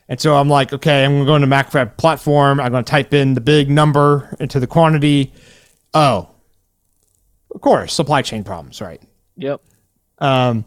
And 0.07 0.19
so 0.19 0.35
I'm 0.35 0.49
like, 0.49 0.71
okay, 0.71 1.03
I'm 1.03 1.11
going 1.11 1.21
to 1.21 1.25
go 1.25 1.35
into 1.35 1.47
Macrofab 1.47 1.97
platform. 1.97 2.59
I'm 2.59 2.71
going 2.71 2.83
to 2.83 2.89
type 2.89 3.13
in 3.13 3.33
the 3.33 3.41
big 3.41 3.69
number 3.69 4.35
into 4.39 4.59
the 4.59 4.67
quantity. 4.67 5.33
Oh, 5.93 6.29
of 7.53 7.61
course, 7.61 7.93
supply 7.93 8.21
chain 8.21 8.43
problems, 8.43 8.81
right? 8.81 9.01
Yep. 9.37 9.61
Um, 10.19 10.65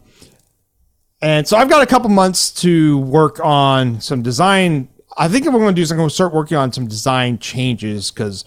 and 1.21 1.47
so 1.47 1.57
I've 1.57 1.69
got 1.69 1.81
a 1.81 1.85
couple 1.85 2.09
months 2.09 2.51
to 2.61 2.99
work 2.99 3.39
on 3.43 4.01
some 4.01 4.21
design. 4.21 4.89
I 5.17 5.27
think 5.27 5.45
what 5.45 5.53
we're 5.53 5.59
going 5.59 5.75
to 5.75 5.79
do 5.79 5.83
is 5.83 5.91
I'm 5.91 5.97
going 5.97 6.09
to 6.09 6.15
start 6.15 6.33
working 6.33 6.57
on 6.57 6.71
some 6.71 6.87
design 6.87 7.39
changes 7.39 8.11
because 8.11 8.45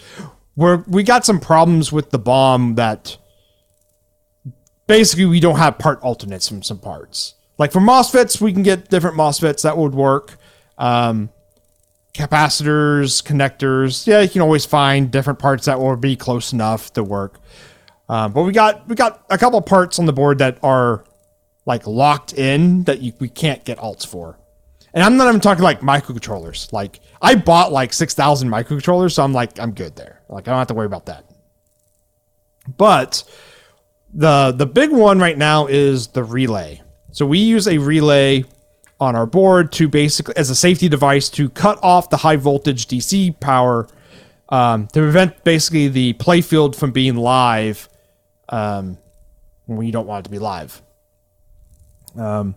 we're 0.56 0.78
we 0.86 1.02
got 1.02 1.24
some 1.24 1.40
problems 1.40 1.92
with 1.92 2.10
the 2.10 2.18
BOM 2.18 2.74
that 2.74 3.16
basically 4.86 5.26
we 5.26 5.40
don't 5.40 5.56
have 5.56 5.78
part 5.78 6.00
alternates 6.02 6.48
from 6.48 6.62
some 6.62 6.78
parts. 6.78 7.34
Like 7.58 7.72
for 7.72 7.80
MOSFETs, 7.80 8.40
we 8.40 8.52
can 8.52 8.62
get 8.62 8.88
different 8.90 9.16
MOSFETs 9.16 9.62
that 9.62 9.76
would 9.76 9.94
work. 9.94 10.38
Um, 10.78 11.30
capacitors, 12.14 13.22
connectors, 13.22 14.06
yeah, 14.06 14.20
you 14.20 14.28
can 14.28 14.42
always 14.42 14.66
find 14.66 15.10
different 15.10 15.38
parts 15.38 15.66
that 15.66 15.80
will 15.80 15.96
be 15.96 16.16
close 16.16 16.52
enough 16.52 16.92
to 16.94 17.02
work. 17.02 17.40
Um, 18.08 18.32
but 18.32 18.42
we 18.42 18.52
got 18.52 18.86
we 18.88 18.94
got 18.94 19.24
a 19.30 19.38
couple 19.38 19.60
parts 19.62 19.98
on 19.98 20.06
the 20.06 20.12
board 20.12 20.38
that 20.38 20.58
are 20.62 21.04
like 21.64 21.86
locked 21.86 22.32
in 22.34 22.84
that 22.84 23.00
you, 23.00 23.12
we 23.20 23.28
can't 23.28 23.64
get 23.64 23.78
alts 23.78 24.06
for. 24.06 24.38
And 24.92 25.02
I'm 25.02 25.16
not 25.16 25.28
even 25.28 25.40
talking 25.40 25.62
like 25.62 25.80
microcontrollers. 25.80 26.72
Like 26.72 27.00
I 27.22 27.34
bought 27.34 27.72
like 27.72 27.92
six 27.92 28.12
thousand 28.12 28.50
microcontrollers, 28.50 29.12
so 29.12 29.22
I'm 29.22 29.32
like 29.32 29.58
I'm 29.58 29.72
good 29.72 29.96
there. 29.96 30.20
Like 30.28 30.46
I 30.48 30.50
don't 30.50 30.58
have 30.58 30.68
to 30.68 30.74
worry 30.74 30.86
about 30.86 31.06
that. 31.06 31.24
But 32.76 33.24
the 34.12 34.52
the 34.52 34.66
big 34.66 34.90
one 34.90 35.18
right 35.18 35.38
now 35.38 35.66
is 35.66 36.08
the 36.08 36.24
relay. 36.24 36.82
So 37.12 37.24
we 37.24 37.38
use 37.38 37.68
a 37.68 37.78
relay 37.78 38.44
on 39.02 39.16
our 39.16 39.26
board 39.26 39.72
to 39.72 39.88
basically 39.88 40.32
as 40.36 40.48
a 40.48 40.54
safety 40.54 40.88
device 40.88 41.28
to 41.28 41.48
cut 41.50 41.76
off 41.82 42.08
the 42.08 42.18
high 42.18 42.36
voltage 42.36 42.86
DC 42.86 43.38
power 43.40 43.88
um, 44.48 44.86
to 44.86 45.00
prevent 45.00 45.42
basically 45.42 45.88
the 45.88 46.12
playfield 46.14 46.76
from 46.76 46.92
being 46.92 47.16
live 47.16 47.88
um, 48.48 48.96
when 49.66 49.84
you 49.84 49.92
don't 49.92 50.06
want 50.06 50.20
it 50.20 50.24
to 50.24 50.30
be 50.30 50.38
live. 50.38 50.80
Um, 52.16 52.54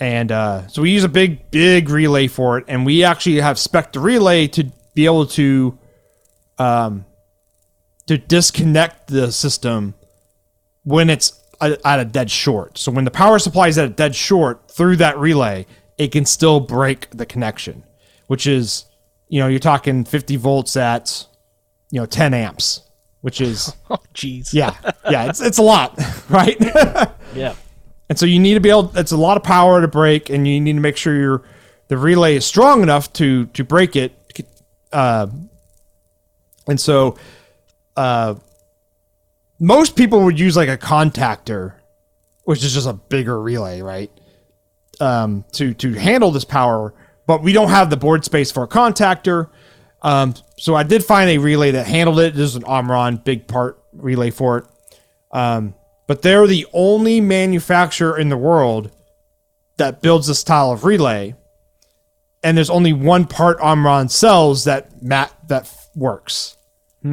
and 0.00 0.32
uh, 0.32 0.66
so 0.66 0.82
we 0.82 0.90
use 0.90 1.04
a 1.04 1.08
big, 1.08 1.48
big 1.52 1.90
relay 1.90 2.26
for 2.26 2.58
it, 2.58 2.64
and 2.66 2.84
we 2.84 3.04
actually 3.04 3.36
have 3.36 3.56
spec 3.56 3.92
the 3.92 4.00
relay 4.00 4.48
to 4.48 4.64
be 4.94 5.04
able 5.04 5.26
to, 5.26 5.78
um, 6.58 7.04
to 8.06 8.18
disconnect 8.18 9.06
the 9.06 9.30
system 9.30 9.94
when 10.82 11.08
it's 11.08 11.40
at 11.60 11.98
a 12.00 12.04
dead 12.04 12.30
short. 12.30 12.78
So 12.78 12.92
when 12.92 13.04
the 13.04 13.10
power 13.10 13.38
supply 13.38 13.68
is 13.68 13.78
at 13.78 13.84
a 13.84 13.88
dead 13.90 14.14
short 14.14 14.70
through 14.70 14.96
that 14.96 15.18
relay, 15.18 15.66
it 15.98 16.12
can 16.12 16.24
still 16.24 16.60
break 16.60 17.08
the 17.10 17.24
connection, 17.26 17.84
which 18.26 18.46
is, 18.46 18.84
you 19.28 19.40
know, 19.40 19.48
you're 19.48 19.58
talking 19.58 20.04
50 20.04 20.36
volts 20.36 20.76
at, 20.76 21.26
you 21.90 21.98
know, 22.00 22.06
10 22.06 22.34
amps, 22.34 22.82
which 23.22 23.40
is 23.40 23.72
Oh, 23.90 23.96
jeez. 24.14 24.52
yeah, 24.52 24.74
yeah, 25.10 25.28
it's 25.28 25.40
it's 25.40 25.58
a 25.58 25.62
lot, 25.62 25.98
right? 26.28 26.56
Yeah. 27.34 27.54
and 28.08 28.18
so 28.18 28.26
you 28.26 28.38
need 28.38 28.54
to 28.54 28.60
be 28.60 28.70
able. 28.70 28.92
It's 28.96 29.12
a 29.12 29.16
lot 29.16 29.36
of 29.36 29.42
power 29.42 29.80
to 29.80 29.88
break, 29.88 30.30
and 30.30 30.46
you 30.46 30.60
need 30.60 30.74
to 30.74 30.80
make 30.80 30.96
sure 30.96 31.16
your 31.16 31.42
the 31.88 31.96
relay 31.96 32.36
is 32.36 32.44
strong 32.44 32.82
enough 32.82 33.12
to 33.14 33.46
to 33.46 33.64
break 33.64 33.96
it. 33.96 34.12
Uh, 34.92 35.26
and 36.68 36.80
so, 36.80 37.16
uh, 37.96 38.34
most 39.58 39.96
people 39.96 40.22
would 40.24 40.38
use 40.38 40.56
like 40.56 40.68
a 40.68 40.78
contactor, 40.78 41.74
which 42.44 42.64
is 42.64 42.74
just 42.74 42.86
a 42.86 42.92
bigger 42.92 43.40
relay, 43.40 43.80
right? 43.80 44.10
Um, 45.00 45.44
to 45.52 45.74
to 45.74 45.92
handle 45.92 46.30
this 46.30 46.44
power, 46.44 46.94
but 47.26 47.42
we 47.42 47.52
don't 47.52 47.68
have 47.68 47.90
the 47.90 47.96
board 47.96 48.24
space 48.24 48.50
for 48.50 48.62
a 48.62 48.68
contactor. 48.68 49.50
Um, 50.02 50.34
so 50.56 50.74
I 50.74 50.82
did 50.82 51.04
find 51.04 51.28
a 51.30 51.38
relay 51.38 51.72
that 51.72 51.86
handled 51.86 52.20
it. 52.20 52.34
This 52.34 52.50
is 52.50 52.56
an 52.56 52.64
Omron 52.64 53.18
big 53.18 53.46
part 53.46 53.82
relay 53.92 54.30
for 54.30 54.58
it. 54.58 54.64
Um, 55.32 55.74
but 56.06 56.22
they're 56.22 56.46
the 56.46 56.66
only 56.72 57.20
manufacturer 57.20 58.18
in 58.18 58.28
the 58.28 58.36
world 58.36 58.90
that 59.76 60.00
builds 60.00 60.28
this 60.28 60.38
style 60.38 60.70
of 60.70 60.84
relay. 60.84 61.34
And 62.42 62.56
there's 62.56 62.70
only 62.70 62.92
one 62.92 63.26
part 63.26 63.58
Omron 63.60 64.08
sells 64.08 64.64
that 64.64 65.02
mat 65.02 65.34
that 65.48 65.62
f- 65.62 65.88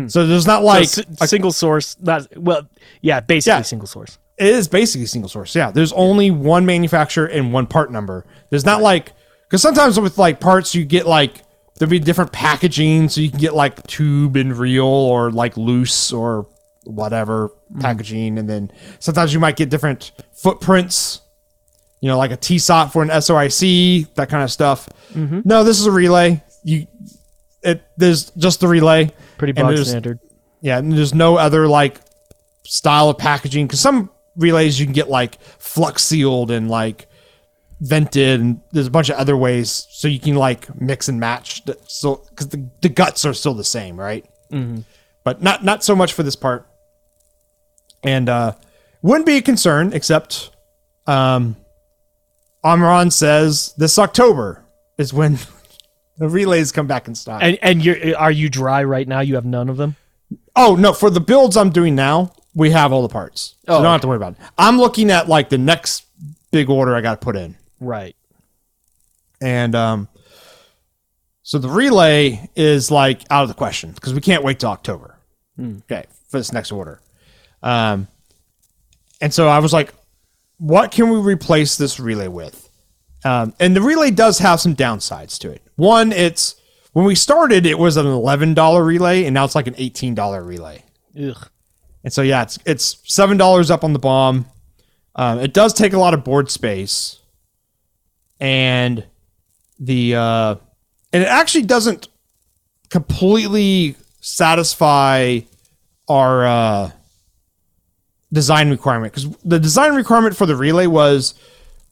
works. 0.02 0.14
So 0.14 0.28
there's 0.28 0.48
not 0.48 0.64
like 0.64 0.88
So, 0.88 1.04
s- 1.22 1.30
single 1.30 1.52
source. 1.52 1.96
Not 2.02 2.28
well. 2.38 2.68
Yeah, 3.02 3.20
basically 3.20 3.60
Yeah. 3.60 3.62
single 3.64 3.88
source. 3.88 4.18
it 4.38 4.48
is 4.48 4.68
basically 4.68 5.06
single 5.06 5.30
source. 5.30 5.56
Yeah, 5.56 5.72
there's 5.72 5.94
only 5.94 6.32
one 6.32 6.66
manufacturer 6.66 7.26
and 7.26 7.54
one 7.54 7.68
part 7.68 7.92
number. 7.92 8.26
There's 8.50 8.66
not 8.66 8.82
like 8.82 9.14
because 9.48 9.62
sometimes 9.62 10.00
with 10.00 10.18
like 10.18 10.40
parts 10.40 10.74
you 10.74 10.86
get 10.86 11.06
like 11.06 11.44
there'll 11.78 11.90
be 11.90 12.00
different 12.00 12.32
packaging, 12.32 13.10
so 13.10 13.22
you 13.22 13.30
can 13.30 13.40
get 13.40 13.54
like 13.54 13.86
tube 13.88 14.36
and 14.36 14.56
reel 14.58 14.86
or 14.86 15.32
like 15.32 15.58
loose 15.58 16.12
or 16.12 16.48
whatever 16.86 17.48
hmm. 17.72 17.80
packaging, 17.80 18.38
and 18.40 18.50
then 18.50 18.72
sometimes 19.00 19.34
you 19.34 19.40
might 19.40 19.56
get 19.56 19.70
different 19.70 20.12
footprints. 20.34 21.22
You 22.02 22.10
know, 22.10 22.18
like 22.18 22.32
a 22.32 22.38
TSOT 22.38 22.92
for 22.92 23.02
an 23.02 23.08
SOIC, 23.08 24.14
that 24.16 24.28
kind 24.28 24.44
of 24.44 24.52
stuff. 24.52 24.90
Mm-hmm. 25.14 25.42
No, 25.46 25.64
this 25.64 25.80
is 25.80 25.86
a 25.86 25.92
relay. 25.92 26.44
You, 26.64 26.86
it 27.62 27.82
there's 27.96 28.32
just 28.32 28.60
the 28.60 28.68
relay. 28.68 29.12
Pretty 29.38 29.54
bog 29.54 29.76
standard. 29.90 30.20
Yeah, 30.62 30.78
and 30.78 30.92
there's 30.94 31.14
no 31.14 31.38
other 31.38 31.68
like 31.68 32.00
style 32.64 33.10
of 33.10 33.18
packaging 33.18 33.68
because 33.68 33.80
some 33.82 34.10
relays 34.36 34.80
you 34.80 34.86
can 34.86 34.94
get 34.94 35.10
like 35.10 35.42
flux 35.60 36.04
sealed 36.04 36.50
and 36.52 36.70
like 36.70 37.08
vented, 37.82 38.40
and 38.40 38.62
there's 38.72 38.88
a 38.88 38.92
bunch 38.92 39.10
of 39.10 39.18
other 39.18 39.36
ways 39.36 39.88
so 39.92 40.08
you 40.08 40.20
can 40.20 40.36
like 40.36 40.74
mix 40.80 41.10
and 41.10 41.20
match. 41.20 41.64
the- 41.66 41.78
So 41.88 42.24
because 42.30 42.48
the, 42.50 42.70
the 42.82 42.90
guts 42.90 43.26
are 43.26 43.34
still 43.34 43.54
the 43.54 43.64
same, 43.64 44.00
right? 44.00 44.26
But 45.24 45.42
not 45.42 45.64
not 45.64 45.84
so 45.84 45.96
much 45.96 46.14
for 46.14 46.24
this 46.24 46.36
part. 46.36 46.68
And 48.04 48.30
uh 48.30 48.54
wouldn't 49.02 49.26
be 49.26 49.38
a 49.38 49.42
concern 49.42 49.92
except 49.94 50.52
um 51.08 51.56
Omron 52.64 53.12
says 53.12 53.74
this 53.78 53.98
October 54.00 54.64
is 54.98 55.14
when 55.14 55.38
the 56.18 56.30
relays 56.30 56.72
come 56.72 56.88
back 56.88 57.08
in 57.08 57.16
stock. 57.16 57.42
And 57.44 57.58
and 57.62 57.84
you're 57.84 58.30
you 58.32 58.50
dry 58.50 58.84
right 58.84 59.08
now? 59.08 59.20
You 59.22 59.36
have 59.36 59.46
none 59.46 59.70
of 59.70 59.78
them. 59.78 59.96
Oh 60.56 60.76
no, 60.76 60.94
for 60.94 61.10
the 61.10 61.20
builds 61.22 61.58
I'm 61.58 61.70
doing 61.72 61.96
now, 61.96 62.34
we 62.54 62.70
have 62.72 62.92
all 62.94 63.02
the 63.02 63.10
parts. 63.10 63.56
So 63.66 63.74
Oh, 63.74 63.78
you 63.78 63.84
don't 63.84 63.92
have 63.92 64.02
to 64.02 64.08
worry 64.08 64.18
about 64.18 64.34
it. 64.34 64.40
I'm 64.58 64.78
looking 64.78 65.10
at 65.12 65.28
like 65.28 65.50
the 65.50 65.58
next 65.58 66.06
big 66.52 66.70
order 66.70 66.96
I 66.96 67.02
got 67.02 67.20
to 67.20 67.26
put 67.26 67.36
in. 67.36 67.56
Right. 67.80 68.16
and 69.42 69.76
um, 69.76 70.08
so 71.42 71.58
the 71.58 71.68
relay 71.68 72.50
is 72.56 72.90
like 72.92 73.22
out 73.30 73.44
of 73.44 73.50
the 73.50 73.56
question 73.56 73.92
because 73.92 74.14
we 74.14 74.22
can't 74.22 74.44
wait 74.44 74.60
till 74.60 74.70
October. 74.70 75.18
Okay, 75.60 76.06
for 76.30 76.38
this 76.38 76.54
next 76.54 76.72
order. 76.72 77.02
Um, 77.62 78.08
and 79.22 79.34
so 79.34 79.48
I 79.48 79.60
was 79.60 79.74
like, 79.74 79.94
what 80.58 80.92
can 80.92 81.10
we 81.10 81.18
replace 81.20 81.76
this 81.78 82.00
relay 82.00 82.28
with? 82.28 82.63
Um, 83.26 83.54
and 83.60 83.76
the 83.76 83.82
relay 83.82 84.12
does 84.12 84.40
have 84.40 84.60
some 84.60 84.76
downsides 84.76 85.38
to 85.40 85.52
it. 85.52 85.62
One, 85.76 86.12
it's 86.12 86.56
when 86.92 87.06
we 87.06 87.16
started, 87.16 87.66
it 87.66 87.80
was 87.80 87.98
an 87.98 88.06
eleven 88.06 88.54
dollar 88.54 88.84
relay, 88.84 89.26
and 89.26 89.34
now 89.34 89.46
it's 89.46 89.56
like 89.56 89.68
an 89.68 89.76
eighteen 89.78 90.14
dollar 90.16 90.44
relay. 90.44 90.84
Ugh. 91.20 91.50
And 92.04 92.12
so 92.12 92.22
yeah, 92.22 92.44
it's 92.44 92.60
it's 92.66 92.98
seven 93.06 93.38
dollars 93.38 93.72
up 93.72 93.84
on 93.84 93.94
the 93.94 94.00
BOM. 94.00 94.46
Um, 95.16 95.40
it 95.40 95.54
does 95.54 95.74
take 95.74 95.94
a 95.94 96.00
lot 96.00 96.14
of 96.14 96.24
board 96.24 96.52
space, 96.52 97.20
and 98.40 99.06
the 99.80 100.16
uh, 100.16 100.56
and 101.12 101.24
it 101.24 101.28
actually 101.28 101.64
doesn't 101.64 102.10
completely 102.90 103.96
satisfy 104.22 105.40
our 106.08 106.46
uh, 106.46 106.92
design 108.32 108.70
requirement 108.70 109.14
because 109.14 109.36
the 109.44 109.60
design 109.60 109.96
requirement 109.96 110.36
for 110.36 110.46
the 110.46 110.56
relay 110.56 110.88
was 110.88 111.34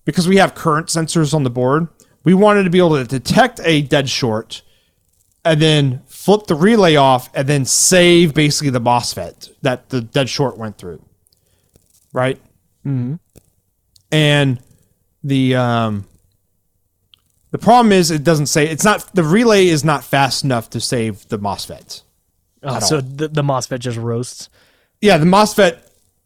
because 0.06 0.28
we 0.28 0.38
have 0.38 0.56
current 0.56 0.88
sensors 0.88 1.34
on 1.34 1.44
the 1.44 1.50
board. 1.50 1.88
We 2.24 2.34
wanted 2.34 2.64
to 2.64 2.70
be 2.70 2.80
able 2.80 2.98
to 2.98 3.04
detect 3.04 3.60
a 3.64 3.82
dead 3.82 4.10
short 4.10 4.62
and 5.44 5.62
then 5.62 6.02
flip 6.08 6.48
the 6.48 6.56
relay 6.56 6.96
off 6.96 7.30
and 7.34 7.48
then 7.48 7.66
save 7.66 8.34
basically 8.34 8.70
the 8.70 8.82
MOSFET 8.82 9.50
that 9.62 9.90
the 9.90 10.02
dead 10.02 10.30
short 10.30 10.58
went 10.58 10.78
through. 10.78 11.04
Right? 12.14 12.40
Mm-hmm. 12.86 13.16
And 14.12 14.60
the 15.24 15.56
um 15.56 16.06
the 17.52 17.58
problem 17.58 17.92
is 17.92 18.12
it 18.12 18.24
doesn't 18.24 18.48
say 18.48 18.68
it's 18.68 18.84
not 18.84 19.14
the 19.14 19.24
relay 19.24 19.68
is 19.68 19.84
not 19.84 20.04
fast 20.04 20.44
enough 20.44 20.70
to 20.72 20.80
save 20.80 21.28
the 21.30 21.40
MOSFET. 21.40 22.02
Oh, 22.64 22.80
so 22.80 23.02
the, 23.02 23.28
the 23.28 23.42
MOSFET 23.42 23.80
just 23.80 23.98
roasts. 23.98 24.50
Yeah, 25.00 25.18
the 25.18 25.26
MOSFET 25.26 25.80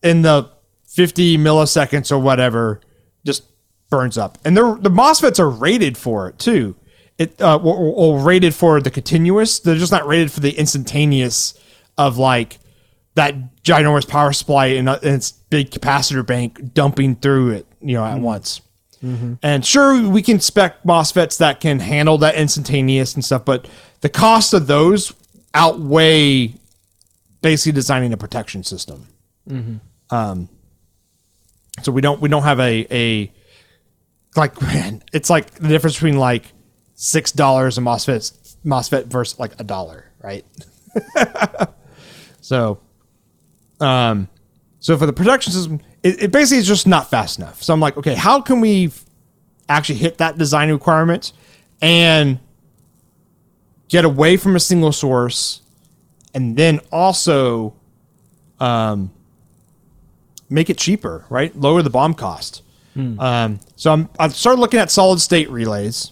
in 0.03 0.21
the 0.21 0.49
50 0.88 1.38
milliseconds 1.38 2.11
or 2.11 2.19
whatever 2.19 2.81
just 3.25 3.43
burns 3.89 4.17
up. 4.17 4.38
And 4.43 4.56
they're, 4.56 4.76
the 4.76 4.89
MOSFETs 4.89 5.39
are 5.39 5.50
rated 5.50 5.98
for 5.98 6.28
it 6.28 6.39
too. 6.39 6.76
It 7.17 7.39
uh, 7.41 7.58
or, 7.58 7.76
or 7.78 8.19
rated 8.19 8.54
for 8.54 8.82
the 8.82 8.91
continuous. 8.91 9.60
They're 9.60 9.76
just 9.78 9.91
not 9.91 10.06
rated 10.06 10.32
for 10.32 10.41
the 10.41 10.52
instantaneous 10.52 11.54
of 11.98 12.17
like 12.17 12.60
that 13.13 13.34
ginormous 13.63 14.08
power 14.08 14.34
supply 14.34 14.65
and, 14.67 14.89
uh, 14.89 15.00
and 15.02 15.15
its 15.15 15.32
big 15.32 15.71
capacitor 15.71 16.26
bank 16.26 16.74
dumping 16.74 17.15
through 17.15 17.52
it, 17.52 17.65
you 17.82 17.93
know, 17.93 18.04
at 18.04 18.19
once. 18.19 18.60
And 19.43 19.63
sure, 19.65 20.10
we 20.10 20.21
can 20.24 20.39
spec 20.39 20.84
MOSFETs 20.84 21.38
that 21.38 21.62
can 21.62 21.80
handle 21.80 22.17
that 22.17 22.36
instantaneous 22.36 23.13
and 23.13 23.24
stuff, 23.24 23.45
but 23.45 23.67
the 24.02 24.10
cost 24.10 24.54
of 24.54 24.67
those 24.67 25.13
outweigh 25.54 26.54
basically 27.41 27.71
designing 27.74 28.12
a 28.13 28.17
protection 28.17 28.63
system. 28.63 29.08
Um, 30.10 30.50
so 31.84 31.91
we 31.91 32.02
don't 32.02 32.19
we 32.19 32.30
don't 32.30 32.43
have 32.43 32.60
a 32.60 32.88
a 32.89 33.32
like 34.38 34.62
man, 34.62 35.04
it's 35.13 35.30
like 35.30 35.52
the 35.52 35.67
difference 35.67 35.95
between 35.95 36.17
like 36.17 36.45
six 36.95 37.32
dollars 37.32 37.78
a 37.78 37.82
MOSFET 37.82 38.56
MOSFET 38.65 39.06
versus 39.06 39.39
like 39.39 39.60
a 39.60 39.63
dollar, 39.63 40.06
right? 40.21 40.45
so, 42.41 42.80
um, 43.80 44.28
so 44.80 44.98
for 44.98 45.06
the 45.06 45.13
production 45.13 45.54
system, 45.54 45.82
it, 46.04 46.24
it 46.24 46.32
basically 46.32 46.60
is 46.60 46.67
just 46.67 46.88
not 46.88 47.10
fast 47.10 47.38
enough. 47.39 47.62
So 47.62 47.74
I'm 47.74 47.80
like, 47.80 47.98
okay, 47.98 48.15
how 48.15 48.41
can 48.41 48.62
we 48.62 48.91
actually 49.69 50.00
hit 50.00 50.17
that 50.17 50.38
design 50.38 50.71
requirement 50.71 51.32
and 51.82 52.39
get 53.88 54.06
away 54.06 54.38
from 54.38 54.56
a 54.56 54.60
single 54.60 54.91
source, 54.91 55.62
and 56.34 56.58
then 56.58 56.80
also, 56.91 57.76
um, 58.60 59.12
make 60.50 60.69
it 60.69 60.78
cheaper, 60.78 61.26
right? 61.30 61.56
Lower 61.56 61.82
the 61.82 61.89
BOM 61.89 62.13
cost. 62.13 62.62
Um, 62.95 63.60
so 63.75 63.91
I'm 63.91 64.10
I 64.17 64.27
started 64.29 64.62
looking 64.62 64.79
at 64.79 64.89
solid 64.89 65.19
state 65.19 65.49
relays. 65.49 66.12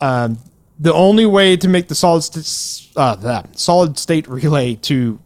Um, 0.00 0.38
the 0.78 0.92
only 0.92 1.26
way 1.26 1.56
to 1.56 1.68
make 1.68 1.88
the 1.88 1.94
solid 1.94 2.22
st- 2.22 2.96
uh, 2.96 3.14
that 3.16 3.58
solid 3.58 3.98
state 3.98 4.28
relay 4.28 4.74
to 4.76 5.18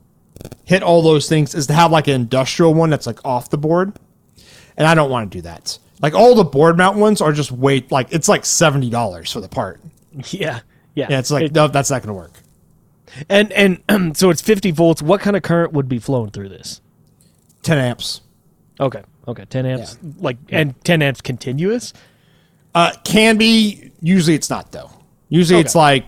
hit 0.65 0.83
all 0.83 1.03
those 1.03 1.29
things 1.29 1.55
is 1.55 1.67
to 1.69 1.73
have 1.73 1.91
like 1.91 2.09
an 2.09 2.15
industrial 2.15 2.75
one 2.75 2.91
that's 2.91 3.07
like 3.07 3.25
off 3.25 3.51
the 3.51 3.59
board, 3.59 3.99
and 4.77 4.87
I 4.87 4.95
don't 4.95 5.11
want 5.11 5.31
to 5.33 5.39
do 5.39 5.43
that. 5.43 5.79
Like 6.03 6.15
all 6.15 6.35
the 6.35 6.45
board 6.45 6.77
mount 6.77 6.99
ones 6.99 7.21
are 7.21 7.33
just 7.33 7.51
way 7.51 7.85
like 7.91 8.13
it's 8.13 8.29
like 8.29 8.45
seventy 8.45 8.91
dollars 8.91 9.33
for 9.33 9.41
the 9.41 9.49
part. 9.49 9.81
Yeah. 10.31 10.61
Yeah. 10.95 11.09
Yeah, 11.11 11.19
it's 11.19 11.31
like 11.31 11.53
no, 11.53 11.69
that's 11.69 11.91
not 11.91 12.03
going 12.03 12.09
to 12.09 12.15
work. 12.15 12.33
and 13.29 13.53
and 13.89 14.17
so 14.17 14.31
it's 14.31 14.41
50 14.41 14.71
volts. 14.71 15.03
What 15.03 15.21
kind 15.21 15.37
of 15.37 15.43
current 15.43 15.73
would 15.75 15.89
be 15.89 15.99
flowing 15.99 16.31
through 16.31 16.49
this? 16.51 16.81
Ten 17.63 17.77
amps. 17.79 18.21
Okay. 18.81 19.03
Okay. 19.29 19.45
10 19.45 19.67
amps. 19.67 19.99
Like 20.19 20.37
and 20.51 20.75
10 20.85 21.03
amps 21.03 21.21
continuous. 21.21 21.93
Uh, 22.75 22.93
can 23.05 23.37
be. 23.39 23.91
Usually 24.01 24.35
it's 24.37 24.51
not 24.51 24.71
though. 24.73 24.91
Usually 25.29 25.61
it's 25.61 25.75
like 25.75 26.05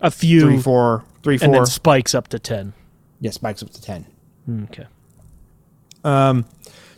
A 0.00 0.10
few. 0.10 0.40
three, 0.42 0.60
four, 0.60 1.04
three, 1.22 1.38
and 1.42 1.52
then 1.52 1.66
spikes 1.66 2.14
up 2.14 2.28
to 2.28 2.38
10. 2.38 2.72
Yeah, 3.20 3.30
spikes 3.32 3.62
up 3.62 3.70
to 3.70 3.82
ten. 3.82 4.06
Okay. 4.64 4.86
Um, 6.04 6.44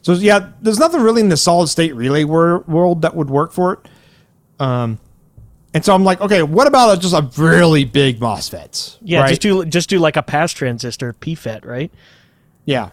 so 0.03 0.13
yeah, 0.13 0.51
there's 0.61 0.79
nothing 0.79 1.01
really 1.01 1.23
in 1.23 1.31
the 1.31 1.37
solid 1.37 1.69
state 1.69 1.95
relay 1.95 2.25
wor- 2.25 2.61
world 2.69 3.03
that 3.03 3.15
would 3.17 3.31
work 3.31 3.53
for 3.53 3.73
it. 3.75 3.79
Um, 4.59 4.99
and 5.73 5.83
so 5.85 5.95
I'm 5.95 6.05
like, 6.05 6.21
okay, 6.21 6.43
what 6.43 6.67
about 6.67 7.01
just 7.01 7.15
a 7.15 7.23
really 7.41 7.85
big 7.85 8.21
MOSFET? 8.21 8.99
Yeah. 9.03 9.21
right? 9.21 9.29
Just 9.31 9.41
do 9.41 9.65
just 9.65 9.89
do 9.89 9.99
like 9.99 10.17
a 10.17 10.23
pass 10.23 10.53
transistor 10.53 11.15
PFET, 11.15 11.65
right? 11.65 11.91
yeah. 12.67 12.91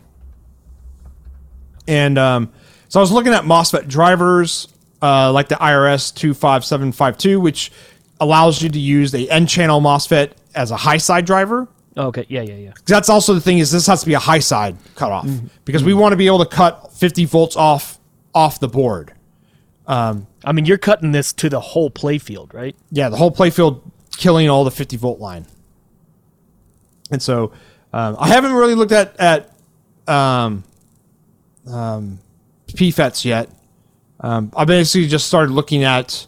And 1.88 2.18
um, 2.18 2.52
so 2.90 3.00
I 3.00 3.02
was 3.02 3.12
looking 3.12 3.34
at 3.34 3.44
MOSFET 3.44 3.88
drivers, 3.88 4.68
uh, 5.02 5.32
like 5.32 5.48
the 5.48 5.56
IRS 5.56 6.14
two 6.14 6.34
five 6.34 6.66
seven 6.66 6.92
five 6.92 7.18
two, 7.18 7.40
which 7.40 7.72
allows 8.20 8.62
you 8.62 8.70
to 8.70 8.80
use 8.80 9.14
a 9.14 9.28
N 9.30 9.48
channel 9.48 9.80
MOSFET 9.82 10.32
as 10.56 10.72
a 10.72 10.78
high 10.78 10.98
side 10.98 11.26
driver. 11.26 11.68
Okay. 11.96 12.26
Yeah. 12.30 12.42
Yeah. 12.42 12.56
Yeah. 12.56 12.74
that's 12.86 13.10
also 13.10 13.34
the 13.34 13.42
thing 13.42 13.58
is 13.60 13.72
this 13.72 13.88
has 13.88 14.02
to 14.02 14.06
be 14.06 14.14
a 14.14 14.20
high 14.20 14.40
side 14.40 14.76
cutoff 14.96 15.26
Mm-hmm. 15.26 15.48
because 15.66 15.84
we 15.84 15.94
want 15.94 16.14
to 16.14 16.18
be 16.18 16.28
able 16.28 16.40
to 16.40 16.46
cut 16.46 16.94
50 16.94 17.26
volts 17.26 17.56
off 17.56 17.98
off 18.36 18.60
the 18.60 18.68
board. 18.68 19.14
I 19.88 20.52
mean, 20.54 20.66
you're 20.66 20.78
cutting 20.78 21.12
this 21.12 21.34
to 21.34 21.50
the 21.50 21.60
whole 21.60 21.90
playfield, 21.90 22.54
right? 22.54 22.76
Yeah, 22.92 23.10
the 23.10 23.18
whole 23.18 23.32
playfield 23.32 23.82
killing 24.18 24.50
all 24.50 24.64
the 24.64 24.72
50 24.72 24.98
volt 24.98 25.20
line. 25.20 25.46
And 27.12 27.22
so 27.22 27.52
um, 27.94 28.16
I 28.20 28.28
haven't 28.28 28.54
really 28.54 28.76
looked 28.76 28.92
at 28.92 29.18
at 29.20 29.54
um, 30.08 30.64
um, 31.70 32.20
PFETs 32.68 33.26
yet. 33.26 33.50
Um, 34.20 34.52
I 34.56 34.66
basically 34.66 35.08
just 35.08 35.28
started 35.28 35.52
looking 35.52 35.84
at 35.84 36.26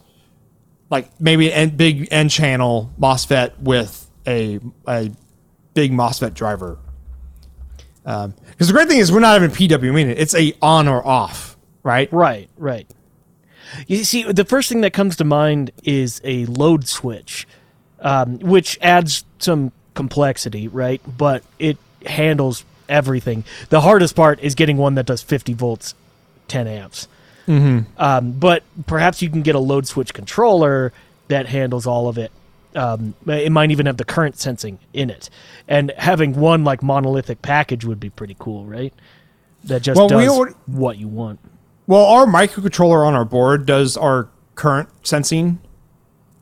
like 0.89 1.09
maybe 1.19 1.51
a 1.51 1.67
big 1.67 2.07
N 2.11 2.29
channel 2.29 2.91
MOSFET 2.99 3.59
with 3.59 4.09
a 4.27 4.59
a 4.87 5.11
big 5.73 5.91
MOSFET 5.91 6.33
driver. 6.33 6.77
Because 8.03 8.67
the 8.67 8.73
great 8.73 8.87
thing 8.87 8.99
is 8.99 9.11
we're 9.11 9.19
not 9.19 9.39
having 9.39 9.55
PWM 9.55 10.01
in 10.01 10.09
it; 10.09 10.19
it's 10.19 10.35
a 10.35 10.53
on 10.61 10.87
or 10.87 11.05
off, 11.05 11.57
right? 11.83 12.11
Right, 12.11 12.49
right. 12.57 12.87
You 13.87 14.03
see, 14.03 14.23
the 14.23 14.45
first 14.45 14.69
thing 14.69 14.81
that 14.81 14.93
comes 14.93 15.15
to 15.17 15.23
mind 15.23 15.71
is 15.83 16.21
a 16.23 16.45
load 16.45 16.87
switch, 16.87 17.47
um, 17.99 18.39
which 18.39 18.79
adds 18.81 19.25
some 19.37 19.71
complexity, 19.93 20.67
right? 20.67 21.01
But 21.17 21.43
it 21.59 21.77
handles 22.05 22.65
everything. 22.89 23.43
The 23.69 23.81
hardest 23.81 24.15
part 24.15 24.39
is 24.41 24.55
getting 24.55 24.77
one 24.77 24.95
that 24.95 25.05
does 25.05 25.21
50 25.21 25.53
volts, 25.53 25.95
10 26.49 26.67
amps. 26.67 27.07
Mm-hmm. 27.47 27.89
Um, 28.01 28.31
but 28.33 28.63
perhaps 28.85 29.21
you 29.21 29.29
can 29.29 29.41
get 29.41 29.55
a 29.55 29.59
load 29.59 29.87
switch 29.87 30.13
controller 30.13 30.91
that 31.29 31.47
handles 31.47 31.87
all 31.87 32.07
of 32.07 32.17
it. 32.17 32.31
Um, 32.75 33.15
it 33.25 33.51
might 33.51 33.71
even 33.71 33.87
have 33.87 33.97
the 33.97 34.05
current 34.05 34.37
sensing 34.37 34.77
in 34.93 35.09
it, 35.09 35.29
and 35.67 35.91
having 35.97 36.33
one 36.35 36.63
like 36.63 36.83
monolithic 36.83 37.41
package 37.41 37.83
would 37.83 37.99
be 37.99 38.11
pretty 38.11 38.35
cool, 38.37 38.65
right? 38.65 38.93
That 39.63 39.81
just 39.81 39.97
Well, 39.97 40.07
we 40.07 40.25
does 40.25 40.29
already- 40.37 40.55
what 40.67 40.97
you 40.97 41.07
want. 41.07 41.39
Well, 41.87 42.05
our 42.05 42.27
microcontroller 42.27 43.05
on 43.07 43.15
our 43.15 43.25
board 43.25 43.65
does 43.65 43.97
our 43.97 44.27
current 44.53 44.89
sensing. 45.01 45.57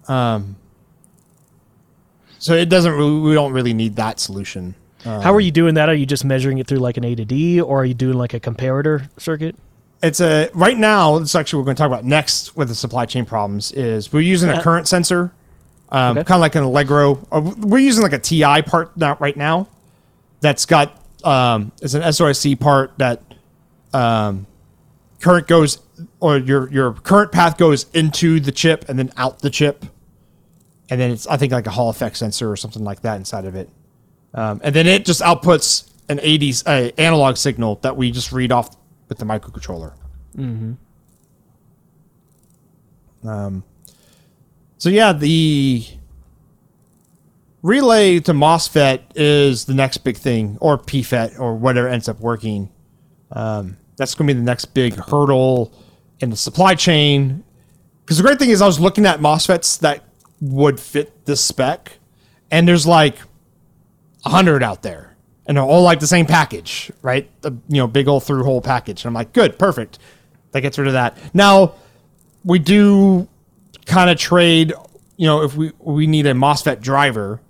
Um, 0.09 0.57
so 2.39 2.53
it 2.53 2.67
doesn't 2.67 2.91
really, 2.91 3.19
we 3.21 3.33
don't 3.33 3.53
really 3.53 3.73
need 3.73 3.95
that 3.95 4.19
solution. 4.19 4.75
How 5.03 5.33
are 5.33 5.39
you 5.39 5.51
doing 5.51 5.75
that? 5.75 5.87
Are 5.89 5.93
you 5.95 6.05
just 6.05 6.25
measuring 6.25 6.57
it 6.57 6.67
through 6.67 6.79
like 6.79 6.97
an 6.97 7.05
A 7.05 7.15
to 7.15 7.23
D, 7.25 7.61
or 7.61 7.81
are 7.81 7.85
you 7.85 7.93
doing 7.93 8.17
like 8.17 8.33
a 8.33 8.39
comparator 8.39 9.07
circuit? 9.17 9.55
It's 10.03 10.19
a 10.19 10.49
right 10.53 10.77
now. 10.77 11.17
This 11.19 11.29
is 11.29 11.35
actually 11.35 11.57
what 11.57 11.61
we're 11.61 11.65
going 11.67 11.75
to 11.77 11.81
talk 11.83 11.87
about 11.87 12.05
next 12.05 12.55
with 12.57 12.67
the 12.67 12.75
supply 12.75 13.05
chain 13.05 13.25
problems. 13.25 13.71
Is 13.71 14.11
we're 14.11 14.19
using 14.21 14.49
a 14.49 14.61
current 14.61 14.87
sensor, 14.87 15.31
um, 15.89 16.17
Okay. 16.17 16.25
kind 16.25 16.37
of 16.37 16.41
like 16.41 16.55
an 16.55 16.63
Allegro. 16.63 17.15
We're 17.31 17.79
using 17.79 18.03
like 18.03 18.13
a 18.13 18.19
TI 18.19 18.61
part 18.63 18.95
now, 18.97 19.17
right 19.19 19.35
now. 19.37 19.67
That's 20.41 20.65
got 20.65 21.01
um, 21.23 21.71
it's 21.81 21.93
an 21.95 22.03
SOIC 22.03 22.59
part 22.59 22.91
that 22.97 23.21
um, 23.93 24.45
current 25.19 25.47
goes 25.47 25.79
or 26.19 26.37
your 26.37 26.69
your 26.71 26.93
current 26.93 27.31
path 27.31 27.57
goes 27.57 27.85
into 27.93 28.39
the 28.39 28.51
chip 28.51 28.85
and 28.89 28.99
then 28.99 29.11
out 29.17 29.39
the 29.39 29.49
chip, 29.49 29.85
and 30.91 30.99
then 31.01 31.09
it's 31.11 31.25
I 31.27 31.37
think 31.37 31.51
like 31.53 31.65
a 31.65 31.71
Hall 31.71 31.89
effect 31.89 32.17
sensor 32.17 32.51
or 32.51 32.55
something 32.57 32.83
like 32.83 33.01
that 33.01 33.15
inside 33.15 33.45
of 33.45 33.55
it, 33.55 33.67
um, 34.37 34.61
and 34.63 34.73
then 34.75 34.85
it 34.85 35.03
just 35.03 35.19
outputs 35.21 35.91
an 36.09 36.19
80s 36.19 36.63
uh, 36.67 36.91
analog 36.99 37.37
signal 37.37 37.79
that 37.81 37.97
we 37.97 38.11
just 38.11 38.31
read 38.31 38.51
off 38.51 38.77
with 39.09 39.17
the 39.17 39.25
microcontroller. 39.25 39.95
Mm-hmm. 40.37 40.73
Um, 43.27 43.63
so 44.77 44.89
yeah, 44.89 45.11
the 45.11 45.83
relay 47.63 48.19
to 48.19 48.33
MOSFET 48.33 49.01
is 49.15 49.65
the 49.65 49.73
next 49.73 49.97
big 49.97 50.17
thing, 50.17 50.59
or 50.61 50.77
PFET, 50.77 51.39
or 51.39 51.55
whatever 51.55 51.87
ends 51.87 52.07
up 52.07 52.19
working. 52.19 52.69
Um, 53.31 53.77
that's 53.97 54.13
going 54.13 54.27
to 54.27 54.35
be 54.35 54.39
the 54.39 54.45
next 54.45 54.65
big 54.65 54.93
hurdle 54.93 55.73
in 56.19 56.29
the 56.29 56.37
supply 56.37 56.75
chain. 56.75 57.43
Because 58.01 58.17
the 58.17 58.23
great 58.23 58.37
thing 58.37 58.51
is, 58.51 58.61
I 58.61 58.67
was 58.67 58.79
looking 58.79 59.07
at 59.07 59.19
MOSFETs 59.19 59.79
that 59.79 60.03
would 60.41 60.79
fit 60.79 61.25
this 61.25 61.43
spec, 61.43 61.97
and 62.51 62.67
there's 62.67 62.85
like 62.85 63.17
a 64.25 64.29
hundred 64.29 64.63
out 64.63 64.81
there, 64.83 65.15
and 65.45 65.57
they're 65.57 65.63
all 65.63 65.83
like 65.83 65.99
the 65.99 66.07
same 66.07 66.25
package, 66.25 66.91
right? 67.01 67.29
The 67.41 67.51
you 67.67 67.77
know 67.77 67.87
big 67.87 68.07
old 68.07 68.23
through 68.23 68.43
hole 68.43 68.61
package. 68.61 69.03
And 69.03 69.09
I'm 69.09 69.13
like, 69.13 69.33
good, 69.33 69.57
perfect. 69.59 69.99
That 70.51 70.61
gets 70.61 70.77
rid 70.77 70.87
of 70.87 70.93
that. 70.93 71.17
Now 71.33 71.75
we 72.43 72.59
do 72.59 73.27
kind 73.85 74.09
of 74.09 74.17
trade. 74.17 74.73
You 75.17 75.27
know, 75.27 75.43
if 75.43 75.55
we 75.55 75.71
we 75.79 76.07
need 76.07 76.25
a 76.25 76.33
MOSFET 76.33 76.81
driver, 76.81 77.41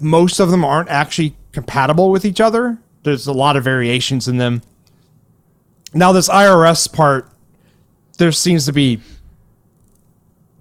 most 0.00 0.40
of 0.40 0.50
them 0.50 0.64
aren't 0.64 0.88
actually 0.88 1.36
compatible 1.52 2.10
with 2.10 2.24
each 2.24 2.40
other. 2.40 2.78
There's 3.04 3.26
a 3.26 3.32
lot 3.32 3.56
of 3.56 3.64
variations 3.64 4.28
in 4.28 4.38
them. 4.38 4.62
Now, 5.94 6.12
this 6.12 6.28
IRS 6.28 6.90
part, 6.92 7.28
there 8.18 8.32
seems 8.32 8.66
to 8.66 8.72
be 8.72 9.00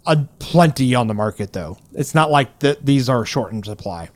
a 0.05 0.17
plenty 0.39 0.93
on 0.95 1.07
the 1.07 1.13
market, 1.13 1.53
though. 1.53 1.77
It's 1.93 2.13
not 2.13 2.31
like 2.31 2.59
that 2.59 2.85
these 2.85 3.07
are 3.07 3.25
short 3.25 3.51
in 3.51 3.63
supply. 3.63 4.09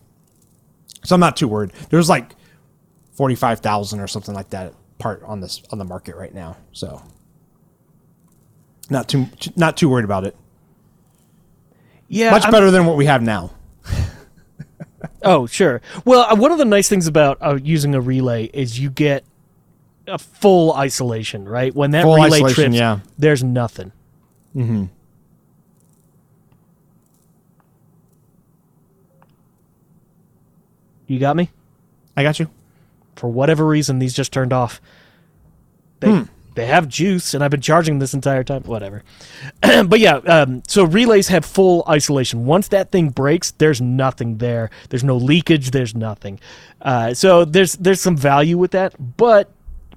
So 1.06 1.16
I'm 1.16 1.20
not 1.22 1.38
too 1.38 1.48
worried. 1.48 1.72
There's 1.90 2.10
like 2.10 2.36
forty-five 3.14 3.60
thousand 3.60 4.00
or 4.00 4.08
something 4.08 4.34
like 4.36 4.50
that 4.50 4.74
part 4.98 5.24
on 5.24 5.40
this 5.40 5.62
on 5.72 5.78
the 5.78 5.86
market 5.86 6.16
right 6.16 6.34
now. 6.34 6.58
So 6.72 7.02
not 8.90 9.08
too 9.10 9.28
not 9.56 9.78
too 9.78 9.90
worried 9.90 10.06
about 10.06 10.26
it. 10.26 10.36
Yeah, 12.08 12.32
Much 12.32 12.44
I'm- 12.44 12.52
better 12.52 12.72
than 12.72 12.86
what 12.86 12.98
we 12.98 13.06
have 13.06 13.22
now. 13.22 13.52
Oh, 15.22 15.48
sure. 15.48 15.82
Well, 16.04 16.22
uh, 16.22 16.36
one 16.36 16.52
of 16.52 16.60
the 16.60 16.66
nice 16.66 16.88
things 16.88 17.08
about 17.08 17.40
uh, 17.42 17.58
using 17.62 17.96
a 17.96 18.02
relay 18.02 18.46
is 18.46 18.80
you 18.80 18.92
get 18.92 19.24
a 20.08 20.20
full 20.20 20.72
isolation, 20.74 21.50
right? 21.50 21.74
When 21.76 21.92
that 21.92 22.04
Full 22.04 22.16
relay 22.16 22.42
trips, 22.54 22.76
yeah. 22.76 23.00
there's 23.18 23.44
nothing. 23.44 23.92
Mm-hmm. 24.56 24.86
You 31.08 31.20
got 31.20 31.36
me? 31.36 31.50
I 32.18 32.24
got 32.24 32.40
you. 32.40 32.50
For 33.16 33.30
whatever 33.30 33.66
reason, 33.66 34.00
these 34.00 34.14
just 34.14 34.32
turned 34.34 34.54
off. 34.54 34.82
They, 36.00 36.10
Hmm. 36.12 36.24
they 36.56 36.66
have 36.66 36.88
juice, 36.88 37.34
and 37.34 37.44
I've 37.44 37.52
been 37.52 37.62
charging 37.62 38.00
this 38.00 38.14
entire 38.14 38.44
time. 38.44 38.64
Whatever. 38.64 39.04
but 39.62 40.00
yeah, 40.00 40.16
um, 40.18 40.64
so 40.68 40.84
relays 40.84 41.30
have 41.30 41.46
full 41.46 41.84
isolation. 41.88 42.46
Once 42.46 42.68
that 42.70 42.92
thing 42.92 43.10
breaks, 43.10 43.52
there's 43.52 43.82
nothing 43.82 44.38
there. 44.40 44.70
There's 44.90 45.04
no 45.04 45.16
leakage. 45.18 45.72
There's 45.72 45.96
nothing. 45.96 46.40
Uh, 46.82 47.14
so 47.14 47.46
there's 47.46 47.74
there's 47.78 48.02
some 48.02 48.18
value 48.18 48.58
with 48.58 48.72
that, 48.72 48.94
but 49.18 49.52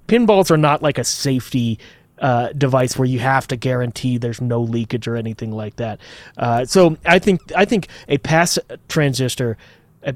pinballs 0.06 0.50
are 0.50 0.56
not 0.56 0.82
like 0.82 0.98
a 0.98 1.04
safety 1.04 1.78
uh, 2.20 2.52
device 2.52 2.96
where 2.98 3.06
you 3.06 3.18
have 3.20 3.46
to 3.48 3.56
guarantee 3.56 4.18
there's 4.18 4.40
no 4.40 4.60
leakage 4.60 5.06
or 5.06 5.16
anything 5.16 5.52
like 5.52 5.76
that. 5.76 6.00
Uh, 6.36 6.64
so 6.64 6.96
I 7.04 7.18
think 7.18 7.40
I 7.56 7.64
think 7.64 7.88
a 8.08 8.18
pass 8.18 8.58
transistor, 8.88 9.56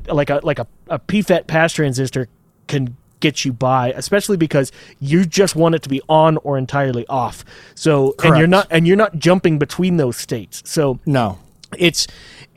like 0.09 0.31
a 0.31 0.41
like 0.43 0.59
a, 0.59 0.67
a 0.89 0.99
PFET 0.99 1.47
pass 1.47 1.73
transistor, 1.73 2.29
can 2.69 2.97
get 3.21 3.45
you 3.45 3.53
by, 3.53 3.93
especially 3.93 4.37
because 4.37 4.73
you 4.99 5.25
just 5.25 5.55
want 5.55 5.75
it 5.77 5.83
to 5.83 5.89
be 5.89 6.01
on 6.09 6.37
or 6.39 6.59
entirely 6.59 7.07
off. 7.09 7.45
So 7.75 8.15
and 8.25 8.37
you're 8.37 8.47
not 8.49 8.67
and 8.71 8.87
you're 8.87 8.97
not 8.97 9.17
jumping 9.19 9.59
between 9.59 9.97
those 9.97 10.17
states. 10.17 10.63
So 10.69 10.99
No. 11.07 11.39
it's 11.79 12.07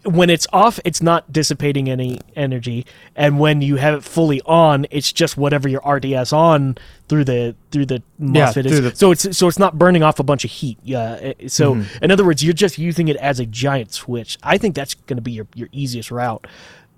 when 0.03 0.29
it's 0.29 0.45
off 0.53 0.79
it's 0.85 1.01
not 1.01 1.31
dissipating 1.33 1.89
any 1.89 2.19
energy 2.35 2.85
and 3.15 3.39
when 3.39 3.59
you 3.63 3.77
have 3.77 3.95
it 3.95 4.03
fully 4.03 4.39
on 4.45 4.85
it's 4.91 5.11
just 5.11 5.35
whatever 5.35 5.67
your 5.67 5.81
rds 5.81 6.31
on 6.31 6.77
through 7.09 7.23
the 7.23 7.55
through 7.71 7.87
the 7.87 8.03
Yeah, 8.19 8.45
MOSFET 8.51 8.65
is. 8.67 8.81
the- 8.81 8.95
so 8.95 9.09
it's 9.09 9.35
so 9.35 9.47
it's 9.47 9.57
not 9.57 9.79
burning 9.79 10.03
off 10.03 10.19
a 10.19 10.23
bunch 10.23 10.45
of 10.45 10.51
heat 10.51 10.77
yeah 10.83 11.33
uh, 11.41 11.47
so 11.47 11.81
in 12.03 12.11
other 12.11 12.23
words 12.23 12.43
you're 12.43 12.53
just 12.53 12.77
using 12.77 13.07
it 13.07 13.15
as 13.15 13.39
a 13.39 13.47
giant 13.47 13.93
switch 13.93 14.37
i 14.43 14.59
think 14.59 14.75
that's 14.75 14.93
going 14.93 15.17
to 15.17 15.23
be 15.23 15.31
your, 15.31 15.47
your 15.55 15.69
easiest 15.71 16.11
route 16.11 16.45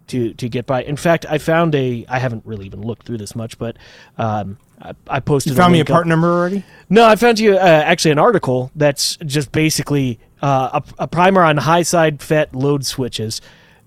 to 0.08 0.34
to 0.36 0.48
get 0.50 0.65
by 0.65 0.84
in 0.84 0.96
fact 0.96 1.26
i 1.30 1.38
found 1.38 1.74
a 1.76 2.06
i 2.10 2.20
haven't 2.20 2.46
really 2.46 2.65
even 2.65 2.82
looked 2.82 3.06
through 3.06 3.17
this 3.17 3.36
much 3.36 3.58
but 3.58 3.78
um 4.17 4.58
I, 4.80 4.93
I 5.08 5.20
posted 5.22 5.54
You 5.54 5.58
found 5.58 5.74
me 5.74 5.80
a 5.80 5.82
link 5.82 5.89
up- 5.89 5.93
part 5.96 6.08
number 6.08 6.28
already? 6.32 6.63
no, 6.88 7.08
I 7.08 7.15
found 7.15 7.39
you 7.39 7.56
uh, 7.56 7.58
actually 7.58 8.12
an 8.12 8.20
article 8.20 8.70
that's 8.76 9.17
just 9.26 9.52
basically 9.52 10.20
uh, 10.43 10.82
a, 11.00 11.04
a 11.06 11.08
primer 11.08 11.41
on 11.41 11.58
high 11.58 11.82
side 11.82 12.22
FET 12.22 12.54
load 12.54 12.86
switches 12.86 13.41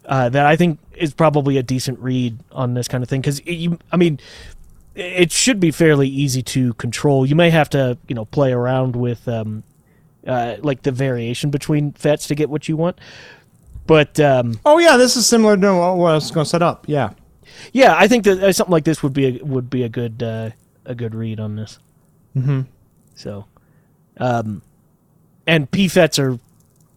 uh, 0.07 0.29
that 0.31 0.47
I 0.47 0.57
think 0.57 0.81
is 0.97 1.15
probably 1.15 1.59
a 1.59 1.63
decent 1.63 2.01
read 2.01 2.39
on 2.51 2.75
this 2.75 2.89
kind 2.89 3.05
of 3.05 3.09
thing 3.09 3.21
because 3.21 3.41
you, 3.47 3.79
I 3.93 3.97
mean, 3.99 4.19
it 4.97 5.31
should 5.31 5.61
be 5.61 5.71
fairly 5.71 6.09
easy 6.09 6.43
to 6.43 6.75
control. 6.75 7.25
You 7.25 7.37
may 7.37 7.51
have 7.51 7.71
to, 7.71 7.97
you 8.09 8.17
know, 8.17 8.25
play 8.25 8.51
around 8.53 8.97
with 8.97 9.29
um, 9.29 9.63
uh, 10.27 10.57
like 10.61 10.83
the 10.83 10.91
variation 10.91 11.51
between 11.51 11.93
FETs 11.93 12.27
to 12.27 12.35
get 12.35 12.51
what 12.51 12.69
you 12.69 12.77
want. 12.77 12.99
But 13.91 14.21
um, 14.21 14.61
Oh 14.65 14.79
yeah, 14.79 14.97
this 14.97 15.17
is 15.17 15.27
similar 15.27 15.57
to 15.57 15.75
what 15.75 16.13
I 16.13 16.15
was 16.15 16.31
going 16.31 16.45
to 16.45 16.49
set 16.49 16.63
up. 16.63 16.85
Yeah. 16.87 17.11
yeah, 17.73 17.97
I 17.99 18.07
think 18.07 18.23
that 18.23 18.41
uh, 18.41 18.53
something 18.53 18.71
like 18.71 18.85
this 18.85 19.03
would 19.03 19.13
be 19.13 19.41
a, 19.41 19.45
would 19.45 19.69
be 19.69 19.83
a 19.83 19.89
good 19.89 20.23
uh, 20.23 20.51
a 20.85 20.95
good 20.95 21.13
read 21.13 21.41
on 21.41 21.57
this. 21.57 21.81
Mm-hmm. 22.37 22.61
So, 23.17 23.47
um, 24.19 24.63
and 25.45 25.69
PFETs 25.73 26.21
are 26.21 26.39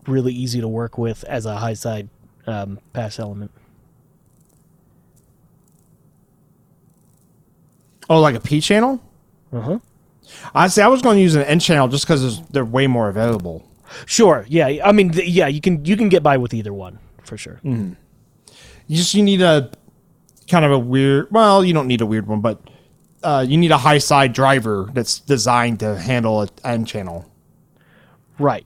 really 0.05 0.35
easy 0.35 0.61
to 0.61 0.67
work 0.67 0.99
with 0.99 1.23
as 1.23 1.47
a 1.47 1.57
high 1.57 1.73
side 1.73 2.09
um, 2.45 2.77
pass 2.93 3.17
element. 3.17 3.49
Oh, 8.07 8.19
like 8.19 8.35
a 8.35 8.39
P 8.39 8.61
channel? 8.61 9.01
Uh 9.51 9.61
huh. 9.61 9.79
Honestly, 10.53 10.83
I 10.83 10.87
was 10.89 11.01
going 11.01 11.17
to 11.17 11.23
use 11.23 11.33
an 11.33 11.41
N 11.41 11.59
channel 11.59 11.87
just 11.87 12.05
because 12.05 12.39
they're 12.49 12.63
way 12.63 12.85
more 12.85 13.09
available. 13.09 13.67
Sure. 14.05 14.45
Yeah. 14.47 14.67
I 14.83 14.91
mean, 14.91 15.11
th- 15.11 15.27
yeah. 15.27 15.47
You 15.47 15.61
can 15.61 15.83
you 15.85 15.95
can 15.97 16.09
get 16.09 16.23
by 16.23 16.37
with 16.37 16.53
either 16.53 16.73
one 16.73 16.99
for 17.23 17.37
sure. 17.37 17.59
You 17.63 17.95
just 18.89 19.13
you 19.13 19.23
need 19.23 19.41
a 19.41 19.71
kind 20.47 20.65
of 20.65 20.71
a 20.71 20.79
weird. 20.79 21.27
Well, 21.31 21.63
you 21.63 21.73
don't 21.73 21.87
need 21.87 22.01
a 22.01 22.05
weird 22.05 22.27
one, 22.27 22.41
but 22.41 22.59
uh, 23.23 23.45
you 23.47 23.57
need 23.57 23.71
a 23.71 23.77
high 23.77 23.97
side 23.97 24.33
driver 24.33 24.89
that's 24.93 25.19
designed 25.19 25.79
to 25.79 25.97
handle 25.97 26.41
an 26.41 26.49
N 26.63 26.85
channel. 26.85 27.29
Right. 28.37 28.65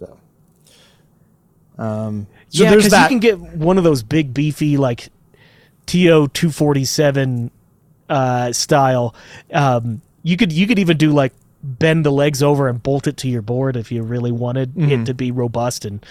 So, 0.00 0.18
um, 1.78 2.26
so 2.48 2.64
yeah, 2.64 2.74
because 2.74 2.92
you 2.92 3.08
can 3.08 3.20
get 3.20 3.38
one 3.38 3.78
of 3.78 3.84
those 3.84 4.02
big 4.02 4.34
beefy 4.34 4.76
like 4.76 5.08
TO 5.86 6.28
two 6.28 6.50
forty 6.50 6.84
seven 6.84 7.50
uh, 8.08 8.52
style. 8.52 9.14
Um, 9.52 10.02
you 10.22 10.36
could 10.36 10.52
you 10.52 10.66
could 10.66 10.78
even 10.78 10.96
do 10.96 11.12
like 11.12 11.32
bend 11.62 12.04
the 12.04 12.10
legs 12.12 12.42
over 12.42 12.68
and 12.68 12.82
bolt 12.82 13.06
it 13.06 13.16
to 13.18 13.28
your 13.28 13.42
board 13.42 13.76
if 13.76 13.92
you 13.92 14.02
really 14.02 14.32
wanted 14.32 14.74
Mm-hmm. 14.74 14.90
it 15.02 15.06
to 15.06 15.14
be 15.14 15.30
robust 15.30 15.84
and 15.84 16.04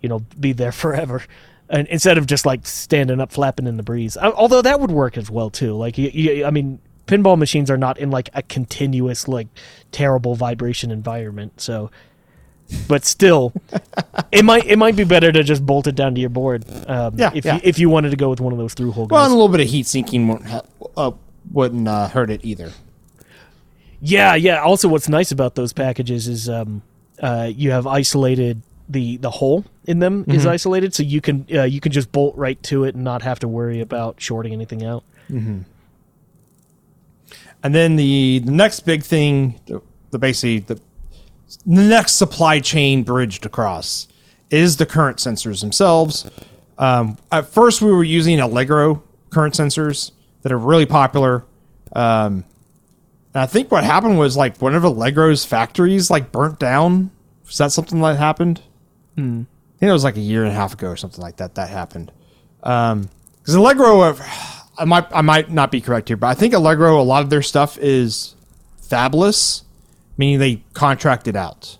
you 0.00 0.08
know 0.08 0.20
be 0.40 0.52
there 0.52 0.72
forever. 0.72 1.22
And 1.68 1.88
instead 1.88 2.16
of 2.16 2.26
just 2.26 2.46
like 2.46 2.66
standing 2.66 3.20
up 3.20 3.32
flapping 3.32 3.66
in 3.66 3.76
the 3.76 3.82
breeze, 3.82 4.16
although 4.16 4.62
that 4.62 4.78
would 4.80 4.92
work 4.92 5.18
as 5.18 5.28
well 5.30 5.50
too. 5.50 5.74
Like 5.74 5.98
you, 5.98 6.10
you, 6.14 6.44
I 6.46 6.50
mean, 6.50 6.78
pinball 7.08 7.36
machines 7.36 7.70
are 7.72 7.76
not 7.76 7.98
in 7.98 8.10
like 8.10 8.30
a 8.34 8.42
continuous 8.42 9.26
like 9.26 9.48
terrible 9.90 10.36
vibration 10.36 10.90
environment, 10.92 11.60
so 11.60 11.90
but 12.88 13.04
still, 13.04 13.52
it 14.32 14.44
might 14.44 14.64
it 14.66 14.76
might 14.78 14.96
be 14.96 15.04
better 15.04 15.30
to 15.32 15.42
just 15.42 15.64
bolt 15.66 15.86
it 15.88 15.94
down 15.96 16.14
to 16.14 16.20
your 16.20 16.30
board. 16.30 16.64
Um, 16.88 17.14
Yeah, 17.18 17.30
if 17.34 17.44
yeah. 17.44 17.54
you 17.56 17.60
if 17.64 17.78
you 17.78 17.90
wanted 17.90 18.10
to 18.10 18.16
go 18.16 18.30
with 18.30 18.40
one 18.40 18.52
of 18.52 18.58
those 18.58 18.74
through 18.74 18.92
hole 18.92 19.06
well, 19.10 19.24
and 19.24 19.32
a 19.32 19.34
little 19.34 19.48
bit 19.48 19.60
of 19.60 19.66
heat 19.68 19.86
sinking 19.86 20.26
won't 20.28 20.46
ha- 20.46 20.62
uh, 20.96 21.10
wouldn't 21.52 21.86
uh, 21.86 22.08
hurt 22.08 22.30
it 22.30 22.44
either. 22.44 22.72
Yeah, 24.00 24.34
yeah. 24.34 24.60
Also, 24.62 24.88
what's 24.88 25.08
nice 25.08 25.32
about 25.32 25.54
those 25.54 25.72
packages 25.72 26.28
is 26.28 26.48
um, 26.48 26.82
uh, 27.20 27.50
you 27.54 27.70
have 27.70 27.86
isolated 27.86 28.62
the 28.88 29.16
the 29.16 29.30
hole 29.30 29.64
in 29.86 29.98
them 29.98 30.24
is 30.28 30.42
Mm-hmm. 30.42 30.50
isolated, 30.50 30.94
so 30.94 31.02
you 31.02 31.20
can 31.20 31.46
uh, 31.52 31.62
you 31.64 31.80
can 31.80 31.92
just 31.92 32.12
bolt 32.12 32.36
right 32.36 32.62
to 32.64 32.84
it 32.84 32.94
and 32.94 33.02
not 33.04 33.22
have 33.22 33.38
to 33.40 33.48
worry 33.48 33.80
about 33.80 34.20
shorting 34.20 34.52
anything 34.52 34.84
out. 34.84 35.02
And 37.62 37.74
then 37.74 37.96
the, 37.96 38.40
the 38.44 38.52
next 38.52 38.80
big 38.80 39.02
thing, 39.02 39.58
the, 39.66 39.82
the 40.10 40.18
basically 40.18 40.60
the, 40.60 40.74
the 40.74 41.82
next 41.82 42.12
supply 42.12 42.60
chain 42.60 43.02
bridged 43.02 43.44
across 43.44 44.06
is 44.50 44.76
the 44.76 44.86
current 44.86 45.16
sensors 45.18 45.60
themselves. 45.62 46.30
Um, 46.78 47.18
at 47.32 47.48
first, 47.48 47.82
we 47.82 47.90
were 47.90 48.04
using 48.04 48.38
Allegro 48.38 49.02
current 49.30 49.54
sensors 49.54 50.12
that 50.42 50.52
are 50.52 50.58
really 50.58 50.86
popular. 50.86 51.44
Um, 51.94 52.44
And 53.36 53.42
I 53.42 53.44
think 53.44 53.70
what 53.70 53.84
happened 53.84 54.18
was 54.18 54.34
like 54.34 54.62
one 54.62 54.74
of 54.74 54.82
Allegro's 54.82 55.44
factories 55.44 56.10
like 56.10 56.32
burnt 56.32 56.58
down. 56.58 57.10
Was 57.44 57.58
that 57.58 57.70
something 57.70 58.00
that 58.00 58.16
happened? 58.16 58.62
Hmm. 59.14 59.42
I 59.42 59.78
think 59.78 59.90
it 59.90 59.92
was 59.92 60.04
like 60.04 60.16
a 60.16 60.20
year 60.20 60.42
and 60.42 60.50
a 60.50 60.54
half 60.54 60.72
ago 60.72 60.88
or 60.88 60.96
something 60.96 61.20
like 61.20 61.36
that. 61.36 61.56
That 61.56 61.68
happened. 61.68 62.12
Um, 62.62 63.10
because 63.36 63.54
Allegro, 63.54 64.00
uh, 64.00 64.16
I 64.78 64.86
might 64.86 65.04
I 65.14 65.20
might 65.20 65.50
not 65.50 65.70
be 65.70 65.82
correct 65.82 66.08
here, 66.08 66.16
but 66.16 66.28
I 66.28 66.32
think 66.32 66.54
Allegro 66.54 66.98
a 66.98 67.04
lot 67.04 67.24
of 67.24 67.28
their 67.28 67.42
stuff 67.42 67.76
is 67.76 68.34
fabless, 68.80 69.64
meaning 70.16 70.38
they 70.38 70.64
contract 70.72 71.28
it 71.28 71.36
out. 71.36 71.76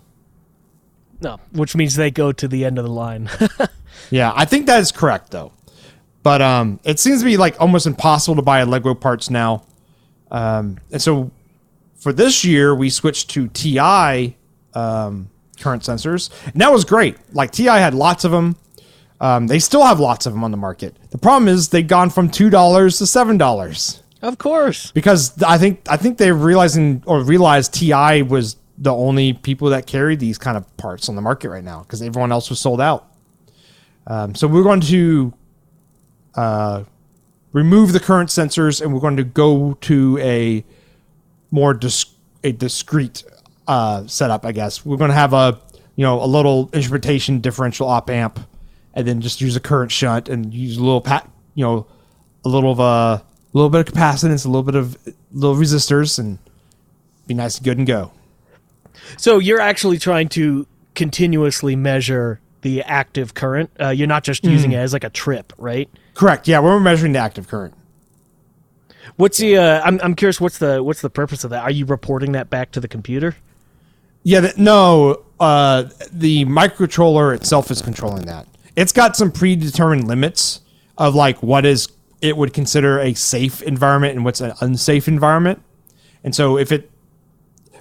No, 1.21 1.39
which 1.53 1.75
means 1.75 1.95
they 1.95 2.11
go 2.11 2.31
to 2.33 2.47
the 2.47 2.65
end 2.65 2.77
of 2.77 2.85
the 2.85 2.91
line. 2.91 3.31
Yeah, 4.11 4.31
I 4.35 4.45
think 4.45 4.67
that 4.67 4.79
is 4.79 4.91
correct 4.91 5.31
though. 5.31 5.53
But 6.21 6.39
um, 6.39 6.79
it 6.83 6.99
seems 6.99 7.21
to 7.21 7.25
be 7.25 7.35
like 7.35 7.59
almost 7.59 7.87
impossible 7.87 8.35
to 8.35 8.43
buy 8.43 8.59
Allegro 8.59 8.93
parts 8.93 9.31
now. 9.31 9.63
Um, 10.29 10.77
and 10.91 11.01
so 11.01 11.31
for 12.07 12.13
this 12.13 12.45
year, 12.45 12.73
we 12.73 12.89
switched 12.89 13.31
to 13.31 13.49
TI 13.49 14.37
um, 14.73 15.29
current 15.59 15.83
sensors, 15.83 16.29
and 16.45 16.61
that 16.61 16.71
was 16.71 16.85
great. 16.85 17.17
Like 17.33 17.51
TI 17.51 17.65
had 17.65 17.93
lots 17.93 18.23
of 18.23 18.31
them. 18.31 18.55
Um, 19.19 19.47
they 19.47 19.59
still 19.59 19.83
have 19.83 19.99
lots 19.99 20.25
of 20.25 20.31
them 20.31 20.41
on 20.45 20.51
the 20.51 20.57
market. 20.57 20.95
The 21.09 21.17
problem 21.17 21.49
is 21.49 21.67
they've 21.67 21.85
gone 21.85 22.09
from 22.09 22.29
two 22.29 22.49
dollars 22.49 22.97
to 22.99 23.07
seven 23.07 23.37
dollars 23.37 24.03
of 24.21 24.37
course. 24.37 24.89
because 24.93 25.43
I 25.43 25.57
think 25.57 25.81
I 25.89 25.97
think 25.97 26.17
they're 26.17 26.33
realizing 26.33 27.03
or 27.05 27.21
realized 27.21 27.73
TI 27.73 28.21
was 28.21 28.55
the 28.77 28.93
only 28.93 29.33
people 29.33 29.69
that 29.71 29.85
carried 29.85 30.21
these 30.21 30.37
kind 30.37 30.55
of 30.55 30.77
parts 30.77 31.09
on 31.09 31.17
the 31.17 31.21
market 31.21 31.49
right 31.49 31.63
now 31.63 31.81
because 31.81 32.01
everyone 32.01 32.31
else 32.31 32.49
was 32.49 32.61
sold 32.61 32.79
out. 32.79 33.11
Um, 34.05 34.33
so 34.33 34.47
we're 34.47 34.63
going 34.63 34.79
to 34.79 35.33
uh, 36.35 36.83
remove 37.51 37.91
the 37.91 37.99
current 37.99 38.29
sensors 38.29 38.81
and 38.81 38.93
we're 38.93 39.01
going 39.01 39.17
to 39.17 39.25
go 39.25 39.73
to 39.81 40.17
a 40.19 40.63
more 41.51 41.73
dis- 41.73 42.05
a 42.43 42.51
discrete 42.51 43.23
uh, 43.67 44.05
setup. 44.07 44.45
I 44.45 44.51
guess 44.51 44.85
we're 44.85 44.97
going 44.97 45.09
to 45.09 45.15
have 45.15 45.33
a 45.33 45.59
you 45.95 46.03
know 46.03 46.23
a 46.23 46.25
little 46.25 46.69
instrumentation 46.73 47.39
differential 47.39 47.87
op 47.87 48.09
amp, 48.09 48.39
and 48.93 49.07
then 49.07 49.21
just 49.21 49.41
use 49.41 49.55
a 49.55 49.59
current 49.59 49.91
shunt 49.91 50.29
and 50.29 50.53
use 50.53 50.77
a 50.77 50.83
little 50.83 51.01
pat 51.01 51.29
you 51.55 51.63
know 51.63 51.87
a 52.45 52.49
little 52.49 52.71
of 52.71 52.79
a 52.79 53.23
little 53.53 53.69
bit 53.69 53.87
of 53.87 53.93
capacitance, 53.93 54.45
a 54.45 54.47
little 54.47 54.63
bit 54.63 54.75
of 54.75 54.97
little 55.31 55.55
resistors, 55.55 56.19
and 56.19 56.37
be 57.25 57.33
nice 57.33 57.57
and 57.57 57.65
good 57.65 57.77
and 57.77 57.87
go. 57.87 58.11
So 59.17 59.39
you're 59.39 59.59
actually 59.59 59.97
trying 59.97 60.29
to 60.29 60.67
continuously 60.95 61.75
measure 61.75 62.39
the 62.61 62.81
active 62.83 63.33
current. 63.33 63.69
Uh, 63.79 63.89
you're 63.89 64.07
not 64.07 64.23
just 64.23 64.43
using 64.43 64.71
it 64.71 64.77
as 64.77 64.93
like 64.93 65.03
a 65.03 65.09
trip, 65.09 65.53
right? 65.57 65.89
Correct. 66.13 66.47
Yeah, 66.47 66.59
we're 66.59 66.79
measuring 66.79 67.13
the 67.13 67.19
active 67.19 67.47
current. 67.47 67.73
What's 69.17 69.39
the? 69.39 69.57
Uh, 69.57 69.81
I'm 69.83 69.99
I'm 70.01 70.15
curious. 70.15 70.39
What's 70.39 70.59
the 70.59 70.81
what's 70.83 71.01
the 71.01 71.09
purpose 71.09 71.43
of 71.43 71.49
that? 71.49 71.63
Are 71.63 71.71
you 71.71 71.85
reporting 71.85 72.31
that 72.33 72.49
back 72.49 72.71
to 72.71 72.79
the 72.79 72.87
computer? 72.87 73.35
Yeah, 74.23 74.41
th- 74.41 74.57
no, 74.57 75.23
uh, 75.39 75.85
the 76.11 76.45
microcontroller 76.45 77.35
itself 77.35 77.71
is 77.71 77.81
controlling 77.81 78.25
that. 78.25 78.47
It's 78.75 78.91
got 78.91 79.15
some 79.15 79.31
predetermined 79.31 80.07
limits 80.07 80.61
of 80.97 81.15
like 81.15 81.41
what 81.41 81.65
is 81.65 81.87
it 82.21 82.37
would 82.37 82.53
consider 82.53 82.99
a 82.99 83.13
safe 83.13 83.61
environment 83.63 84.15
and 84.15 84.25
what's 84.25 84.41
an 84.41 84.53
unsafe 84.61 85.07
environment. 85.07 85.61
And 86.23 86.35
so 86.35 86.57
if 86.57 86.71
it 86.71 86.91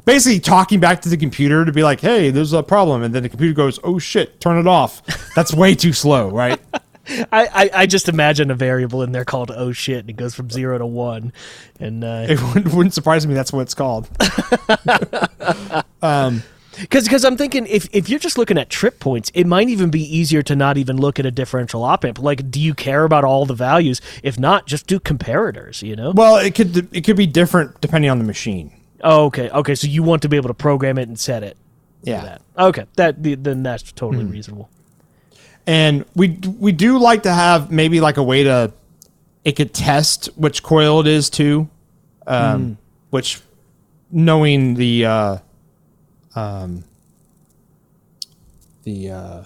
basically 0.07 0.41
talking 0.41 0.81
back 0.81 1.03
to 1.03 1.09
the 1.11 1.17
computer 1.19 1.67
to 1.67 1.73
be 1.73 1.83
like, 1.83 2.01
"Hey, 2.01 2.31
there's 2.31 2.55
a 2.55 2.63
problem," 2.63 3.03
and 3.03 3.15
then 3.15 3.23
the 3.23 3.29
computer 3.29 3.55
goes, 3.55 3.79
"Oh 3.85 3.99
shit, 3.99 4.41
turn 4.41 4.59
it 4.59 4.67
off." 4.67 5.03
That's 5.35 5.53
way 5.53 5.75
too 5.75 5.93
slow, 5.93 6.31
right? 6.31 6.59
I, 7.09 7.27
I, 7.33 7.71
I 7.75 7.87
just 7.87 8.09
imagine 8.09 8.51
a 8.51 8.55
variable 8.55 9.03
in 9.03 9.13
there 9.13 9.25
called 9.25 9.51
oh 9.51 9.73
shit, 9.73 10.01
and 10.01 10.11
it 10.11 10.17
goes 10.17 10.35
from 10.35 10.51
zero 10.51 10.79
to 10.79 10.87
one, 10.87 11.33
and 11.79 12.03
uh, 12.05 12.27
It 12.29 12.43
wouldn't, 12.43 12.75
wouldn't 12.75 12.95
surprise 12.95 13.27
me. 13.27 13.35
That's 13.35 13.53
what 13.53 13.63
it's 13.63 13.75
called. 13.75 14.09
Because 16.79 17.05
because 17.05 17.25
I'm 17.25 17.37
thinking 17.37 17.67
if, 17.67 17.89
if 17.93 18.09
you're 18.09 18.19
just 18.19 18.37
looking 18.37 18.59
at 18.59 18.69
trip 18.69 19.01
points, 19.01 19.31
it 19.35 19.47
might 19.47 19.69
even 19.69 19.91
be 19.91 20.03
easier 20.03 20.43
to 20.43 20.55
not 20.55 20.77
even 20.77 20.99
look 20.99 21.19
at 21.19 21.25
a 21.25 21.31
differential 21.31 21.83
op 21.83 22.05
amp. 22.05 22.19
Like, 22.19 22.51
do 22.51 22.61
you 22.61 22.75
care 22.75 23.05
about 23.05 23.25
all 23.25 23.47
the 23.47 23.55
values? 23.55 24.01
If 24.23 24.39
not, 24.39 24.67
just 24.67 24.87
do 24.87 25.01
comparators. 25.01 25.83
You 25.83 25.97
know? 25.97 26.13
Well, 26.15 26.37
it 26.37 26.55
could 26.55 26.95
it 26.95 27.03
could 27.03 27.17
be 27.17 27.27
different 27.27 27.81
depending 27.81 28.11
on 28.11 28.19
the 28.19 28.25
machine. 28.25 28.73
Oh, 29.03 29.25
okay, 29.27 29.49
okay. 29.51 29.75
So 29.75 29.87
you 29.87 30.03
want 30.03 30.23
to 30.23 30.29
be 30.29 30.37
able 30.37 30.49
to 30.49 30.55
program 30.55 30.99
it 30.99 31.09
and 31.09 31.19
set 31.19 31.43
it. 31.43 31.57
Yeah. 32.03 32.23
That. 32.23 32.43
Okay. 32.59 32.85
That 32.97 33.23
then 33.23 33.63
that's 33.63 33.93
totally 33.93 34.25
reasonable. 34.25 34.71
And 35.67 36.05
we 36.15 36.39
we 36.59 36.73
do 36.73 36.99
like 36.99 37.23
to 37.25 37.33
have 37.33 37.71
maybe 37.71 38.01
like 38.01 38.17
a 38.17 38.23
way 38.23 38.45
to 38.45 38.73
it 39.45 39.53
could 39.53 39.73
test 39.73 40.27
which 40.37 40.63
coil 40.63 41.01
it 41.01 41.07
is 41.07 41.31
too 41.31 41.69
um 42.27 42.79
which 43.11 43.41
knowing 44.11 44.75
the 44.75 45.05
uh 45.05 45.39
um 46.35 46.85
the 48.85 49.11
uh, 49.11 49.43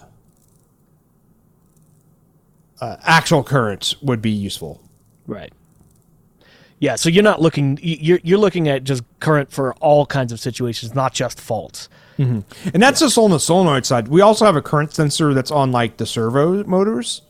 uh 2.80 2.96
actual 3.02 3.42
currents 3.42 4.00
would 4.02 4.20
be 4.20 4.30
useful 4.30 4.83
Right. 5.30 5.52
Yeah. 6.80 6.96
So 6.96 7.09
you're 7.09 7.22
not 7.22 7.40
looking. 7.40 7.78
You're 7.83 8.18
you're 8.24 8.38
looking 8.38 8.68
at 8.68 8.83
just 8.83 9.04
current 9.20 9.52
for 9.52 9.74
all 9.74 10.06
kinds 10.06 10.33
of 10.33 10.40
situations, 10.40 10.92
not 10.92 11.14
just 11.14 11.40
faults. 11.40 11.88
Mm-hmm. 12.20 12.68
and 12.74 12.83
that's 12.83 13.00
just 13.00 13.16
on 13.16 13.30
the 13.30 13.40
solenoid 13.40 13.87
side. 13.87 14.09
We 14.09 14.20
also 14.20 14.44
have 14.44 14.56
a 14.56 14.62
current 14.62 14.92
sensor 14.92 15.33
that's 15.33 15.50
on 15.50 15.72
like 15.72 15.96
the 15.96 16.06
servo 16.06 16.62
motors. 16.64 17.22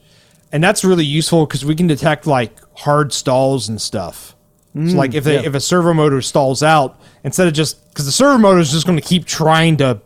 And 0.53 0.65
that's 0.65 0.83
really 0.85 1.05
useful 1.05 1.47
because 1.47 1.65
we 1.65 1.77
can 1.77 1.87
detect 1.87 2.27
like 2.27 2.59
hard 2.77 3.13
stalls 3.13 3.69
and 3.69 3.81
stuff. 3.81 4.35
So 4.75 4.97
like 4.97 5.15
if 5.15 5.25
they, 5.25 5.37
mm, 5.37 5.43
yeah. 5.43 5.49
if 5.49 5.55
a 5.55 5.61
servo 5.61 5.93
motor 5.93 6.23
stalls 6.23 6.63
out 6.63 7.01
instead 7.25 7.49
of 7.49 7.55
just 7.55 7.89
because 7.89 8.07
the 8.07 8.13
servo 8.13 8.39
motor 8.39 8.61
is 8.61 8.71
just 8.71 8.87
going 8.87 8.99
to 9.01 9.05
keep 9.05 9.27
trying 9.27 9.77
to 9.79 10.01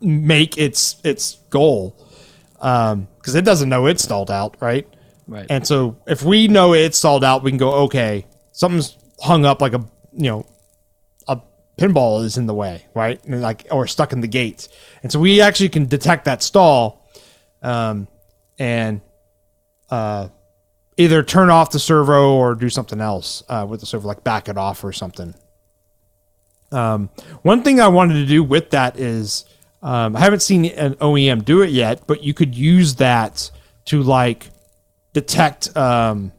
make 0.00 0.56
its 0.58 1.00
its 1.02 1.38
goal 1.50 1.96
um, 2.60 3.08
because 3.18 3.34
it 3.34 3.44
doesn't 3.44 3.68
know 3.68 3.86
it's 3.86 4.04
stalled 4.04 4.30
out 4.30 4.56
right? 4.60 4.86
Right. 5.26 5.46
and 5.50 5.66
so 5.66 5.96
if 6.06 6.22
we 6.22 6.46
know 6.46 6.72
it's 6.72 6.96
stalled 6.96 7.24
out 7.24 7.42
we 7.42 7.50
can 7.50 7.58
go 7.58 7.72
okay 7.84 8.26
something's 8.52 8.96
hung 9.18 9.44
up 9.44 9.60
like 9.60 9.72
a 9.72 9.84
you 10.12 10.30
know 10.30 10.46
pinball 11.78 12.24
is 12.24 12.38
in 12.38 12.46
the 12.46 12.54
way 12.54 12.86
right? 12.94 13.20
Like 13.28 13.66
or 13.70 13.86
stuck 13.86 14.12
in 14.12 14.20
the 14.20 14.28
gate 14.28 14.68
and 15.02 15.10
so 15.10 15.20
we 15.20 15.40
actually 15.40 15.68
can 15.68 15.86
detect 15.86 16.24
that 16.24 16.42
stall 16.42 17.08
um, 17.62 18.08
and 18.58 19.00
uh, 19.90 20.28
either 20.96 21.22
turn 21.22 21.50
off 21.50 21.70
the 21.70 21.78
servo 21.78 22.34
or 22.34 22.54
do 22.54 22.68
something 22.68 23.00
else 23.00 23.42
uh, 23.48 23.66
with 23.68 23.80
the 23.80 23.86
servo 23.86 24.08
like 24.08 24.24
back 24.24 24.48
it 24.48 24.56
off 24.56 24.82
or 24.84 24.92
something. 24.92 25.34
Um, 26.72 27.10
one 27.42 27.62
thing 27.62 27.80
i 27.80 27.86
wanted 27.86 28.14
to 28.14 28.26
do 28.26 28.42
with 28.42 28.70
that 28.70 28.98
is 28.98 29.44
um, 29.82 30.16
i 30.16 30.20
haven't 30.20 30.40
seen 30.40 30.64
an 30.64 30.94
oem 30.94 31.44
do 31.44 31.62
it 31.62 31.70
yet 31.70 32.02
but 32.08 32.24
you 32.24 32.34
could 32.34 32.56
use 32.56 32.96
that 32.96 33.52
to 33.84 34.02
like 34.02 34.48
detect 35.12 35.74
um, 35.76 36.32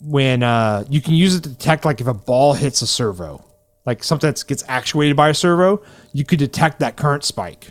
when 0.00 0.42
uh, 0.42 0.84
you 0.88 1.00
can 1.00 1.14
use 1.14 1.34
it 1.34 1.42
to 1.42 1.48
detect 1.50 1.84
like 1.84 2.00
if 2.00 2.06
a 2.06 2.14
ball 2.14 2.54
hits 2.54 2.82
a 2.82 2.86
servo, 2.86 3.44
like 3.86 4.02
something 4.04 4.28
that 4.28 4.44
gets 4.46 4.64
actuated 4.68 5.16
by 5.16 5.28
a 5.30 5.34
servo, 5.34 5.82
you 6.12 6.24
could 6.24 6.38
detect 6.38 6.80
that 6.80 6.96
current 6.96 7.24
spike 7.24 7.68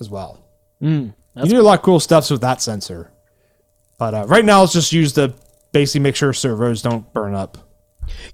as 0.00 0.08
well. 0.08 0.44
you 0.80 1.12
do 1.44 1.60
a 1.60 1.62
lot 1.62 1.78
of 1.78 1.84
cool 1.84 2.00
stuff 2.00 2.30
with 2.30 2.40
that 2.40 2.62
sensor, 2.62 3.10
but 3.98 4.14
uh, 4.14 4.24
right 4.26 4.44
now 4.44 4.60
let's 4.60 4.72
just 4.72 4.92
use 4.92 5.12
the 5.12 5.34
basically 5.72 6.00
make 6.00 6.16
sure 6.16 6.32
servos 6.32 6.82
don't 6.82 7.12
burn 7.12 7.34
up. 7.34 7.58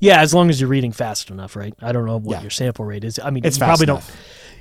Yeah, 0.00 0.20
as 0.20 0.32
long 0.34 0.48
as 0.50 0.60
you're 0.60 0.70
reading 0.70 0.92
fast 0.92 1.30
enough, 1.30 1.54
right? 1.54 1.74
I 1.80 1.92
don't 1.92 2.06
know 2.06 2.18
what 2.18 2.36
Yeah. 2.38 2.42
your 2.42 2.50
sample 2.50 2.84
rate 2.84 3.04
is. 3.04 3.18
I 3.22 3.30
mean, 3.30 3.44
It's 3.44 3.58
you 3.58 3.64
probably 3.64 3.84
enough. 3.84 4.06
don't. 4.08 4.16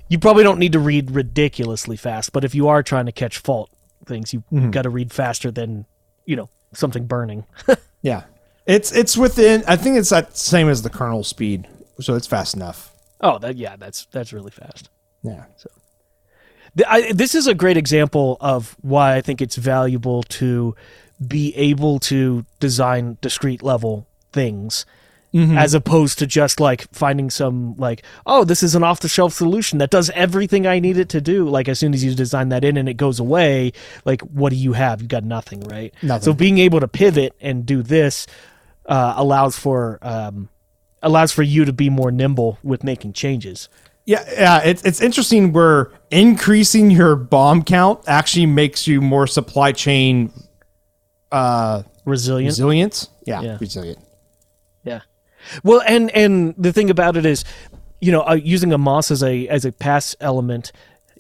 You 0.10 0.20
probably 0.20 0.44
don't 0.44 0.60
need 0.60 0.72
to 0.74 0.80
read 0.80 1.12
ridiculously 1.12 1.98
fast, 1.98 2.32
but 2.34 2.44
if 2.44 2.54
you 2.56 2.68
are 2.68 2.84
trying 2.84 3.08
to 3.08 3.12
catch 3.12 3.40
fault 3.40 3.70
things, 4.06 4.34
you 4.34 4.40
Mm-hmm. 4.52 4.72
got 4.72 4.84
to 4.84 4.90
read 4.90 5.12
faster 5.12 5.50
than 5.52 5.86
you 6.26 6.36
know 6.36 6.50
something 6.74 7.06
burning. 7.06 7.46
Yeah, 8.04 8.24
it's 8.68 8.92
it's 8.92 9.18
within. 9.18 9.64
I 9.68 9.76
think 9.76 9.98
it's 9.98 10.12
that 10.12 10.38
same 10.38 10.70
as 10.70 10.84
the 10.84 10.90
kernel 10.90 11.24
speed, 11.24 11.68
so 12.00 12.16
it's 12.16 12.28
fast 12.28 12.56
enough. 12.56 12.92
oh, 13.22 13.38
that 13.40 13.56
yeah, 13.56 13.76
that's 13.78 14.06
that's 14.12 14.32
really 14.34 14.52
fast. 14.52 14.90
Yeah. 15.24 15.46
Th- 16.78 16.88
I, 16.88 17.12
this 17.12 17.34
is 17.36 17.48
a 17.48 17.54
great 17.56 17.78
example 17.78 18.38
of 18.40 18.76
why 18.82 19.16
I 19.16 19.22
think 19.22 19.42
it's 19.42 19.56
valuable 19.56 20.24
to 20.24 20.76
be 21.26 21.56
able 21.56 22.00
to 22.00 22.46
design 22.60 23.18
discrete 23.22 23.64
level 23.64 24.08
things 24.32 24.86
as 25.56 25.76
opposed 25.76 26.18
to 26.18 26.26
just 26.26 26.60
like 26.60 26.92
finding 26.92 27.30
some 27.30 27.76
like 27.78 28.04
oh 28.26 28.44
this 28.44 28.64
is 28.64 28.74
an 28.74 28.82
off 28.84 29.02
the 29.02 29.08
shelf 29.08 29.34
solution 29.34 29.78
that 29.78 29.92
does 29.92 30.10
everything 30.16 30.66
I 30.66 30.80
need 30.80 30.98
it 30.98 31.10
to 31.10 31.22
do 31.22 31.48
like 31.48 31.70
as 31.70 31.78
soon 31.78 31.94
as 31.94 32.04
you 32.04 32.16
design 32.16 32.50
that 32.50 32.64
in 32.64 32.76
and 32.76 32.90
it 32.90 32.96
goes 32.96 33.20
away 33.20 33.72
like 34.04 34.22
what 34.22 34.50
do 34.50 34.56
you 34.56 34.74
have 34.74 35.00
You've 35.00 35.10
got 35.10 35.24
nothing 35.24 35.60
right 35.60 35.94
Nothing. 36.02 36.26
so 36.26 36.34
being 36.34 36.58
able 36.58 36.80
to 36.80 36.88
pivot 36.88 37.36
and 37.40 37.68
do 37.68 37.84
this 37.84 38.26
uh, 38.88 39.14
allows 39.16 39.56
for 39.60 40.00
um, 40.02 40.50
allows 41.04 41.32
for 41.32 41.44
you 41.44 41.66
to 41.66 41.74
be 41.74 41.90
more 41.90 42.12
nimble 42.12 42.58
with 42.64 42.84
making 42.84 43.14
changes 43.14 43.70
Yeah, 44.06 44.24
yeah, 44.32 44.62
it's 44.64 44.84
it's 44.84 45.02
interesting 45.02 45.52
where 45.54 45.92
increasing 46.12 46.90
your 46.92 47.16
BOM 47.18 47.64
count 47.64 48.00
actually 48.08 48.46
makes 48.46 48.88
you 48.88 49.02
more 49.02 49.28
supply 49.28 49.74
chain 49.74 50.32
uh 51.32 51.84
resilient 52.06 52.52
resilient. 52.52 53.10
Yeah, 53.26 53.42
Yeah. 53.42 53.58
resilient. 53.60 54.00
Yeah. 54.84 55.02
Well, 55.64 55.82
and 55.86 56.10
and 56.12 56.56
the 56.58 56.72
thing 56.72 56.90
about 56.90 57.18
it 57.18 57.26
is, 57.26 57.44
you 58.00 58.12
know, 58.14 58.22
uh, 58.22 58.36
using 58.36 58.72
a 58.74 58.78
MOS 58.78 59.12
as 59.12 59.22
a 59.24 59.48
as 59.50 59.66
a 59.66 59.72
pass 59.72 60.16
element, 60.22 60.72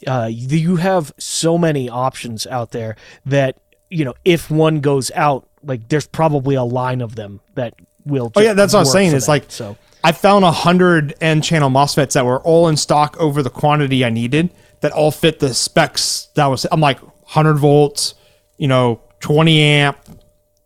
uh, 0.05 0.29
you 0.31 0.77
have 0.77 1.13
so 1.17 1.57
many 1.57 1.89
options 1.89 2.47
out 2.47 2.71
there 2.71 2.95
that 3.25 3.57
you 3.89 4.05
know 4.05 4.13
if 4.23 4.49
one 4.49 4.79
goes 4.79 5.11
out, 5.11 5.47
like 5.61 5.89
there's 5.89 6.07
probably 6.07 6.55
a 6.55 6.63
line 6.63 7.01
of 7.01 7.15
them 7.15 7.41
that 7.55 7.73
will. 8.07 8.31
Oh 8.35 8.41
yeah, 8.41 8.53
that's 8.53 8.73
what 8.73 8.79
I'm 8.79 8.85
saying. 8.85 9.13
It's 9.13 9.25
that. 9.25 9.31
like 9.31 9.51
so. 9.51 9.77
I 10.03 10.11
found 10.11 10.45
a 10.45 10.51
hundred 10.51 11.15
N 11.21 11.41
channel 11.41 11.69
MOSFETs 11.69 12.13
that 12.13 12.25
were 12.25 12.39
all 12.41 12.67
in 12.67 12.77
stock 12.77 13.17
over 13.19 13.43
the 13.43 13.49
quantity 13.49 14.05
I 14.05 14.09
needed 14.09 14.49
that 14.81 14.91
all 14.91 15.11
fit 15.11 15.39
the 15.39 15.53
specs 15.53 16.27
that 16.35 16.45
was 16.45 16.65
I'm 16.71 16.79
like 16.79 17.01
100 17.01 17.55
volts, 17.55 18.15
you 18.57 18.67
know, 18.67 19.01
20 19.19 19.59
amp, 19.61 19.97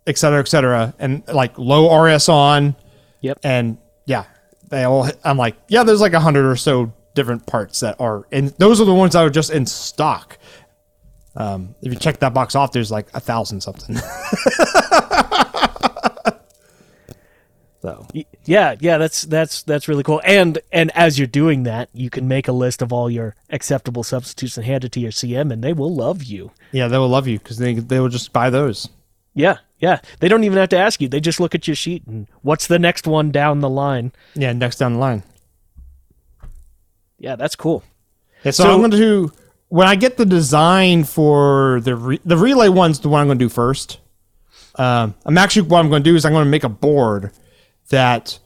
et 0.06 0.18
cetera, 0.18 0.40
et 0.40 0.48
cetera, 0.48 0.94
and 1.00 1.24
like 1.28 1.58
low 1.58 1.96
RS 2.04 2.30
on. 2.30 2.76
Yep. 3.22 3.40
And 3.44 3.78
yeah, 4.06 4.26
they 4.70 4.84
all. 4.84 5.10
I'm 5.24 5.38
like, 5.38 5.56
yeah, 5.68 5.84
there's 5.84 6.02
like 6.02 6.14
a 6.14 6.20
hundred 6.20 6.50
or 6.50 6.56
so 6.56 6.94
different 7.14 7.46
parts 7.46 7.82
that 7.82 8.00
are, 8.00 8.28
and 8.32 8.50
those 8.58 8.82
are 8.82 8.86
the 8.86 8.94
ones 8.94 9.14
that 9.14 9.24
are 9.24 9.30
just 9.30 9.52
in 9.52 9.66
stock. 9.66 10.38
Um, 11.36 11.76
if 11.82 11.94
you 11.94 12.00
check 12.00 12.20
that 12.20 12.34
box 12.34 12.56
off, 12.56 12.72
there's 12.72 12.92
like 12.92 13.08
a 13.14 13.20
thousand 13.20 13.62
something. 13.62 13.96
so 17.82 18.08
Yeah, 18.46 18.76
yeah, 18.80 18.98
that's 18.98 19.24
that's 19.24 19.64
that's 19.64 19.88
really 19.88 20.04
cool. 20.04 20.22
And 20.24 20.60
and 20.72 20.92
as 20.96 21.18
you're 21.18 21.28
doing 21.28 21.64
that, 21.64 21.90
you 21.94 22.10
can 22.10 22.28
make 22.28 22.48
a 22.48 22.52
list 22.52 22.82
of 22.82 22.94
all 22.94 23.10
your 23.10 23.36
acceptable 23.50 24.04
substitutes 24.04 24.56
and 24.58 24.66
hand 24.66 24.84
it 24.86 24.92
to 24.94 25.00
your 25.00 25.12
CM, 25.12 25.52
and 25.52 25.64
they 25.64 25.74
will 25.74 25.94
love 25.94 26.24
you. 26.24 26.52
yeah, 26.72 26.88
they 26.88 26.98
will 26.98 27.10
love 27.10 27.28
you 27.28 27.40
because 27.40 27.58
they 27.58 27.74
they 27.74 28.00
will 28.00 28.10
just 28.10 28.32
buy 28.34 28.50
those. 28.50 28.88
Yeah, 29.34 29.58
yeah. 29.80 30.00
They 30.20 30.28
don't 30.28 30.44
even 30.44 30.58
have 30.58 30.70
to 30.70 30.78
ask 30.78 31.02
you. 31.02 31.08
They 31.08 31.20
just 31.22 31.40
look 31.40 31.56
at 31.56 31.66
your 31.68 31.76
sheet 31.76 32.06
and 32.06 32.28
what's 32.42 32.68
the 32.68 32.78
next 32.80 33.08
one 33.08 33.32
down 33.32 33.62
the 33.62 33.70
line. 33.70 34.12
Yeah, 34.36 34.52
next 34.54 34.78
down 34.78 34.94
the 34.94 35.00
line. 35.00 35.24
Yeah, 37.18 37.36
that's 37.36 37.56
cool. 37.56 37.84
Yeah, 38.44 38.52
so, 38.52 38.64
So- 38.64 38.72
I'm 38.74 38.80
going 38.80 38.92
to 38.92 39.32
when 39.70 39.88
I 39.88 39.96
get 39.96 40.18
the 40.18 40.26
design 40.26 41.04
for 41.06 41.80
the 41.82 41.96
re, 41.96 42.20
the 42.26 42.36
relay 42.38 42.68
one's 42.70 43.00
the 43.00 43.08
one 43.10 43.22
I'm 43.22 43.28
going 43.28 43.40
to 43.40 43.46
do 43.46 43.50
first. 43.50 44.00
Um, 44.76 45.16
I'm 45.26 45.38
actually 45.38 45.64
what 45.64 45.80
I'm 45.80 45.90
going 45.90 46.04
to 46.04 46.10
do 46.10 46.16
is 46.16 46.26
I'm 46.26 46.34
going 46.34 46.46
to 46.46 46.50
make 46.50 46.64
a 46.64 46.70
board 46.70 47.32
that 47.90 48.40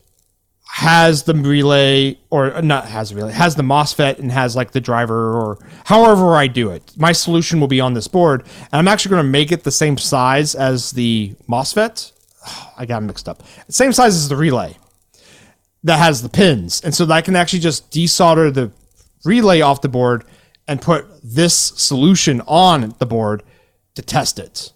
has 0.75 1.23
the 1.23 1.33
relay 1.33 2.17
or 2.29 2.61
not 2.61 2.85
has 2.85 3.09
the 3.09 3.15
relay 3.15 3.31
has 3.31 3.55
the 3.55 3.63
MOSFET 3.63 4.19
and 4.19 4.29
has 4.29 4.57
like 4.57 4.71
the 4.71 4.81
driver 4.81 5.33
or 5.33 5.57
however 5.85 6.35
I 6.35 6.47
do 6.47 6.69
it. 6.71 6.91
My 6.97 7.13
solution 7.13 7.61
will 7.61 7.69
be 7.69 7.79
on 7.79 7.93
this 7.93 8.09
board, 8.09 8.41
and 8.41 8.73
I'm 8.73 8.87
actually 8.89 9.11
going 9.11 9.23
to 9.23 9.29
make 9.29 9.53
it 9.53 9.63
the 9.63 9.71
same 9.71 9.97
size 9.97 10.53
as 10.53 10.91
the 10.91 11.33
MOSFET. 11.47 12.11
I 12.77 12.85
got 12.85 13.03
mixed 13.03 13.29
up. 13.29 13.41
Same 13.69 13.93
size 13.93 14.15
as 14.15 14.27
the 14.27 14.35
relay 14.35 14.75
that 15.85 15.97
has 15.97 16.21
the 16.21 16.29
pins, 16.29 16.81
and 16.81 16.93
so 16.93 17.05
that 17.05 17.13
I 17.13 17.21
can 17.21 17.37
actually 17.37 17.59
just 17.59 17.89
desolder 17.89 18.53
the 18.53 18.71
relay 19.23 19.61
off 19.61 19.81
the 19.81 19.87
board 19.87 20.25
and 20.67 20.81
put 20.81 21.05
this 21.23 21.55
solution 21.55 22.41
on 22.47 22.95
the 22.99 23.05
board 23.05 23.43
to 23.93 24.01
test 24.01 24.39
it. 24.39 24.73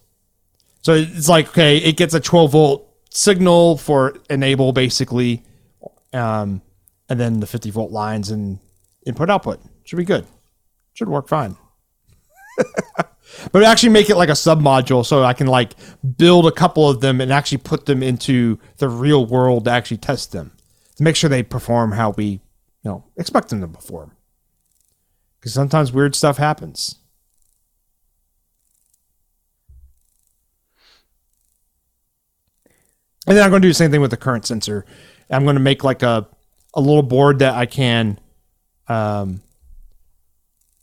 So 0.81 0.93
it's 0.93 1.27
like 1.27 1.49
okay, 1.49 1.77
it 1.77 1.97
gets 1.97 2.13
a 2.13 2.21
12 2.21 2.51
volt 2.53 2.88
signal 3.09 3.77
for 3.77 4.15
enable 4.29 4.71
basically, 4.71 5.43
um, 6.13 6.61
and 7.09 7.19
then 7.19 7.39
the 7.39 7.47
50 7.47 7.71
volt 7.71 7.91
lines 7.91 8.29
and 8.29 8.59
input 9.05 9.29
output 9.29 9.59
should 9.83 9.97
be 9.97 10.05
good. 10.05 10.25
Should 10.93 11.09
work 11.09 11.27
fine. 11.27 11.57
but 13.51 13.63
actually 13.63 13.89
make 13.89 14.09
it 14.09 14.15
like 14.15 14.29
a 14.29 14.35
sub 14.35 14.61
module 14.61 15.05
so 15.05 15.23
I 15.23 15.33
can 15.33 15.47
like 15.47 15.73
build 16.17 16.47
a 16.47 16.51
couple 16.51 16.89
of 16.89 17.01
them 17.01 17.21
and 17.21 17.31
actually 17.31 17.59
put 17.59 17.85
them 17.85 18.03
into 18.03 18.59
the 18.77 18.89
real 18.89 19.25
world 19.25 19.65
to 19.65 19.71
actually 19.71 19.97
test 19.97 20.31
them 20.31 20.51
to 20.97 21.03
make 21.03 21.15
sure 21.15 21.29
they 21.29 21.43
perform 21.43 21.93
how 21.93 22.11
we 22.11 22.25
you 22.25 22.39
know 22.83 23.05
expect 23.17 23.49
them 23.49 23.61
to 23.61 23.67
perform. 23.67 24.11
Because 25.39 25.53
sometimes 25.53 25.93
weird 25.93 26.15
stuff 26.15 26.37
happens. 26.37 26.95
And 33.29 33.37
then 33.37 33.43
I'm 33.43 33.51
going 33.51 33.61
to 33.61 33.65
do 33.67 33.69
the 33.69 33.75
same 33.75 33.91
thing 33.91 34.01
with 34.01 34.11
the 34.11 34.17
current 34.17 34.45
sensor. 34.45 34.85
I'm 35.29 35.43
going 35.43 35.55
to 35.55 35.61
make 35.61 35.83
like 35.83 36.03
a 36.03 36.27
a 36.73 36.81
little 36.81 37.03
board 37.03 37.39
that 37.39 37.53
I 37.53 37.65
can. 37.65 38.19
Um, 38.87 39.41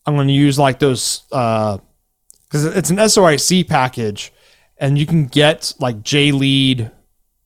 I'm 0.06 0.14
going 0.14 0.28
to 0.28 0.32
use 0.32 0.58
like 0.58 0.78
those 0.78 1.24
because 1.28 2.64
it's 2.64 2.90
an 2.90 2.96
SOIC 2.96 3.68
package, 3.68 4.32
and 4.78 4.96
you 4.96 5.04
can 5.04 5.26
get 5.26 5.74
like 5.80 6.02
J 6.02 6.30
lead 6.32 6.90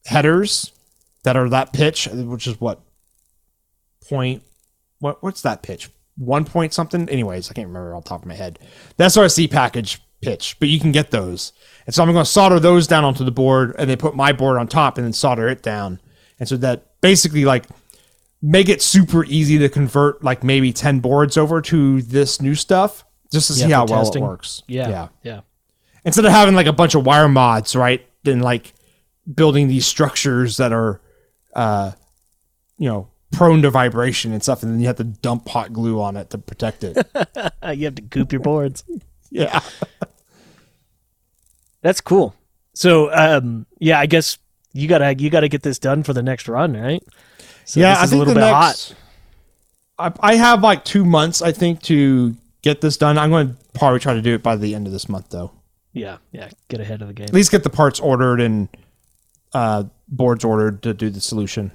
headers 0.04 0.70
that 1.24 1.36
are 1.36 1.48
that 1.48 1.72
pitch, 1.72 2.06
which 2.12 2.46
is 2.46 2.60
what 2.60 2.80
point 4.08 4.42
what 4.98 5.22
what's 5.22 5.42
that 5.42 5.62
pitch 5.62 5.88
one 6.16 6.44
point 6.44 6.72
something 6.74 7.08
anyways 7.08 7.50
i 7.50 7.54
can't 7.54 7.68
remember 7.68 7.94
off 7.94 8.04
the 8.04 8.08
top 8.08 8.22
of 8.22 8.26
my 8.26 8.34
head 8.34 8.58
the 8.96 9.04
SOIC 9.04 9.50
package 9.50 10.00
pitch 10.20 10.56
but 10.58 10.68
you 10.68 10.78
can 10.78 10.92
get 10.92 11.10
those 11.10 11.52
and 11.90 11.94
so 11.96 12.04
i'm 12.04 12.12
going 12.12 12.24
to 12.24 12.30
solder 12.30 12.60
those 12.60 12.86
down 12.86 13.04
onto 13.04 13.24
the 13.24 13.32
board 13.32 13.74
and 13.76 13.90
then 13.90 13.98
put 13.98 14.14
my 14.14 14.30
board 14.30 14.56
on 14.58 14.68
top 14.68 14.96
and 14.96 15.04
then 15.04 15.12
solder 15.12 15.48
it 15.48 15.60
down 15.60 15.98
and 16.38 16.48
so 16.48 16.56
that 16.56 17.00
basically 17.00 17.44
like 17.44 17.64
make 18.40 18.68
it 18.68 18.80
super 18.80 19.24
easy 19.24 19.58
to 19.58 19.68
convert 19.68 20.22
like 20.22 20.44
maybe 20.44 20.72
10 20.72 21.00
boards 21.00 21.36
over 21.36 21.60
to 21.60 22.00
this 22.02 22.40
new 22.40 22.54
stuff 22.54 23.04
just 23.32 23.48
to 23.48 23.54
see 23.54 23.70
how 23.70 23.84
well 23.86 24.04
testing. 24.04 24.22
it 24.22 24.26
works 24.26 24.62
Yeah, 24.68 24.88
yeah 24.88 25.08
yeah. 25.24 25.40
instead 26.04 26.24
of 26.24 26.30
having 26.30 26.54
like 26.54 26.66
a 26.66 26.72
bunch 26.72 26.94
of 26.94 27.04
wire 27.04 27.28
mods, 27.28 27.74
right? 27.74 28.06
Then 28.22 28.38
like 28.38 28.72
building 29.34 29.66
these 29.68 29.86
structures 29.86 30.58
that 30.58 30.72
are, 30.72 31.00
uh, 31.54 31.92
you 32.78 32.88
know, 32.88 33.08
prone 33.32 33.62
to 33.62 33.70
vibration 33.70 34.32
and 34.32 34.42
stuff, 34.42 34.62
and 34.62 34.72
then 34.72 34.80
you 34.80 34.86
have 34.86 34.96
to 34.96 35.04
dump 35.04 35.48
hot 35.48 35.72
glue 35.72 36.00
on 36.00 36.16
it 36.16 36.30
to 36.30 36.38
protect 36.38 36.84
it. 36.84 36.96
You 37.76 37.84
have 37.84 37.94
to 37.96 38.02
coop 38.02 38.32
your 38.32 38.40
boards. 38.40 38.84
yeah, 39.30 39.60
That's 41.82 42.00
cool. 42.00 42.34
So, 42.74 43.12
um, 43.12 43.66
yeah, 43.78 43.98
I 43.98 44.06
guess 44.06 44.38
you 44.72 44.88
gotta 44.88 45.14
you 45.16 45.30
gotta 45.30 45.48
get 45.48 45.62
this 45.62 45.78
done 45.78 46.02
for 46.02 46.12
the 46.12 46.22
next 46.22 46.48
run, 46.48 46.76
right? 46.76 47.02
So 47.64 47.80
yeah. 47.80 47.90
this 47.90 47.98
I 47.98 48.04
is 48.04 48.10
think 48.10 48.16
a 48.16 48.18
little 48.18 48.34
the 48.34 48.40
bit 48.40 48.52
next. 48.52 48.94
I, 49.98 50.12
I 50.20 50.34
have 50.36 50.62
like 50.62 50.84
two 50.84 51.04
months, 51.04 51.42
I 51.42 51.52
think, 51.52 51.82
to 51.82 52.34
get 52.62 52.80
this 52.80 52.96
done. 52.96 53.18
I'm 53.18 53.30
going 53.30 53.48
to 53.50 53.56
probably 53.74 54.00
try 54.00 54.14
to 54.14 54.22
do 54.22 54.34
it 54.34 54.42
by 54.42 54.56
the 54.56 54.74
end 54.74 54.86
of 54.86 54.92
this 54.92 55.08
month, 55.08 55.30
though. 55.30 55.52
Yeah, 55.92 56.18
yeah. 56.32 56.48
Get 56.68 56.80
ahead 56.80 57.02
of 57.02 57.08
the 57.08 57.14
game. 57.14 57.26
At 57.26 57.34
least 57.34 57.50
get 57.50 57.62
the 57.64 57.70
parts 57.70 58.00
ordered 58.00 58.40
and 58.40 58.68
uh, 59.52 59.84
boards 60.08 60.44
ordered 60.44 60.82
to 60.82 60.94
do 60.94 61.10
the 61.10 61.20
solution. 61.20 61.70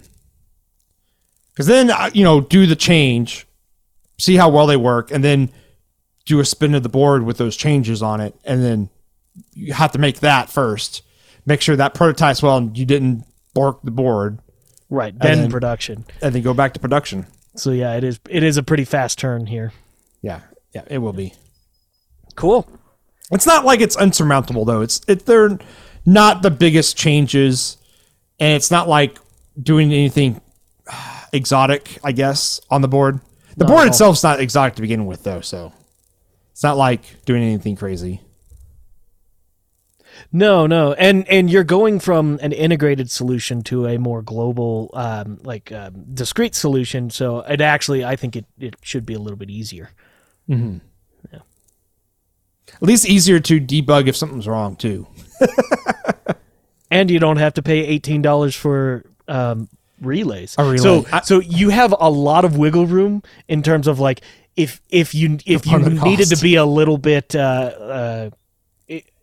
Because 1.51 1.68
then, 1.68 1.91
uh, 1.91 2.10
you 2.14 2.24
know, 2.24 2.41
do 2.41 2.66
the 2.66 2.76
change, 2.76 3.47
see 4.18 4.36
how 4.36 4.49
well 4.49 4.68
they 4.68 4.78
work, 4.78 5.12
and 5.12 5.24
then 5.24 5.49
do 6.26 6.39
a 6.39 6.45
spin 6.45 6.74
of 6.76 6.84
the 6.84 6.89
board 6.89 7.24
with 7.24 7.38
those 7.38 7.56
changes 7.56 8.01
on 8.01 8.20
it. 8.20 8.36
And 8.43 8.64
then 8.64 8.89
you 9.53 9.73
have 9.73 9.91
to 9.93 9.99
make 9.99 10.19
that 10.19 10.49
first. 10.49 11.01
Make 11.45 11.61
sure 11.61 11.75
that 11.75 11.93
prototypes 11.93 12.41
well 12.41 12.57
and 12.57 12.77
you 12.77 12.86
didn't 12.86 13.23
bork 13.53 13.81
the 13.83 13.91
board, 13.91 14.39
Right. 14.89 15.17
Then 15.17 15.41
then- 15.41 15.51
production. 15.51 16.05
and 16.21 16.33
then 16.36 16.41
go 16.41 16.53
back 16.53 16.73
to 16.73 16.79
production. 16.79 17.25
So 17.55 17.71
yeah, 17.71 17.95
it 17.95 18.03
is 18.03 18.19
it 18.29 18.43
is 18.43 18.57
a 18.57 18.63
pretty 18.63 18.83
fast 18.86 19.17
turn 19.17 19.45
here. 19.47 19.71
Yeah, 20.21 20.41
yeah, 20.73 20.81
it 20.88 20.97
will 20.97 21.13
be. 21.13 21.33
Cool. 22.36 22.67
It's 23.31 23.45
not 23.45 23.63
like 23.65 23.79
it's 23.81 23.95
unsurmountable 23.95 24.65
though. 24.65 24.81
It's 24.81 25.01
it 25.07 25.25
they're 25.25 25.57
not 26.05 26.41
the 26.41 26.51
biggest 26.51 26.97
changes, 26.97 27.77
and 28.39 28.53
it's 28.55 28.69
not 28.71 28.88
like 28.89 29.17
doing 29.61 29.93
anything 29.93 30.41
exotic. 31.33 31.97
I 32.03 32.11
guess 32.11 32.59
on 32.69 32.81
the 32.81 32.88
board, 32.88 33.19
the 33.57 33.65
board 33.65 33.88
itself's 33.88 34.23
not 34.23 34.39
exotic 34.39 34.75
to 34.75 34.81
begin 34.81 35.05
with 35.05 35.23
though, 35.23 35.41
so 35.41 35.71
it's 36.51 36.63
not 36.63 36.77
like 36.77 37.01
doing 37.25 37.41
anything 37.43 37.75
crazy. 37.75 38.21
No, 40.32 40.66
no, 40.68 40.93
and 40.93 41.28
and 41.30 41.49
you're 41.49 41.63
going 41.63 41.99
from 41.99 42.39
an 42.41 42.51
integrated 42.51 43.09
solution 43.11 43.61
to 43.63 43.86
a 43.88 43.97
more 43.97 44.22
global, 44.22 44.89
um, 44.93 45.39
like 45.43 45.72
um, 45.72 46.05
discrete 46.13 46.55
solution. 46.55 47.09
So 47.09 47.39
it 47.39 47.61
actually, 47.61 48.03
I 48.05 48.16
think 48.16 48.36
it 48.36 48.45
it 48.59 48.76
should 48.82 49.05
be 49.05 49.13
a 49.13 49.20
little 49.20 49.38
bit 49.38 49.49
easier. 49.49 49.89
Hmm. 50.47 50.78
Yeah. 51.32 51.39
At 52.76 52.82
least 52.84 53.07
easier 53.07 53.39
to 53.39 53.59
debug 53.59 54.07
if 54.07 54.16
something's 54.16 54.47
wrong 54.47 54.76
too. 54.76 55.07
and 56.91 57.09
you 57.11 57.20
don't 57.20 57.38
have 57.38 57.53
to 57.55 57.61
pay 57.61 57.80
eighteen 57.86 58.22
dollars 58.22 58.55
for 58.55 59.03
um, 59.28 59.70
relays. 60.01 60.55
Relay. 60.57 60.78
So 60.78 61.05
I- 61.11 61.22
so 61.22 61.39
you 61.39 61.70
have 61.70 61.93
a 61.99 62.09
lot 62.09 62.45
of 62.45 62.57
wiggle 62.57 62.86
room 62.86 63.24
in 63.47 63.63
terms 63.63 63.88
of 63.88 63.99
like 63.99 64.22
if 64.55 64.82
if 64.89 65.13
you 65.16 65.38
if 65.45 65.66
you 65.66 65.80
needed 65.80 66.30
to 66.30 66.41
be 66.41 66.55
a 66.55 66.66
little 66.66 66.97
bit. 66.97 67.36
Uh, 67.36 67.39
uh, 67.39 68.30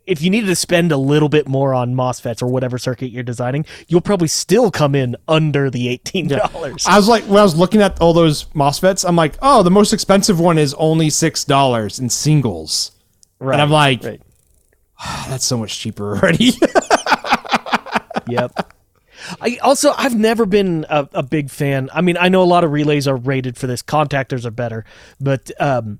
if 0.05 0.21
you 0.21 0.29
needed 0.29 0.47
to 0.47 0.55
spend 0.55 0.91
a 0.91 0.97
little 0.97 1.29
bit 1.29 1.47
more 1.47 1.73
on 1.73 1.95
MOSFETs 1.95 2.41
or 2.41 2.47
whatever 2.47 2.77
circuit 2.77 3.07
you're 3.11 3.23
designing, 3.23 3.65
you'll 3.87 4.01
probably 4.01 4.27
still 4.27 4.69
come 4.71 4.95
in 4.95 5.15
under 5.27 5.69
the 5.69 5.87
eighteen 5.89 6.27
dollars. 6.27 6.85
I 6.87 6.97
was 6.97 7.07
like, 7.07 7.23
when 7.23 7.39
I 7.39 7.43
was 7.43 7.55
looking 7.55 7.81
at 7.81 7.99
all 8.01 8.13
those 8.13 8.45
MOSFETs, 8.53 9.07
I'm 9.07 9.15
like, 9.15 9.35
oh, 9.41 9.63
the 9.63 9.71
most 9.71 9.93
expensive 9.93 10.39
one 10.39 10.57
is 10.57 10.73
only 10.75 11.09
six 11.09 11.43
dollars 11.43 11.99
in 11.99 12.09
singles, 12.09 12.91
Right, 13.39 13.53
and 13.53 13.61
I'm 13.61 13.69
like, 13.71 14.03
right. 14.03 14.21
that's 15.29 15.45
so 15.45 15.57
much 15.57 15.79
cheaper 15.79 16.17
already. 16.17 16.51
Yep. 18.27 18.73
I 19.41 19.57
also 19.61 19.93
I've 19.97 20.15
never 20.15 20.45
been 20.45 20.85
a, 20.89 21.07
a 21.13 21.23
big 21.23 21.49
fan. 21.49 21.89
I 21.93 22.01
mean, 22.01 22.17
I 22.17 22.29
know 22.29 22.41
a 22.41 22.45
lot 22.45 22.63
of 22.63 22.71
relays 22.71 23.07
are 23.07 23.15
rated 23.15 23.57
for 23.57 23.67
this. 23.67 23.81
Contactors 23.81 24.45
are 24.45 24.51
better, 24.51 24.85
but 25.19 25.51
um, 25.59 25.99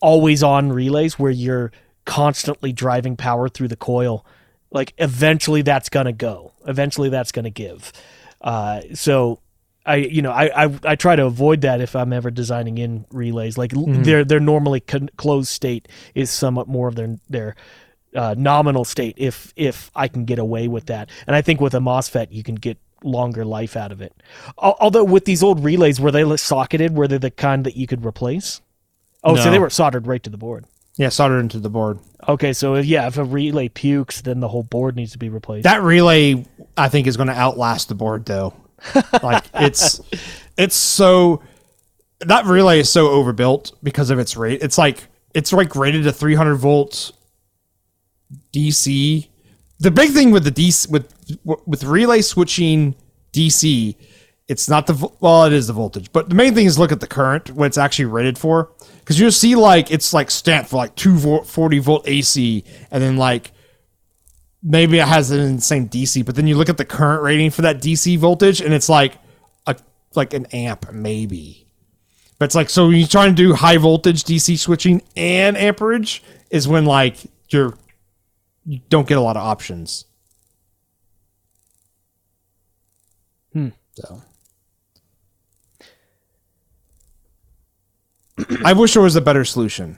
always 0.00 0.42
on 0.42 0.72
relays 0.72 1.18
where 1.18 1.30
you're 1.30 1.72
constantly 2.08 2.72
driving 2.72 3.16
power 3.16 3.50
through 3.50 3.68
the 3.68 3.76
coil, 3.76 4.24
like 4.70 4.94
eventually 4.96 5.60
that's 5.60 5.90
gonna 5.90 6.12
go. 6.12 6.52
Eventually 6.66 7.10
that's 7.10 7.32
gonna 7.32 7.50
give. 7.50 7.92
Uh, 8.40 8.80
so 8.94 9.40
I 9.84 9.96
you 9.96 10.22
know 10.22 10.32
I, 10.32 10.64
I 10.64 10.78
I 10.84 10.96
try 10.96 11.16
to 11.16 11.26
avoid 11.26 11.60
that 11.60 11.82
if 11.82 11.94
I'm 11.94 12.14
ever 12.14 12.30
designing 12.30 12.78
in 12.78 13.04
relays. 13.10 13.58
Like 13.58 13.72
mm-hmm. 13.72 14.04
their 14.04 14.24
their 14.24 14.40
normally 14.40 14.80
con- 14.80 15.10
closed 15.18 15.50
state 15.50 15.86
is 16.14 16.30
somewhat 16.30 16.66
more 16.66 16.88
of 16.88 16.94
their 16.94 17.18
their 17.28 17.56
uh, 18.16 18.34
nominal 18.38 18.86
state 18.86 19.14
if 19.18 19.52
if 19.54 19.90
I 19.94 20.08
can 20.08 20.24
get 20.24 20.38
away 20.38 20.66
with 20.66 20.86
that. 20.86 21.10
And 21.26 21.36
I 21.36 21.42
think 21.42 21.60
with 21.60 21.74
a 21.74 21.80
MOSFET 21.80 22.28
you 22.30 22.42
can 22.42 22.54
get 22.54 22.78
longer 23.04 23.44
life 23.44 23.76
out 23.76 23.92
of 23.92 24.00
it. 24.00 24.14
Although 24.56 25.04
with 25.04 25.26
these 25.26 25.42
old 25.42 25.62
relays, 25.62 26.00
were 26.00 26.10
they 26.10 26.24
socketed? 26.38 26.96
Were 26.96 27.06
they 27.06 27.18
the 27.18 27.30
kind 27.30 27.66
that 27.66 27.76
you 27.76 27.86
could 27.86 28.04
replace? 28.04 28.62
Oh, 29.22 29.34
no. 29.34 29.42
so 29.42 29.50
they 29.50 29.58
were 29.58 29.70
soldered 29.70 30.06
right 30.06 30.22
to 30.22 30.30
the 30.30 30.38
board. 30.38 30.64
Yeah, 30.98 31.08
soldered 31.08 31.40
into 31.40 31.60
the 31.60 31.70
board. 31.70 32.00
Okay, 32.28 32.52
so 32.52 32.74
yeah, 32.74 33.06
if 33.06 33.16
a 33.16 33.24
relay 33.24 33.68
pukes, 33.68 34.20
then 34.20 34.40
the 34.40 34.48
whole 34.48 34.64
board 34.64 34.96
needs 34.96 35.12
to 35.12 35.18
be 35.18 35.30
replaced. 35.30 35.62
That 35.64 35.82
relay, 35.82 36.44
I 36.76 36.88
think, 36.88 37.06
is 37.06 37.16
going 37.16 37.28
to 37.28 37.34
outlast 37.34 37.88
the 37.88 37.94
board, 37.94 38.26
though. 38.26 38.52
like 39.22 39.44
it's, 39.54 40.00
it's 40.56 40.76
so 40.76 41.42
that 42.20 42.44
relay 42.46 42.80
is 42.80 42.90
so 42.90 43.08
overbuilt 43.08 43.72
because 43.82 44.10
of 44.10 44.18
its 44.18 44.36
rate. 44.36 44.62
It's 44.62 44.78
like 44.78 45.06
it's 45.34 45.52
like 45.52 45.76
rated 45.76 46.04
to 46.04 46.12
300 46.12 46.56
volts 46.56 47.12
DC. 48.52 49.28
The 49.80 49.90
big 49.90 50.10
thing 50.10 50.30
with 50.32 50.44
the 50.44 50.50
DC 50.50 50.90
with 50.90 51.12
with 51.44 51.84
relay 51.84 52.20
switching 52.22 52.96
DC, 53.32 53.94
it's 54.48 54.68
not 54.68 54.86
the 54.86 55.10
well, 55.20 55.44
it 55.44 55.52
is 55.52 55.66
the 55.66 55.74
voltage, 55.74 56.10
but 56.10 56.30
the 56.30 56.34
main 56.34 56.54
thing 56.54 56.64
is 56.64 56.78
look 56.78 56.90
at 56.90 57.00
the 57.00 57.06
current 57.06 57.50
what 57.50 57.66
it's 57.66 57.78
actually 57.78 58.06
rated 58.06 58.38
for, 58.38 58.72
because 59.00 59.20
you'll 59.20 59.30
see 59.30 59.54
like 59.54 59.90
it's 59.90 60.14
like 60.14 60.30
stamped 60.30 60.70
for 60.70 60.76
like 60.76 60.94
two 60.94 61.14
volt, 61.14 61.46
40 61.46 61.78
volt 61.80 62.08
AC, 62.08 62.64
and 62.90 63.02
then 63.02 63.18
like 63.18 63.52
maybe 64.62 64.98
it 64.98 65.06
has 65.06 65.30
an 65.30 65.40
insane 65.40 65.88
DC, 65.88 66.24
but 66.24 66.34
then 66.34 66.46
you 66.46 66.56
look 66.56 66.70
at 66.70 66.78
the 66.78 66.84
current 66.86 67.22
rating 67.22 67.50
for 67.50 67.62
that 67.62 67.82
DC 67.82 68.16
voltage, 68.18 68.62
and 68.62 68.72
it's 68.72 68.88
like 68.88 69.18
a 69.66 69.76
like 70.14 70.32
an 70.32 70.46
amp 70.46 70.90
maybe. 70.92 71.66
But 72.38 72.46
it's 72.46 72.54
like 72.54 72.70
so 72.70 72.86
when 72.86 72.96
you're 72.96 73.06
trying 73.06 73.36
to 73.36 73.42
do 73.42 73.52
high 73.52 73.76
voltage 73.76 74.24
DC 74.24 74.58
switching 74.58 75.02
and 75.14 75.58
amperage 75.58 76.22
is 76.50 76.66
when 76.66 76.86
like 76.86 77.16
you're 77.50 77.76
you 78.64 78.80
don't 78.88 79.06
get 79.06 79.18
a 79.18 79.20
lot 79.20 79.36
of 79.36 79.42
options. 79.42 80.06
Hmm. 83.52 83.68
So 83.92 84.22
I 88.64 88.72
wish 88.72 88.94
there 88.94 89.02
was 89.02 89.16
a 89.16 89.20
better 89.20 89.44
solution. 89.44 89.96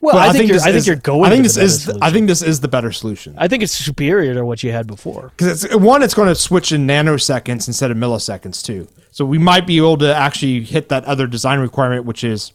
Well, 0.00 0.16
I, 0.16 0.28
I, 0.28 0.32
think, 0.32 0.50
you're, 0.50 0.60
I 0.60 0.72
think 0.72 0.86
you're 0.86 0.96
going. 0.96 1.24
I 1.24 1.30
think 1.30 1.42
this 1.42 1.56
is. 1.56 1.84
Solution. 1.84 2.02
I 2.02 2.10
think 2.10 2.28
this 2.28 2.42
is 2.42 2.60
the 2.60 2.68
better 2.68 2.92
solution. 2.92 3.34
I 3.38 3.48
think 3.48 3.62
it's 3.62 3.72
superior 3.72 4.34
to 4.34 4.44
what 4.44 4.62
you 4.62 4.70
had 4.70 4.86
before. 4.86 5.32
Because 5.36 5.64
it's 5.64 5.74
one, 5.74 6.02
it's 6.02 6.14
going 6.14 6.28
to 6.28 6.34
switch 6.34 6.70
in 6.70 6.86
nanoseconds 6.86 7.66
instead 7.66 7.90
of 7.90 7.96
milliseconds 7.96 8.64
too. 8.64 8.88
So 9.10 9.24
we 9.24 9.38
might 9.38 9.66
be 9.66 9.78
able 9.78 9.96
to 9.98 10.14
actually 10.14 10.62
hit 10.62 10.90
that 10.90 11.04
other 11.06 11.26
design 11.26 11.60
requirement, 11.60 12.04
which 12.04 12.22
is 12.22 12.52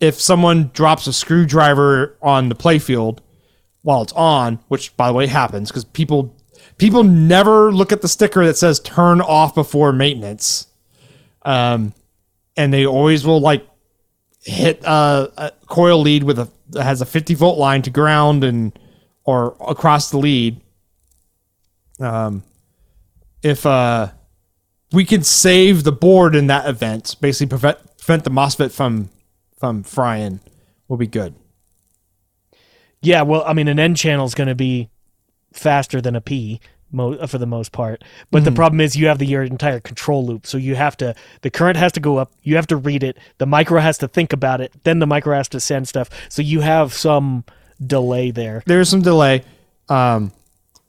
if 0.00 0.14
someone 0.20 0.70
drops 0.72 1.06
a 1.06 1.12
screwdriver 1.12 2.16
on 2.22 2.48
the 2.48 2.54
playfield, 2.54 3.18
while 3.86 4.02
it's 4.02 4.12
on, 4.14 4.58
which 4.66 4.96
by 4.96 5.06
the 5.06 5.14
way 5.14 5.28
happens 5.28 5.70
because 5.70 5.84
people 5.84 6.34
people 6.76 7.04
never 7.04 7.72
look 7.72 7.92
at 7.92 8.02
the 8.02 8.08
sticker 8.08 8.44
that 8.44 8.56
says 8.56 8.80
turn 8.80 9.20
off 9.20 9.54
before 9.54 9.92
maintenance. 9.92 10.66
Um, 11.42 11.94
and 12.56 12.72
they 12.72 12.84
always 12.84 13.24
will 13.24 13.40
like 13.40 13.64
hit 14.46 14.84
uh, 14.86 15.28
a 15.36 15.50
coil 15.66 16.00
lead 16.00 16.22
with 16.22 16.38
a 16.38 16.48
has 16.80 17.00
a 17.00 17.06
50 17.06 17.34
volt 17.34 17.58
line 17.58 17.82
to 17.82 17.90
ground 17.90 18.44
and 18.44 18.78
or 19.24 19.56
across 19.60 20.10
the 20.10 20.18
lead. 20.18 20.60
Um, 21.98 22.44
if 23.42 23.66
uh, 23.66 24.12
we 24.92 25.04
can 25.04 25.22
save 25.24 25.82
the 25.82 25.92
board 25.92 26.36
in 26.36 26.46
that 26.46 26.68
event, 26.68 27.16
basically 27.20 27.48
prevent 27.48 27.78
prevent 27.98 28.24
the 28.24 28.30
MOSFET 28.30 28.72
from 28.72 29.10
from 29.58 29.82
frying, 29.82 30.40
will 30.88 30.96
be 30.96 31.06
good. 31.06 31.34
Yeah, 33.02 33.22
well, 33.22 33.42
I 33.46 33.52
mean, 33.52 33.68
an 33.68 33.78
N 33.78 33.94
channel 33.94 34.26
is 34.26 34.34
going 34.34 34.48
to 34.48 34.54
be 34.54 34.90
faster 35.52 36.00
than 36.00 36.14
a 36.14 36.20
P 36.20 36.60
mo- 36.96 37.26
for 37.26 37.38
the 37.38 37.46
most 37.46 37.70
part. 37.70 38.02
But 38.30 38.38
mm-hmm. 38.38 38.44
the 38.46 38.52
problem 38.52 38.80
is 38.80 38.96
you 38.96 39.06
have 39.06 39.18
the 39.18 39.26
your 39.26 39.44
entire 39.44 39.80
control 39.80 40.26
loop. 40.26 40.46
So 40.46 40.58
you 40.58 40.74
have 40.74 40.96
to 40.96 41.14
the 41.42 41.50
current 41.50 41.76
has 41.76 41.92
to 41.92 42.00
go 42.00 42.16
up, 42.16 42.32
you 42.42 42.56
have 42.56 42.66
to 42.68 42.76
read 42.76 43.04
it, 43.04 43.18
the 43.38 43.46
micro 43.46 43.80
has 43.80 43.98
to 43.98 44.08
think 44.08 44.32
about 44.32 44.60
it, 44.60 44.72
then 44.82 44.98
the 44.98 45.06
micro 45.06 45.36
has 45.36 45.48
to 45.50 45.60
send 45.60 45.86
stuff. 45.86 46.08
So 46.28 46.42
you 46.42 46.60
have 46.60 46.92
some 46.92 47.44
delay 47.84 48.30
there. 48.30 48.62
There's 48.66 48.88
some 48.88 49.02
delay. 49.02 49.44
Um, 49.88 50.32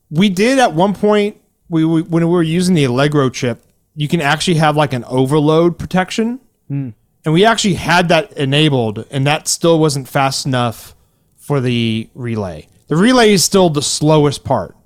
we 0.09 0.29
did 0.29 0.57
at 0.57 0.73
one 0.73 0.93
point 0.93 1.37
we, 1.69 1.83
we, 1.83 2.01
when 2.01 2.23
we 2.25 2.31
were 2.31 2.43
using 2.43 2.75
the 2.75 2.85
Allegro 2.85 3.29
chip, 3.29 3.61
you 3.93 4.07
can 4.07 4.21
actually 4.21 4.55
have 4.55 4.77
like 4.77 4.93
an 4.93 5.03
overload 5.05 5.77
protection. 5.77 6.39
Mm. 6.71 6.93
And 7.25 7.33
we 7.33 7.43
actually 7.43 7.73
had 7.73 8.07
that 8.07 8.31
enabled, 8.33 9.05
and 9.11 9.27
that 9.27 9.49
still 9.49 9.79
wasn't 9.79 10.07
fast 10.07 10.45
enough 10.45 10.95
for 11.35 11.59
the 11.59 12.09
relay. 12.13 12.69
The 12.87 12.95
relay 12.95 13.33
is 13.33 13.43
still 13.43 13.69
the 13.69 13.81
slowest 13.81 14.45
part. 14.45 14.76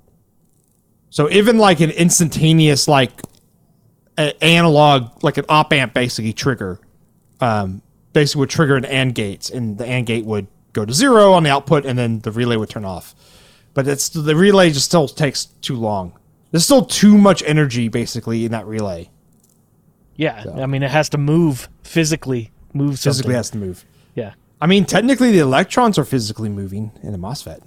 So 1.12 1.28
even 1.28 1.58
like 1.58 1.80
an 1.80 1.90
instantaneous 1.90 2.88
like 2.88 3.20
analog, 4.16 5.22
like 5.22 5.36
an 5.36 5.44
op 5.46 5.70
amp 5.74 5.92
basically 5.92 6.32
trigger, 6.32 6.80
um, 7.38 7.82
basically 8.14 8.40
would 8.40 8.48
trigger 8.48 8.76
an 8.76 8.86
AND 8.86 9.14
gate, 9.14 9.50
and 9.50 9.76
the 9.76 9.84
AND 9.84 10.06
gate 10.06 10.24
would 10.24 10.46
go 10.72 10.86
to 10.86 10.92
zero 10.92 11.34
on 11.34 11.42
the 11.42 11.50
output, 11.50 11.84
and 11.84 11.98
then 11.98 12.20
the 12.20 12.32
relay 12.32 12.56
would 12.56 12.70
turn 12.70 12.86
off. 12.86 13.14
But 13.74 13.86
it's 13.86 14.08
the 14.08 14.34
relay 14.34 14.70
just 14.70 14.86
still 14.86 15.06
takes 15.06 15.44
too 15.44 15.76
long. 15.76 16.18
There's 16.50 16.64
still 16.64 16.86
too 16.86 17.18
much 17.18 17.42
energy 17.42 17.88
basically 17.88 18.46
in 18.46 18.52
that 18.52 18.64
relay. 18.64 19.10
Yeah, 20.16 20.44
so. 20.44 20.62
I 20.62 20.64
mean 20.64 20.82
it 20.82 20.90
has 20.90 21.10
to 21.10 21.18
move 21.18 21.68
physically. 21.82 22.52
Move 22.72 22.98
something. 22.98 23.10
physically 23.10 23.34
has 23.34 23.50
to 23.50 23.58
move. 23.58 23.84
Yeah. 24.14 24.32
I 24.62 24.66
mean, 24.66 24.86
technically, 24.86 25.30
the 25.30 25.40
electrons 25.40 25.98
are 25.98 26.06
physically 26.06 26.48
moving 26.48 26.92
in 27.02 27.12
a 27.12 27.18
MOSFET. 27.18 27.60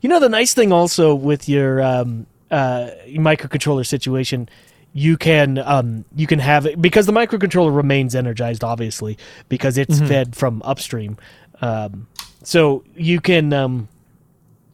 You 0.00 0.08
know, 0.08 0.18
the 0.18 0.28
nice 0.28 0.54
thing 0.54 0.72
also 0.72 1.14
with 1.14 1.48
your 1.48 1.80
um, 1.82 2.26
uh, 2.50 2.90
microcontroller 3.08 3.86
situation, 3.86 4.48
you 4.92 5.16
can 5.16 5.58
um, 5.58 6.04
you 6.16 6.26
can 6.26 6.38
have 6.38 6.66
it 6.66 6.80
because 6.80 7.06
the 7.06 7.12
microcontroller 7.12 7.74
remains 7.74 8.14
energized, 8.14 8.64
obviously, 8.64 9.18
because 9.48 9.78
it's 9.78 9.96
mm-hmm. 9.96 10.06
fed 10.06 10.36
from 10.36 10.62
upstream. 10.64 11.16
Um, 11.60 12.08
so 12.42 12.84
you 12.96 13.20
can 13.20 13.52
um, 13.52 13.88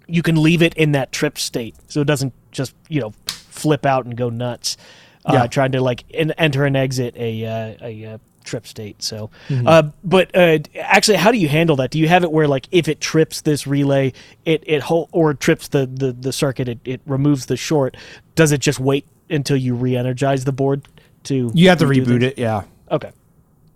you 0.07 0.22
can 0.22 0.43
leave 0.43 0.62
it 0.62 0.74
in 0.74 0.93
that 0.93 1.12
trip 1.12 1.39
state, 1.39 1.74
so 1.89 2.01
it 2.01 2.07
doesn't 2.07 2.33
just 2.51 2.74
you 2.89 3.01
know 3.01 3.12
flip 3.27 3.85
out 3.85 4.05
and 4.05 4.16
go 4.16 4.31
nuts. 4.31 4.77
Uh, 5.24 5.33
yeah. 5.33 5.47
trying 5.49 5.72
to 5.72 5.81
like 5.81 6.05
in, 6.11 6.31
enter 6.33 6.64
and 6.64 6.77
exit 6.77 7.16
a 7.16 7.45
uh, 7.45 7.74
a, 7.83 8.03
a 8.05 8.14
uh, 8.14 8.18
trip 8.47 8.67
state. 8.67 9.03
So, 9.03 9.31
mm-hmm. 9.49 9.67
uh, 9.67 9.83
but 10.03 10.35
uh, 10.35 10.59
actually, 10.81 11.19
how 11.19 11.31
do 11.31 11.39
you 11.39 11.49
handle 11.49 11.77
that? 11.77 11.91
Do 11.91 11.99
you 11.99 12.09
have 12.09 12.25
it 12.25 12.33
where 12.33 12.49
like 12.49 12.69
if 12.71 12.89
it 12.89 13.01
trips 13.01 13.43
this 13.43 13.67
relay, 13.67 14.13
it 14.47 14.63
it 14.67 14.83
whole 14.83 15.09
or 15.13 15.35
trips 15.35 15.69
the 15.69 15.87
the, 15.87 16.13
the 16.13 16.33
circuit, 16.33 16.69
it, 16.69 16.79
it 16.85 17.01
removes 17.05 17.47
the 17.47 17.57
short. 17.57 17.97
Does 18.35 18.53
it 18.53 18.61
just 18.61 18.81
wait 18.81 19.07
until 19.29 19.57
you 19.57 19.75
re-energize 19.75 20.45
the 20.45 20.53
board 20.53 20.89
to? 21.25 21.51
You 21.55 21.69
have 21.69 21.79
to 21.79 21.87
reboot 21.87 22.23
it. 22.23 22.39
Yeah. 22.39 22.63
Okay. 22.91 23.11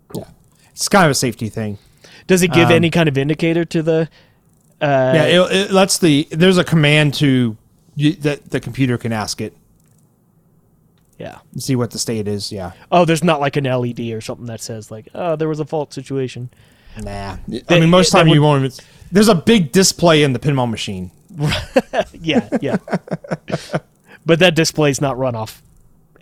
Cool. 0.08 0.22
Yeah. 0.22 0.70
It's 0.70 0.88
kind 0.88 1.04
of 1.04 1.10
a 1.10 1.14
safety 1.14 1.48
thing. 1.48 1.78
Does 2.26 2.42
it 2.42 2.52
give 2.52 2.66
um, 2.66 2.72
any 2.72 2.90
kind 2.90 3.08
of 3.08 3.18
indicator 3.18 3.64
to 3.66 3.82
the? 3.82 4.08
Uh, 4.80 5.12
yeah, 5.14 5.24
it, 5.24 5.52
it 5.52 5.70
lets 5.72 5.98
the. 5.98 6.26
There's 6.30 6.56
a 6.56 6.64
command 6.64 7.14
to 7.14 7.56
that 7.96 8.50
the 8.50 8.60
computer 8.60 8.96
can 8.96 9.12
ask 9.12 9.40
it 9.40 9.54
yeah. 11.20 11.40
See 11.58 11.76
what 11.76 11.90
the 11.90 11.98
state 11.98 12.26
is. 12.26 12.50
Yeah. 12.50 12.72
Oh, 12.90 13.04
there's 13.04 13.22
not 13.22 13.40
like 13.40 13.56
an 13.56 13.64
LED 13.64 14.00
or 14.12 14.22
something 14.22 14.46
that 14.46 14.62
says 14.62 14.90
like, 14.90 15.06
oh, 15.14 15.36
there 15.36 15.48
was 15.48 15.60
a 15.60 15.66
fault 15.66 15.92
situation. 15.92 16.48
Nah. 17.02 17.36
I 17.68 17.78
mean, 17.78 17.90
most 17.90 18.10
time 18.10 18.26
would, 18.26 18.34
you 18.34 18.42
won't. 18.42 18.64
Even, 18.64 18.86
there's 19.12 19.28
a 19.28 19.34
big 19.34 19.70
display 19.70 20.22
in 20.22 20.32
the 20.32 20.38
pinball 20.38 20.68
machine. 20.68 21.10
yeah, 22.14 22.48
yeah. 22.62 22.78
but 24.26 24.38
that 24.38 24.54
display's 24.54 25.02
not 25.02 25.18
run 25.18 25.34
off 25.34 25.62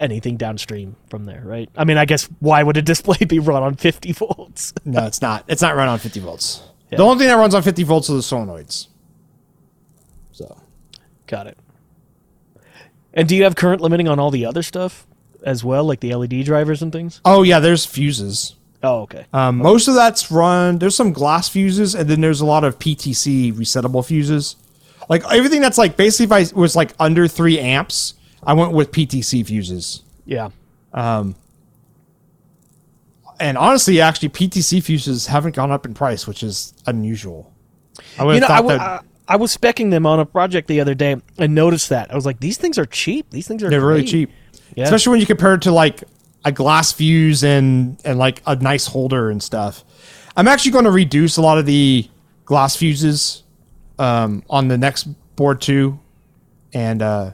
anything 0.01 0.37
downstream 0.37 0.97
from 1.09 1.27
there, 1.27 1.43
right? 1.45 1.71
I 1.77 1.85
mean, 1.85 1.97
I 1.97 2.05
guess 2.05 2.25
why 2.41 2.65
would 2.65 2.77
a 2.77 2.83
display 2.83 3.25
be 3.25 3.39
run 3.39 3.63
on 3.63 3.77
50 3.77 4.13
volts? 4.13 4.75
no, 4.85 5.07
it's 5.07 5.23
not. 5.23 5.45
It's 5.47 5.63
not 5.63 5.77
run 5.77 5.87
on 5.87 6.01
50 6.01 6.19
volts. 6.19 6.65
Yeah. 6.91 6.99
The 6.99 7.05
only 7.05 7.19
thing 7.19 7.29
that 7.29 7.37
runs 7.37 7.55
on 7.55 7.63
50 7.63 7.85
volts 7.85 8.11
are 8.11 8.15
the 8.15 8.19
solenoids. 8.19 8.89
So, 10.33 10.61
got 11.29 11.47
it. 11.47 11.57
And 13.19 13.29
do 13.29 13.37
you 13.37 13.45
have 13.45 13.57
current 13.57 13.81
limiting 13.83 14.09
on 14.09 14.19
all 14.19 14.31
the 14.31 14.47
other 14.47 14.63
stuff 14.63 15.07
as 15.43 15.63
well, 15.65 15.85
like 15.85 16.01
the 16.01 16.15
LED 16.15 16.45
drivers 16.45 16.83
and 16.83 16.93
things? 16.93 17.21
Oh 17.25 17.43
yeah, 17.43 17.59
there's 17.61 17.85
fuses. 17.85 18.55
Oh 18.83 19.01
okay. 19.03 19.27
Um, 19.33 19.61
okay. 19.61 19.69
Most 19.71 19.89
of 19.89 19.95
that's 19.95 20.31
run. 20.31 20.79
There's 20.79 20.95
some 20.95 21.13
glass 21.13 21.49
fuses, 21.49 21.95
and 21.95 22.09
then 22.09 22.21
there's 22.21 22.41
a 22.41 22.47
lot 22.47 22.63
of 22.65 22.79
PTC 22.79 23.53
resettable 23.55 24.07
fuses. 24.07 24.57
Like 25.09 25.25
everything 25.33 25.61
that's 25.61 25.79
like 25.79 25.97
basically 25.97 26.25
if 26.47 26.55
I 26.55 26.59
was 26.59 26.77
like 26.77 26.93
under 27.01 27.27
three 27.27 27.59
amps, 27.59 28.15
I 28.43 28.53
went 28.55 28.73
with 28.73 28.93
PTC 28.93 29.45
fuses. 29.47 30.03
Yeah. 30.25 30.51
And 33.41 33.57
honestly, 33.57 34.01
actually, 34.01 34.31
PTC 34.31 34.83
fuses 34.83 35.27
haven't 35.29 35.55
gone 35.55 35.71
up 35.71 35.87
in 35.87 35.95
price, 35.95 36.27
which 36.27 36.43
is 36.43 36.75
unusual. 36.87 37.53
I 38.19 38.25
would 38.25 38.35
You 38.35 38.41
have 38.43 38.49
know, 38.49 38.55
I, 38.55 38.59
thought 38.59 38.63
w- 38.63 38.79
that 38.79 39.01
I, 39.01 39.01
I 39.29 39.37
was 39.37 39.55
specking 39.55 39.91
them 39.91 40.07
on 40.07 40.19
a 40.19 40.25
project 40.27 40.69
the 40.69 40.81
other 40.81 40.95
day 40.95 41.17
and 41.37 41.55
noticed 41.55 41.91
that. 41.91 42.11
I 42.11 42.15
was 42.15 42.25
like, 42.25 42.41
these 42.41 42.57
things 42.57 42.79
are 42.79 42.87
cheap. 42.87 43.31
These 43.31 43.47
things 43.47 43.63
are 43.63 43.69
they're 43.69 43.85
really 43.85 44.05
cheap, 44.05 44.31
Yeah. 44.75 44.85
especially 44.85 45.11
when 45.13 45.21
you 45.21 45.27
compare 45.27 45.55
it 45.55 45.63
to 45.63 45.73
like 45.73 46.03
a 46.45 46.53
glass 46.53 46.93
fuse 46.93 47.45
and 47.45 48.01
and 48.05 48.19
like 48.19 48.43
a 48.47 48.57
nice 48.57 48.87
holder 48.87 49.31
and 49.31 49.43
stuff. 49.43 49.85
I'm 50.35 50.49
actually 50.49 50.71
going 50.73 50.85
to 50.87 50.91
reduce 50.91 51.37
a 51.37 51.43
lot 51.43 51.59
of 51.59 51.67
the 51.67 52.09
glass 52.47 52.75
fuses 52.77 53.43
um, 53.99 54.43
on 54.49 54.69
the 54.69 54.79
next 54.79 55.05
board 55.37 55.61
too, 55.61 55.99
and 56.73 57.03
uh, 57.03 57.33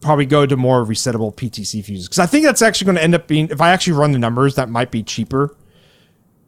probably 0.00 0.26
go 0.26 0.44
to 0.44 0.56
more 0.56 0.84
resettable 0.84 1.34
PTC 1.34 1.82
fuses 1.84 2.06
because 2.06 2.18
I 2.18 2.26
think 2.26 2.44
that's 2.44 2.60
actually 2.60 2.86
going 2.86 2.96
to 2.96 3.02
end 3.02 3.14
up 3.14 3.28
being 3.28 3.48
if 3.48 3.60
I 3.62 3.70
actually 3.70 3.94
run 3.94 4.12
the 4.12 4.18
numbers, 4.18 4.56
that 4.56 4.68
might 4.68 4.90
be 4.90 5.02
cheaper 5.02 5.56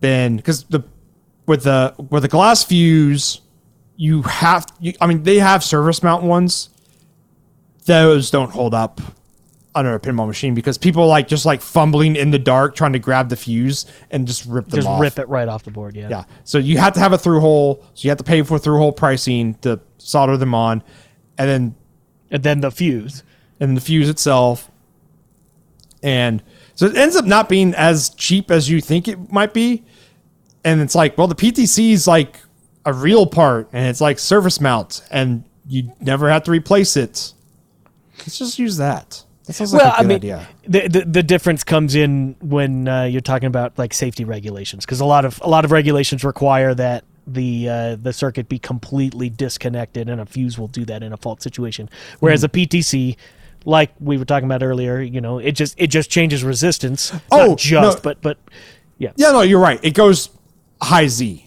than 0.01 0.37
because 0.37 0.65
the 0.65 0.83
with 1.47 1.63
the 1.65 1.95
with 2.11 2.23
the 2.25 2.29
glass 2.29 2.63
fuse 2.63 3.41
you 4.03 4.23
have 4.23 4.65
you, 4.81 4.95
I 5.01 5.07
mean 5.07 5.25
they 5.25 5.39
have 5.39 5.63
surface 5.63 6.03
mount 6.03 6.23
ones 6.25 6.71
those 7.85 8.31
don't 8.31 8.51
hold 8.51 8.73
up 8.73 9.01
under 9.75 9.95
a 9.95 10.01
pinball 10.01 10.27
machine 10.27 10.55
because 10.55 10.79
people 10.79 11.07
like 11.07 11.29
just 11.29 11.45
like 11.47 11.61
fumbling 11.61 12.17
in 12.17 12.31
the 12.31 12.39
dark 12.39 12.75
trying 12.75 12.93
to 12.93 12.99
grab 12.99 13.29
the 13.29 13.37
fuse 13.37 13.87
and 14.11 14.27
just 14.27 14.45
rip 14.47 14.67
them 14.69 14.79
Just 14.79 14.89
off. 14.89 15.01
rip 15.01 15.19
it 15.19 15.29
right 15.29 15.47
off 15.49 15.63
the 15.65 15.71
board. 15.71 15.95
Yeah. 15.97 16.09
Yeah. 16.09 16.25
So 16.45 16.59
you 16.59 16.79
have 16.79 16.95
to 16.95 17.01
have 17.01 17.13
a 17.13 17.19
through 17.19 17.41
hole. 17.41 17.85
So 17.95 18.07
you 18.07 18.11
have 18.11 18.19
to 18.19 18.25
pay 18.25 18.43
for 18.43 18.59
through 18.59 18.79
hole 18.79 18.93
pricing 18.93 19.55
to 19.63 19.79
solder 19.99 20.37
them 20.37 20.55
on, 20.55 20.83
and 21.39 21.49
then 21.49 21.75
And 22.33 22.43
then 22.43 22.61
the 22.63 22.71
fuse. 22.71 23.23
and 23.61 23.77
the 23.77 23.81
fuse 23.81 24.09
itself. 24.09 24.71
And 26.03 26.43
so 26.75 26.87
it 26.87 26.97
ends 26.97 27.15
up 27.17 27.25
not 27.27 27.49
being 27.49 27.75
as 27.75 28.11
cheap 28.11 28.51
as 28.51 28.69
you 28.71 28.81
think 28.81 29.07
it 29.07 29.31
might 29.33 29.53
be. 29.55 29.85
And 30.65 30.81
it's 30.81 30.95
like, 30.95 31.17
well, 31.19 31.27
the 31.29 31.35
PTC 31.35 31.93
is 31.93 32.07
like 32.09 32.41
a 32.85 32.93
real 32.93 33.27
part 33.27 33.69
and 33.73 33.87
it's 33.89 34.01
like 34.01 34.19
surface 34.19 34.61
mount 34.61 35.03
and 35.11 35.45
you 35.69 35.93
never 36.01 36.31
have 36.31 36.43
to 36.45 36.51
replace 36.51 36.97
it. 36.97 37.33
Let's 38.21 38.39
just 38.39 38.59
use 38.59 38.77
that. 38.79 39.23
That 39.47 39.53
sounds 39.55 39.73
like 39.73 39.83
well, 39.83 39.93
a 39.93 39.95
I 39.95 40.01
good 40.03 40.07
mean, 40.09 40.17
idea. 40.17 40.49
the, 40.67 40.89
the 40.89 41.05
the 41.07 41.23
difference 41.23 41.65
comes 41.65 41.95
in 41.95 42.37
when 42.41 42.87
uh, 42.87 43.05
you're 43.05 43.21
talking 43.21 43.47
about 43.47 43.79
like 43.79 43.93
safety 43.95 44.25
regulations, 44.25 44.85
because 44.85 45.01
a 45.01 45.05
lot 45.05 45.25
of 45.25 45.41
a 45.43 45.49
lot 45.49 45.65
of 45.65 45.73
regulations 45.73 46.23
require 46.23 46.73
that 46.75 47.05
the 47.27 47.69
uh, 47.69 47.97
the 47.97 48.13
circuit 48.13 48.49
be 48.49 48.59
completely 48.61 49.29
disconnected, 49.29 50.09
and 50.09 50.21
a 50.21 50.27
fuse 50.27 50.57
will 50.59 50.69
do 50.69 50.85
that 50.85 51.03
in 51.03 51.13
a 51.13 51.17
fault 51.17 51.43
situation. 51.43 51.89
Whereas 52.21 52.43
Hmm. 52.43 52.47
a 52.47 52.49
PTC, 52.51 53.17
like 53.65 53.91
we 53.99 54.19
were 54.19 54.25
talking 54.25 54.45
about 54.47 54.63
earlier, 54.63 55.01
you 55.01 55.21
know, 55.21 55.39
it 55.39 55.53
just 55.53 55.75
it 55.79 55.89
just 55.89 56.11
changes 56.11 56.45
resistance. 56.45 57.13
Oh, 57.33 57.57
just, 57.57 57.99
no. 57.99 58.01
but 58.03 58.21
but 58.23 58.39
yeah, 58.99 59.13
Yeah, 59.17 59.33
no, 59.33 59.41
you're 59.41 59.59
right. 59.61 59.81
It 59.83 59.95
goes 59.95 60.31
high 60.81 61.09
Z. 61.09 61.45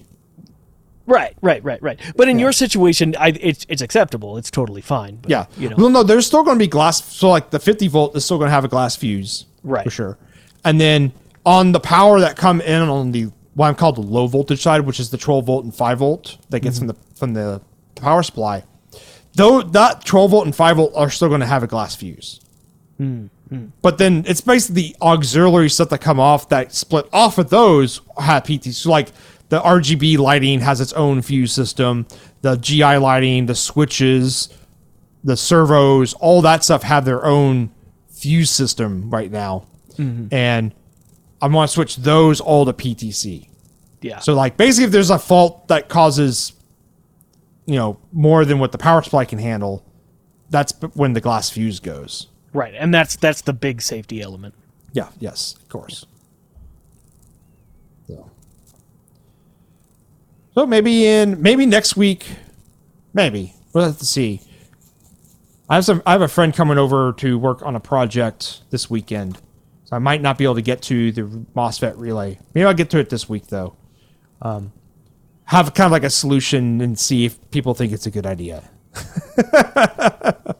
right, 1.06 1.36
right, 1.41 1.64
right, 1.64 1.82
right. 1.82 1.99
But 2.16 2.30
in 2.30 2.39
your 2.39 2.51
situation, 2.51 3.16
I, 3.20 3.30
it's 3.30 3.66
it's 3.70 3.82
acceptable. 3.82 4.38
It's 4.38 4.51
totally 4.51 4.82
fine. 4.82 5.18
But, 5.18 5.32
Yeah. 5.32 5.45
you 5.58 5.70
know, 5.70 5.76
Well, 5.78 5.89
no, 5.89 6.04
there's 6.04 6.26
still 6.26 6.43
going 6.43 6.58
to 6.58 6.64
be 6.64 6.68
glass. 6.68 7.04
So, 7.04 7.30
like 7.30 7.49
the 7.49 7.60
50 7.60 7.88
volt 7.88 8.16
is 8.16 8.26
still 8.26 8.38
going 8.38 8.47
to 8.47 8.54
have 8.54 8.66
a 8.66 8.70
glass 8.70 8.95
fuse, 8.95 9.45
Right. 9.64 9.84
For 9.84 9.91
sure. 9.91 10.18
And 10.66 10.80
then 10.80 11.14
on 11.45 11.72
the 11.72 11.80
power 11.80 12.20
that 12.20 12.36
come 12.38 12.62
in 12.62 12.82
on 12.82 13.12
the 13.12 13.32
what 13.54 13.68
I'm 13.68 13.76
called 13.76 13.95
the 13.97 14.01
low 14.01 14.28
voltage 14.28 14.62
side, 14.62 14.82
which 14.82 14.99
is 14.99 15.12
the 15.12 15.18
12 15.18 15.45
volt 15.45 15.64
and 15.64 15.74
5 15.76 15.99
volt 15.99 16.38
that 16.49 16.62
gets 16.62 16.80
mm-hmm. 16.80 16.88
from 16.89 16.95
the 16.95 17.16
from 17.16 17.34
the 17.34 17.62
power 17.95 18.24
supply, 18.24 18.64
though 19.36 19.62
that 19.62 20.06
12 20.06 20.32
volt 20.32 20.45
and 20.45 20.56
5 20.56 20.76
volt 20.78 20.93
are 20.95 21.10
still 21.10 21.30
going 21.30 21.41
to 21.41 21.45
have 21.47 21.64
a 21.64 21.68
glass 21.68 21.95
fuse. 21.95 22.39
Mm-hmm. 22.99 23.66
But 23.82 23.97
then 23.97 24.24
it's 24.28 24.41
basically 24.41 24.82
the 24.82 24.95
auxiliary 25.01 25.70
stuff 25.70 25.89
that 25.89 25.99
come 25.99 26.20
off 26.20 26.49
that 26.49 26.74
split 26.74 27.08
off 27.14 27.38
of 27.38 27.49
those 27.49 28.01
have 28.18 28.45
PT. 28.45 28.74
So 28.74 28.89
like 28.89 29.10
the 29.54 29.62
RGB 29.62 30.18
lighting 30.18 30.62
has 30.62 30.82
its 30.82 30.93
own 30.93 31.22
fuse 31.22 31.54
system. 31.54 32.08
The 32.41 32.56
GI 32.56 32.97
lighting, 32.97 33.45
the 33.45 33.54
switches, 33.54 34.49
the 35.24 35.38
servos, 35.38 36.16
all 36.16 36.41
that 36.41 36.64
stuff 36.64 36.82
have 36.82 37.06
their 37.06 37.24
own 37.24 37.70
fuse 38.10 38.49
system 38.49 39.12
right 39.12 39.30
now. 39.30 39.68
Mm-hmm. 39.97 40.34
And 40.34 40.74
I'm 41.39 41.51
going 41.51 41.68
to 41.68 41.72
switch 41.72 41.97
those 41.97 42.41
all 42.41 42.66
to 42.66 42.74
PTC. 42.74 43.47
yeah. 44.01 44.18
So 44.18 44.34
like 44.34 44.58
basically 44.58 44.86
if 44.86 44.91
there's 44.91 45.12
a 45.12 45.20
fault 45.20 45.68
that 45.68 45.88
causes 45.88 46.54
you 47.68 47.76
know 47.76 47.99
more 48.12 48.45
than 48.45 48.58
what 48.58 48.72
the 48.72 48.80
power 48.80 49.04
supply 49.04 49.24
can 49.24 49.38
handle, 49.38 49.86
that's 50.49 50.74
when 50.95 51.14
the 51.14 51.22
glass 51.22 51.51
fuse 51.51 51.80
goes. 51.80 52.28
right, 52.54 52.74
and 52.76 52.91
that's 52.91 53.18
that's 53.18 53.41
the 53.41 53.54
big 53.54 53.84
safety 53.84 54.20
element. 54.20 54.56
Yeah, 54.93 55.10
yes, 55.20 55.54
of 55.62 55.70
course. 55.70 56.08
So 60.56 60.66
maybe 60.66 61.06
in 61.08 61.41
maybe 61.41 61.66
next 61.66 61.97
week, 61.97 62.28
maybe 63.14 63.54
we'll 63.74 63.86
have 63.86 63.97
to 63.97 64.06
see. 64.06 64.41
I 65.70 65.76
have 65.76 65.86
some. 65.86 66.04
I 66.06 66.12
have 66.12 66.22
a 66.22 66.28
friend 66.28 66.54
coming 66.54 66.78
over 66.78 67.14
to 67.14 67.39
work 67.39 67.62
on 67.64 67.76
a 67.76 67.80
project 67.80 68.62
this 68.70 68.89
weekend, 68.89 69.39
so 69.86 69.95
I 69.95 69.99
might 69.99 70.22
not 70.22 70.38
be 70.38 70.43
able 70.43 70.56
to 70.56 70.62
get 70.62 70.82
to 70.84 71.12
the 71.12 71.24
MOSFET 71.56 71.93
relay. 71.97 72.39
Maybe 72.54 72.66
I'll 72.66 72.74
get 72.74 72.89
to 72.91 72.99
it 72.99 73.10
this 73.10 73.28
week 73.28 73.47
though. 73.47 73.76
Um, 74.41 74.74
have 75.45 75.74
kind 75.74 75.88
of 75.88 75.91
like 75.91 76.04
a 76.04 76.10
solution 76.10 76.82
and 76.82 76.99
see 76.99 77.26
if 77.26 77.49
people 77.51 77.74
think 77.74 77.91
it's 77.91 78.06
a 78.06 78.12
good 78.12 78.26
idea. 78.26 78.64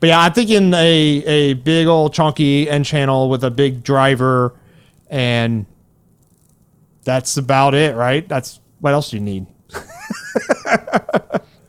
But 0.00 0.06
yeah, 0.08 0.20
I'm 0.20 0.32
thinking 0.32 0.72
a 0.74 0.86
a 1.26 1.54
big 1.54 1.86
old 1.86 2.14
chunky 2.14 2.70
N 2.70 2.84
channel 2.84 3.28
with 3.28 3.42
a 3.42 3.50
big 3.50 3.82
driver, 3.82 4.54
and 5.10 5.66
that's 7.04 7.36
about 7.36 7.74
it, 7.74 7.96
right? 7.96 8.26
That's 8.28 8.60
what 8.80 8.92
else 8.92 9.10
do 9.10 9.16
you 9.16 9.22
need? 9.22 9.46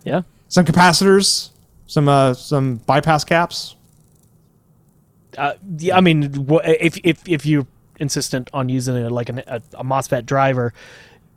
Yeah. 0.04 0.22
Some 0.48 0.66
capacitors, 0.66 1.50
some 1.86 2.08
uh 2.08 2.34
some 2.34 2.78
bypass 2.78 3.24
caps. 3.24 3.76
Uh, 5.38 5.54
yeah, 5.78 5.96
I 5.96 6.02
mean, 6.02 6.48
if 6.64 6.98
if 7.04 7.28
if 7.28 7.46
you're 7.46 7.68
insistent 8.00 8.50
on 8.54 8.70
using 8.70 8.96
it 8.96 9.12
like 9.12 9.30
an, 9.30 9.40
a, 9.46 9.62
a 9.76 9.84
MOSFET 9.84 10.26
driver 10.26 10.74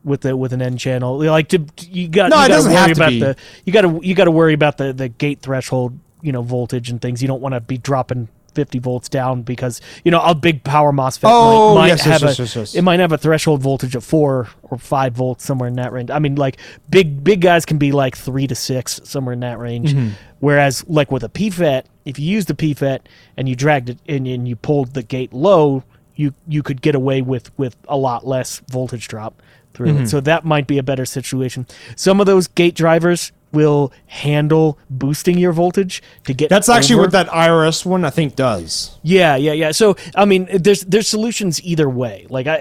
with 0.04 0.22
the 0.22 0.36
with 0.36 0.52
an 0.52 0.62
N 0.62 0.76
channel, 0.78 1.18
like 1.18 1.48
to 1.48 1.64
you 1.88 2.08
got 2.08 2.30
No, 2.30 2.38
you 2.38 2.44
it 2.46 2.48
gotta 2.48 2.54
doesn't 2.54 2.72
worry 2.72 2.80
have 2.80 2.92
to 2.96 3.00
about 3.00 3.08
be. 3.10 3.20
the 3.20 3.36
you 3.66 3.72
got 3.72 3.82
to 3.82 4.00
you 4.02 4.14
got 4.14 4.24
to 4.24 4.30
worry 4.30 4.54
about 4.54 4.78
the 4.78 4.92
the 4.92 5.08
gate 5.08 5.40
threshold, 5.40 5.98
you 6.22 6.32
know, 6.32 6.42
voltage 6.42 6.88
and 6.88 7.00
things. 7.02 7.20
You 7.20 7.28
don't 7.28 7.42
want 7.42 7.54
to 7.54 7.60
be 7.60 7.76
dropping. 7.78 8.28
50 8.54 8.78
volts 8.78 9.08
down 9.08 9.42
because 9.42 9.80
you 10.04 10.10
know 10.10 10.20
a 10.22 10.34
big 10.34 10.62
power 10.64 10.92
MOSFET 10.92 11.20
Oh, 11.24 11.74
might, 11.74 11.80
might 11.82 11.86
yes, 11.88 12.02
have 12.02 12.22
yes, 12.22 12.38
a 12.38 12.58
yes, 12.60 12.74
it 12.74 12.82
might 12.82 13.00
have 13.00 13.12
a 13.12 13.18
threshold 13.18 13.60
voltage 13.62 13.94
of 13.94 14.04
four 14.04 14.48
or 14.62 14.78
five 14.78 15.12
volts 15.14 15.44
somewhere 15.44 15.68
in 15.68 15.74
that 15.76 15.92
range. 15.92 16.10
I 16.10 16.18
mean, 16.18 16.34
like 16.36 16.58
big 16.90 17.22
big 17.24 17.40
guys 17.40 17.64
can 17.64 17.78
be 17.78 17.92
like 17.92 18.16
three 18.16 18.46
to 18.46 18.54
six 18.54 19.00
somewhere 19.04 19.32
in 19.32 19.40
that 19.40 19.58
range. 19.58 19.94
Mm-hmm. 19.94 20.10
Whereas 20.40 20.84
like 20.88 21.12
with 21.12 21.22
a 21.24 21.28
PFET, 21.28 21.84
if 22.04 22.18
you 22.18 22.26
use 22.26 22.46
the 22.46 22.54
PFET 22.54 23.00
and 23.36 23.48
you 23.48 23.54
dragged 23.56 23.88
it 23.90 23.98
and, 24.08 24.26
and 24.26 24.48
you 24.48 24.56
pulled 24.56 24.94
the 24.94 25.02
gate 25.02 25.32
low, 25.32 25.84
you 26.16 26.34
you 26.48 26.62
could 26.62 26.82
get 26.82 26.94
away 26.94 27.22
with 27.22 27.56
with 27.58 27.76
a 27.88 27.96
lot 27.96 28.26
less 28.26 28.60
voltage 28.70 29.08
drop 29.08 29.40
through 29.74 29.88
Mm-hmm. 29.88 30.02
it. 30.02 30.08
So 30.08 30.20
that 30.20 30.44
might 30.44 30.66
be 30.66 30.76
a 30.78 30.82
better 30.82 31.06
situation. 31.06 31.66
Some 31.96 32.20
of 32.20 32.26
those 32.26 32.46
gate 32.46 32.74
drivers 32.74 33.32
will 33.52 33.92
handle 34.06 34.78
boosting 34.90 35.38
your 35.38 35.52
voltage 35.52 36.02
to 36.24 36.34
get 36.34 36.48
That's 36.50 36.68
actually 36.68 36.94
over. 36.96 37.02
what 37.04 37.12
that 37.12 37.28
IRS 37.28 37.84
one 37.84 38.04
I 38.04 38.10
think 38.10 38.34
does. 38.36 38.98
Yeah, 39.02 39.36
yeah, 39.36 39.52
yeah. 39.52 39.72
So 39.72 39.96
I 40.14 40.24
mean, 40.24 40.48
there's 40.52 40.82
there's 40.82 41.08
solutions 41.08 41.62
either 41.62 41.88
way. 41.88 42.26
Like 42.30 42.46
I 42.46 42.56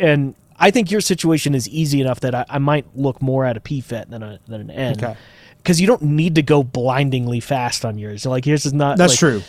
and 0.00 0.34
I 0.58 0.70
think 0.70 0.90
your 0.90 1.00
situation 1.00 1.54
is 1.54 1.68
easy 1.68 2.00
enough 2.00 2.20
that 2.20 2.34
I, 2.34 2.44
I 2.48 2.58
might 2.58 2.86
look 2.94 3.20
more 3.20 3.44
at 3.44 3.56
a 3.56 3.60
PFET 3.60 4.08
than 4.10 4.22
a 4.22 4.38
than 4.46 4.60
an 4.60 4.70
N. 4.70 4.92
Okay. 4.96 5.16
Because 5.58 5.80
you 5.80 5.86
don't 5.86 6.02
need 6.02 6.34
to 6.34 6.42
go 6.42 6.62
blindingly 6.62 7.40
fast 7.40 7.84
on 7.86 7.96
yours. 7.96 8.26
Like 8.26 8.44
yours 8.46 8.66
is 8.66 8.72
not. 8.74 8.98
That's 8.98 9.12
like- 9.14 9.18
true. 9.18 9.42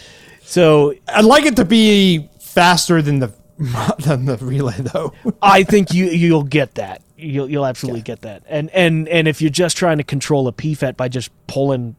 So 0.43 0.93
I'd 1.07 1.25
like 1.25 1.45
it 1.45 1.55
to 1.57 1.65
be 1.65 2.29
faster 2.39 3.01
than 3.01 3.19
the 3.19 3.33
than 3.99 4.25
the 4.25 4.37
relay 4.41 4.75
though. 4.77 5.11
I 5.41 5.63
think 5.63 5.93
you 5.93 6.05
you'll 6.05 6.43
get 6.43 6.75
that. 6.75 7.01
You'll 7.17 7.49
you'll 7.49 7.65
absolutely 7.65 8.01
get 8.01 8.21
that. 8.21 8.43
And 8.47 8.69
and 8.71 9.07
and 9.07 9.27
if 9.27 9.41
you're 9.41 9.49
just 9.49 9.77
trying 9.77 9.97
to 9.97 10.03
control 10.03 10.47
a 10.47 10.51
PFET 10.53 10.97
by 10.97 11.07
just 11.07 11.31
pulling 11.47 11.95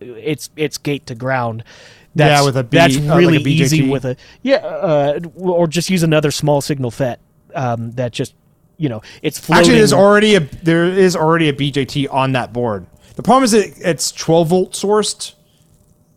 its 0.00 0.50
its 0.56 0.78
gate 0.78 1.06
to 1.06 1.14
ground, 1.14 1.62
that's, 2.14 2.40
Yeah, 2.40 2.44
with 2.44 2.56
a 2.56 2.64
B- 2.64 2.76
that's 2.76 2.96
uh, 2.96 3.00
like 3.00 3.10
a 3.10 3.16
really 3.18 3.50
easy 3.50 3.88
with 3.88 4.04
a 4.04 4.16
yeah, 4.42 4.56
uh, 4.56 5.20
or 5.36 5.68
just 5.68 5.90
use 5.90 6.02
another 6.02 6.30
small 6.30 6.60
signal 6.60 6.90
FET 6.90 7.20
um, 7.54 7.92
that 7.92 8.12
just 8.12 8.34
you 8.78 8.88
know 8.88 9.02
it's 9.22 9.38
floating. 9.38 9.60
Actually, 9.60 9.78
there's 9.78 9.92
already 9.92 10.34
a 10.34 10.40
there 10.40 10.86
is 10.86 11.14
already 11.14 11.48
a 11.48 11.52
BJT 11.52 12.12
on 12.12 12.32
that 12.32 12.52
board. 12.52 12.86
The 13.14 13.22
problem 13.22 13.44
is 13.44 13.54
it, 13.54 13.74
it's 13.78 14.10
12 14.12 14.48
volt 14.48 14.72
sourced. 14.72 15.34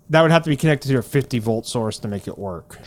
That 0.09 0.21
would 0.23 0.31
have 0.31 0.43
to 0.43 0.49
be 0.49 0.57
connected 0.57 0.89
to 0.89 0.97
a 0.97 1.01
50 1.01 1.39
volt 1.39 1.65
source 1.65 1.97
to 1.99 2.07
make 2.07 2.27
it 2.27 2.37
work. 2.37 2.79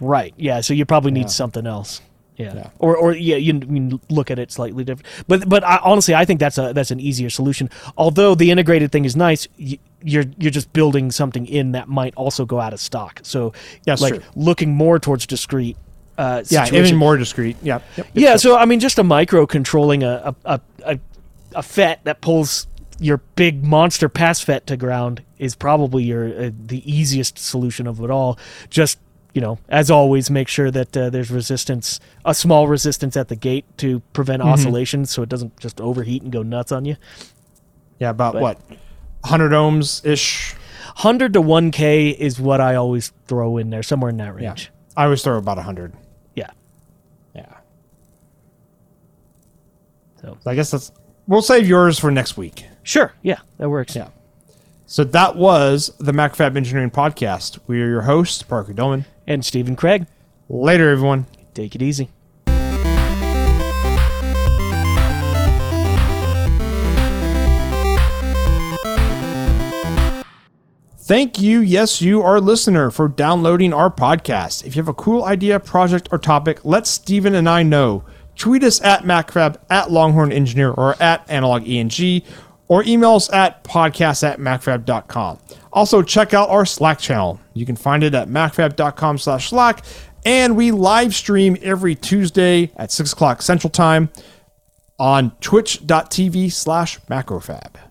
right. 0.00 0.34
Yeah, 0.36 0.60
so 0.60 0.74
you 0.74 0.84
probably 0.84 1.10
need 1.12 1.30
something 1.30 1.66
else. 1.66 2.00
Yeah. 2.38 2.54
Yeah. 2.54 2.70
Or 2.78 2.96
or 2.96 3.14
yeah, 3.14 3.36
you, 3.36 3.60
you 3.68 4.00
look 4.08 4.30
at 4.30 4.38
it 4.38 4.50
slightly 4.52 4.84
different. 4.84 5.06
But 5.26 5.48
but 5.48 5.64
I, 5.64 5.78
honestly, 5.82 6.14
I 6.14 6.24
think 6.24 6.38
that's 6.40 6.56
a 6.56 6.72
that's 6.72 6.90
an 6.92 7.00
easier 7.00 7.30
solution. 7.30 7.68
Although 7.96 8.34
the 8.36 8.50
integrated 8.50 8.92
thing 8.92 9.04
is 9.04 9.16
nice, 9.16 9.48
y- 9.58 9.78
you're 10.02 10.24
you're 10.38 10.52
just 10.52 10.72
building 10.72 11.10
something 11.10 11.46
in 11.46 11.72
that 11.72 11.88
might 11.88 12.14
also 12.14 12.44
go 12.46 12.60
out 12.60 12.72
of 12.72 12.80
stock. 12.80 13.20
So 13.24 13.52
That's 13.84 14.00
like 14.00 14.14
true. 14.14 14.22
looking 14.36 14.72
more 14.74 14.98
towards 15.00 15.26
discrete. 15.26 15.76
Uh, 16.16 16.42
Yeah, 16.48 16.66
even 16.72 16.96
more 16.96 17.16
discreet. 17.16 17.56
Yep. 17.62 17.82
yep. 17.96 18.06
Yeah, 18.14 18.36
so 18.36 18.56
I 18.56 18.64
mean, 18.66 18.80
just 18.80 18.98
a 18.98 19.04
micro 19.04 19.44
controlling 19.46 20.02
a 20.04 20.34
a, 20.44 20.54
a, 20.54 20.60
a 20.94 20.98
a 21.56 21.62
FET 21.62 22.04
that 22.04 22.20
pulls 22.20 22.66
your 23.00 23.18
big 23.36 23.64
monster 23.64 24.08
pass 24.08 24.40
FET 24.40 24.66
to 24.66 24.76
ground 24.76 25.22
is 25.38 25.54
probably 25.54 26.02
your 26.04 26.26
uh, 26.46 26.50
the 26.66 26.82
easiest 26.90 27.38
solution 27.38 27.86
of 27.86 28.00
it 28.02 28.10
all. 28.10 28.38
Just 28.70 28.98
you 29.38 29.42
know, 29.42 29.56
as 29.68 29.88
always, 29.88 30.30
make 30.32 30.48
sure 30.48 30.68
that 30.68 30.96
uh, 30.96 31.10
there's 31.10 31.30
resistance, 31.30 32.00
a 32.24 32.34
small 32.34 32.66
resistance 32.66 33.16
at 33.16 33.28
the 33.28 33.36
gate 33.36 33.64
to 33.78 34.00
prevent 34.12 34.42
oscillations, 34.42 35.12
so 35.12 35.22
it 35.22 35.28
doesn't 35.28 35.56
just 35.60 35.80
overheat 35.80 36.22
and 36.24 36.32
go 36.32 36.42
nuts 36.42 36.72
on 36.72 36.84
you. 36.84 36.96
Yeah, 38.00 38.10
about 38.10 38.32
But- 38.32 38.42
what? 38.42 38.60
100 39.20 39.52
ohms 39.52 40.04
ish. 40.04 40.56
Hundred 40.96 41.34
to 41.34 41.40
one 41.40 41.70
K 41.70 42.08
is 42.08 42.40
what 42.40 42.60
I 42.60 42.74
always 42.74 43.12
throw 43.28 43.58
in 43.58 43.70
there, 43.70 43.84
somewhere 43.84 44.10
in 44.10 44.16
that 44.16 44.36
Yeah. 44.40 44.48
range. 44.48 44.72
I 44.96 45.04
always 45.04 45.22
throw 45.22 45.38
about 45.38 45.56
100. 45.58 45.92
Yeah. 46.34 46.50
Yeah. 47.32 47.46
So 50.20 50.36
So 50.42 50.50
I 50.50 50.56
guess 50.56 50.72
that's. 50.72 50.90
We'll 51.28 51.42
save 51.42 51.68
yours 51.68 51.96
for 51.98 52.10
next 52.10 52.36
week. 52.36 52.64
sure, 52.82 53.12
yeah, 53.22 53.38
that 53.58 53.68
works. 53.68 53.94
Yeah. 53.94 54.08
So 54.86 55.04
that 55.04 55.36
was 55.36 55.92
the 55.98 56.12
MacroFab 56.12 56.56
Engineering 56.56 56.90
Podcast. 56.90 57.58
We 57.66 57.82
are 57.82 57.88
your 57.88 58.02
hosts, 58.02 58.42
Parker 58.42 58.72
Dolman. 58.72 59.04
And 59.28 59.44
Stephen 59.44 59.76
Craig, 59.76 60.06
Later, 60.48 60.88
everyone. 60.88 61.26
take 61.52 61.74
it 61.74 61.82
easy. 61.82 62.08
Thank 71.00 71.38
you, 71.38 71.60
yes, 71.60 72.00
you, 72.00 72.22
our 72.22 72.40
listener, 72.40 72.90
for 72.90 73.08
downloading 73.08 73.74
our 73.74 73.90
podcast. 73.90 74.64
If 74.64 74.74
you 74.74 74.80
have 74.80 74.88
a 74.88 74.94
cool 74.94 75.24
idea, 75.24 75.60
project, 75.60 76.08
or 76.10 76.18
topic, 76.18 76.64
let 76.64 76.86
Stephen 76.86 77.34
and 77.34 77.48
I 77.48 77.62
know. 77.62 78.04
Tweet 78.34 78.62
us 78.62 78.80
at 78.82 79.02
MacroFab, 79.02 79.56
at 79.68 79.90
Longhorn 79.90 80.32
Engineer, 80.32 80.70
or 80.70 80.94
at 81.02 81.28
Analog 81.28 81.68
ENG, 81.68 82.22
or 82.68 82.84
email 82.84 83.12
us 83.12 83.32
at 83.32 83.64
podcast 83.64 84.22
at 84.22 84.38
macrofab.com. 84.38 85.38
Also, 85.72 86.02
check 86.02 86.34
out 86.34 86.48
our 86.50 86.64
Slack 86.64 86.98
channel. 86.98 87.40
You 87.54 87.66
can 87.66 87.76
find 87.76 88.04
it 88.04 88.14
at 88.14 88.28
macrofab.com 88.28 89.18
slash 89.18 89.50
Slack, 89.50 89.84
and 90.24 90.56
we 90.56 90.70
live 90.70 91.14
stream 91.14 91.56
every 91.62 91.94
Tuesday 91.94 92.70
at 92.76 92.92
6 92.92 93.12
o'clock 93.12 93.42
Central 93.42 93.70
Time 93.70 94.10
on 94.98 95.30
twitch.tv 95.40 96.52
slash 96.52 97.00
macrofab. 97.02 97.87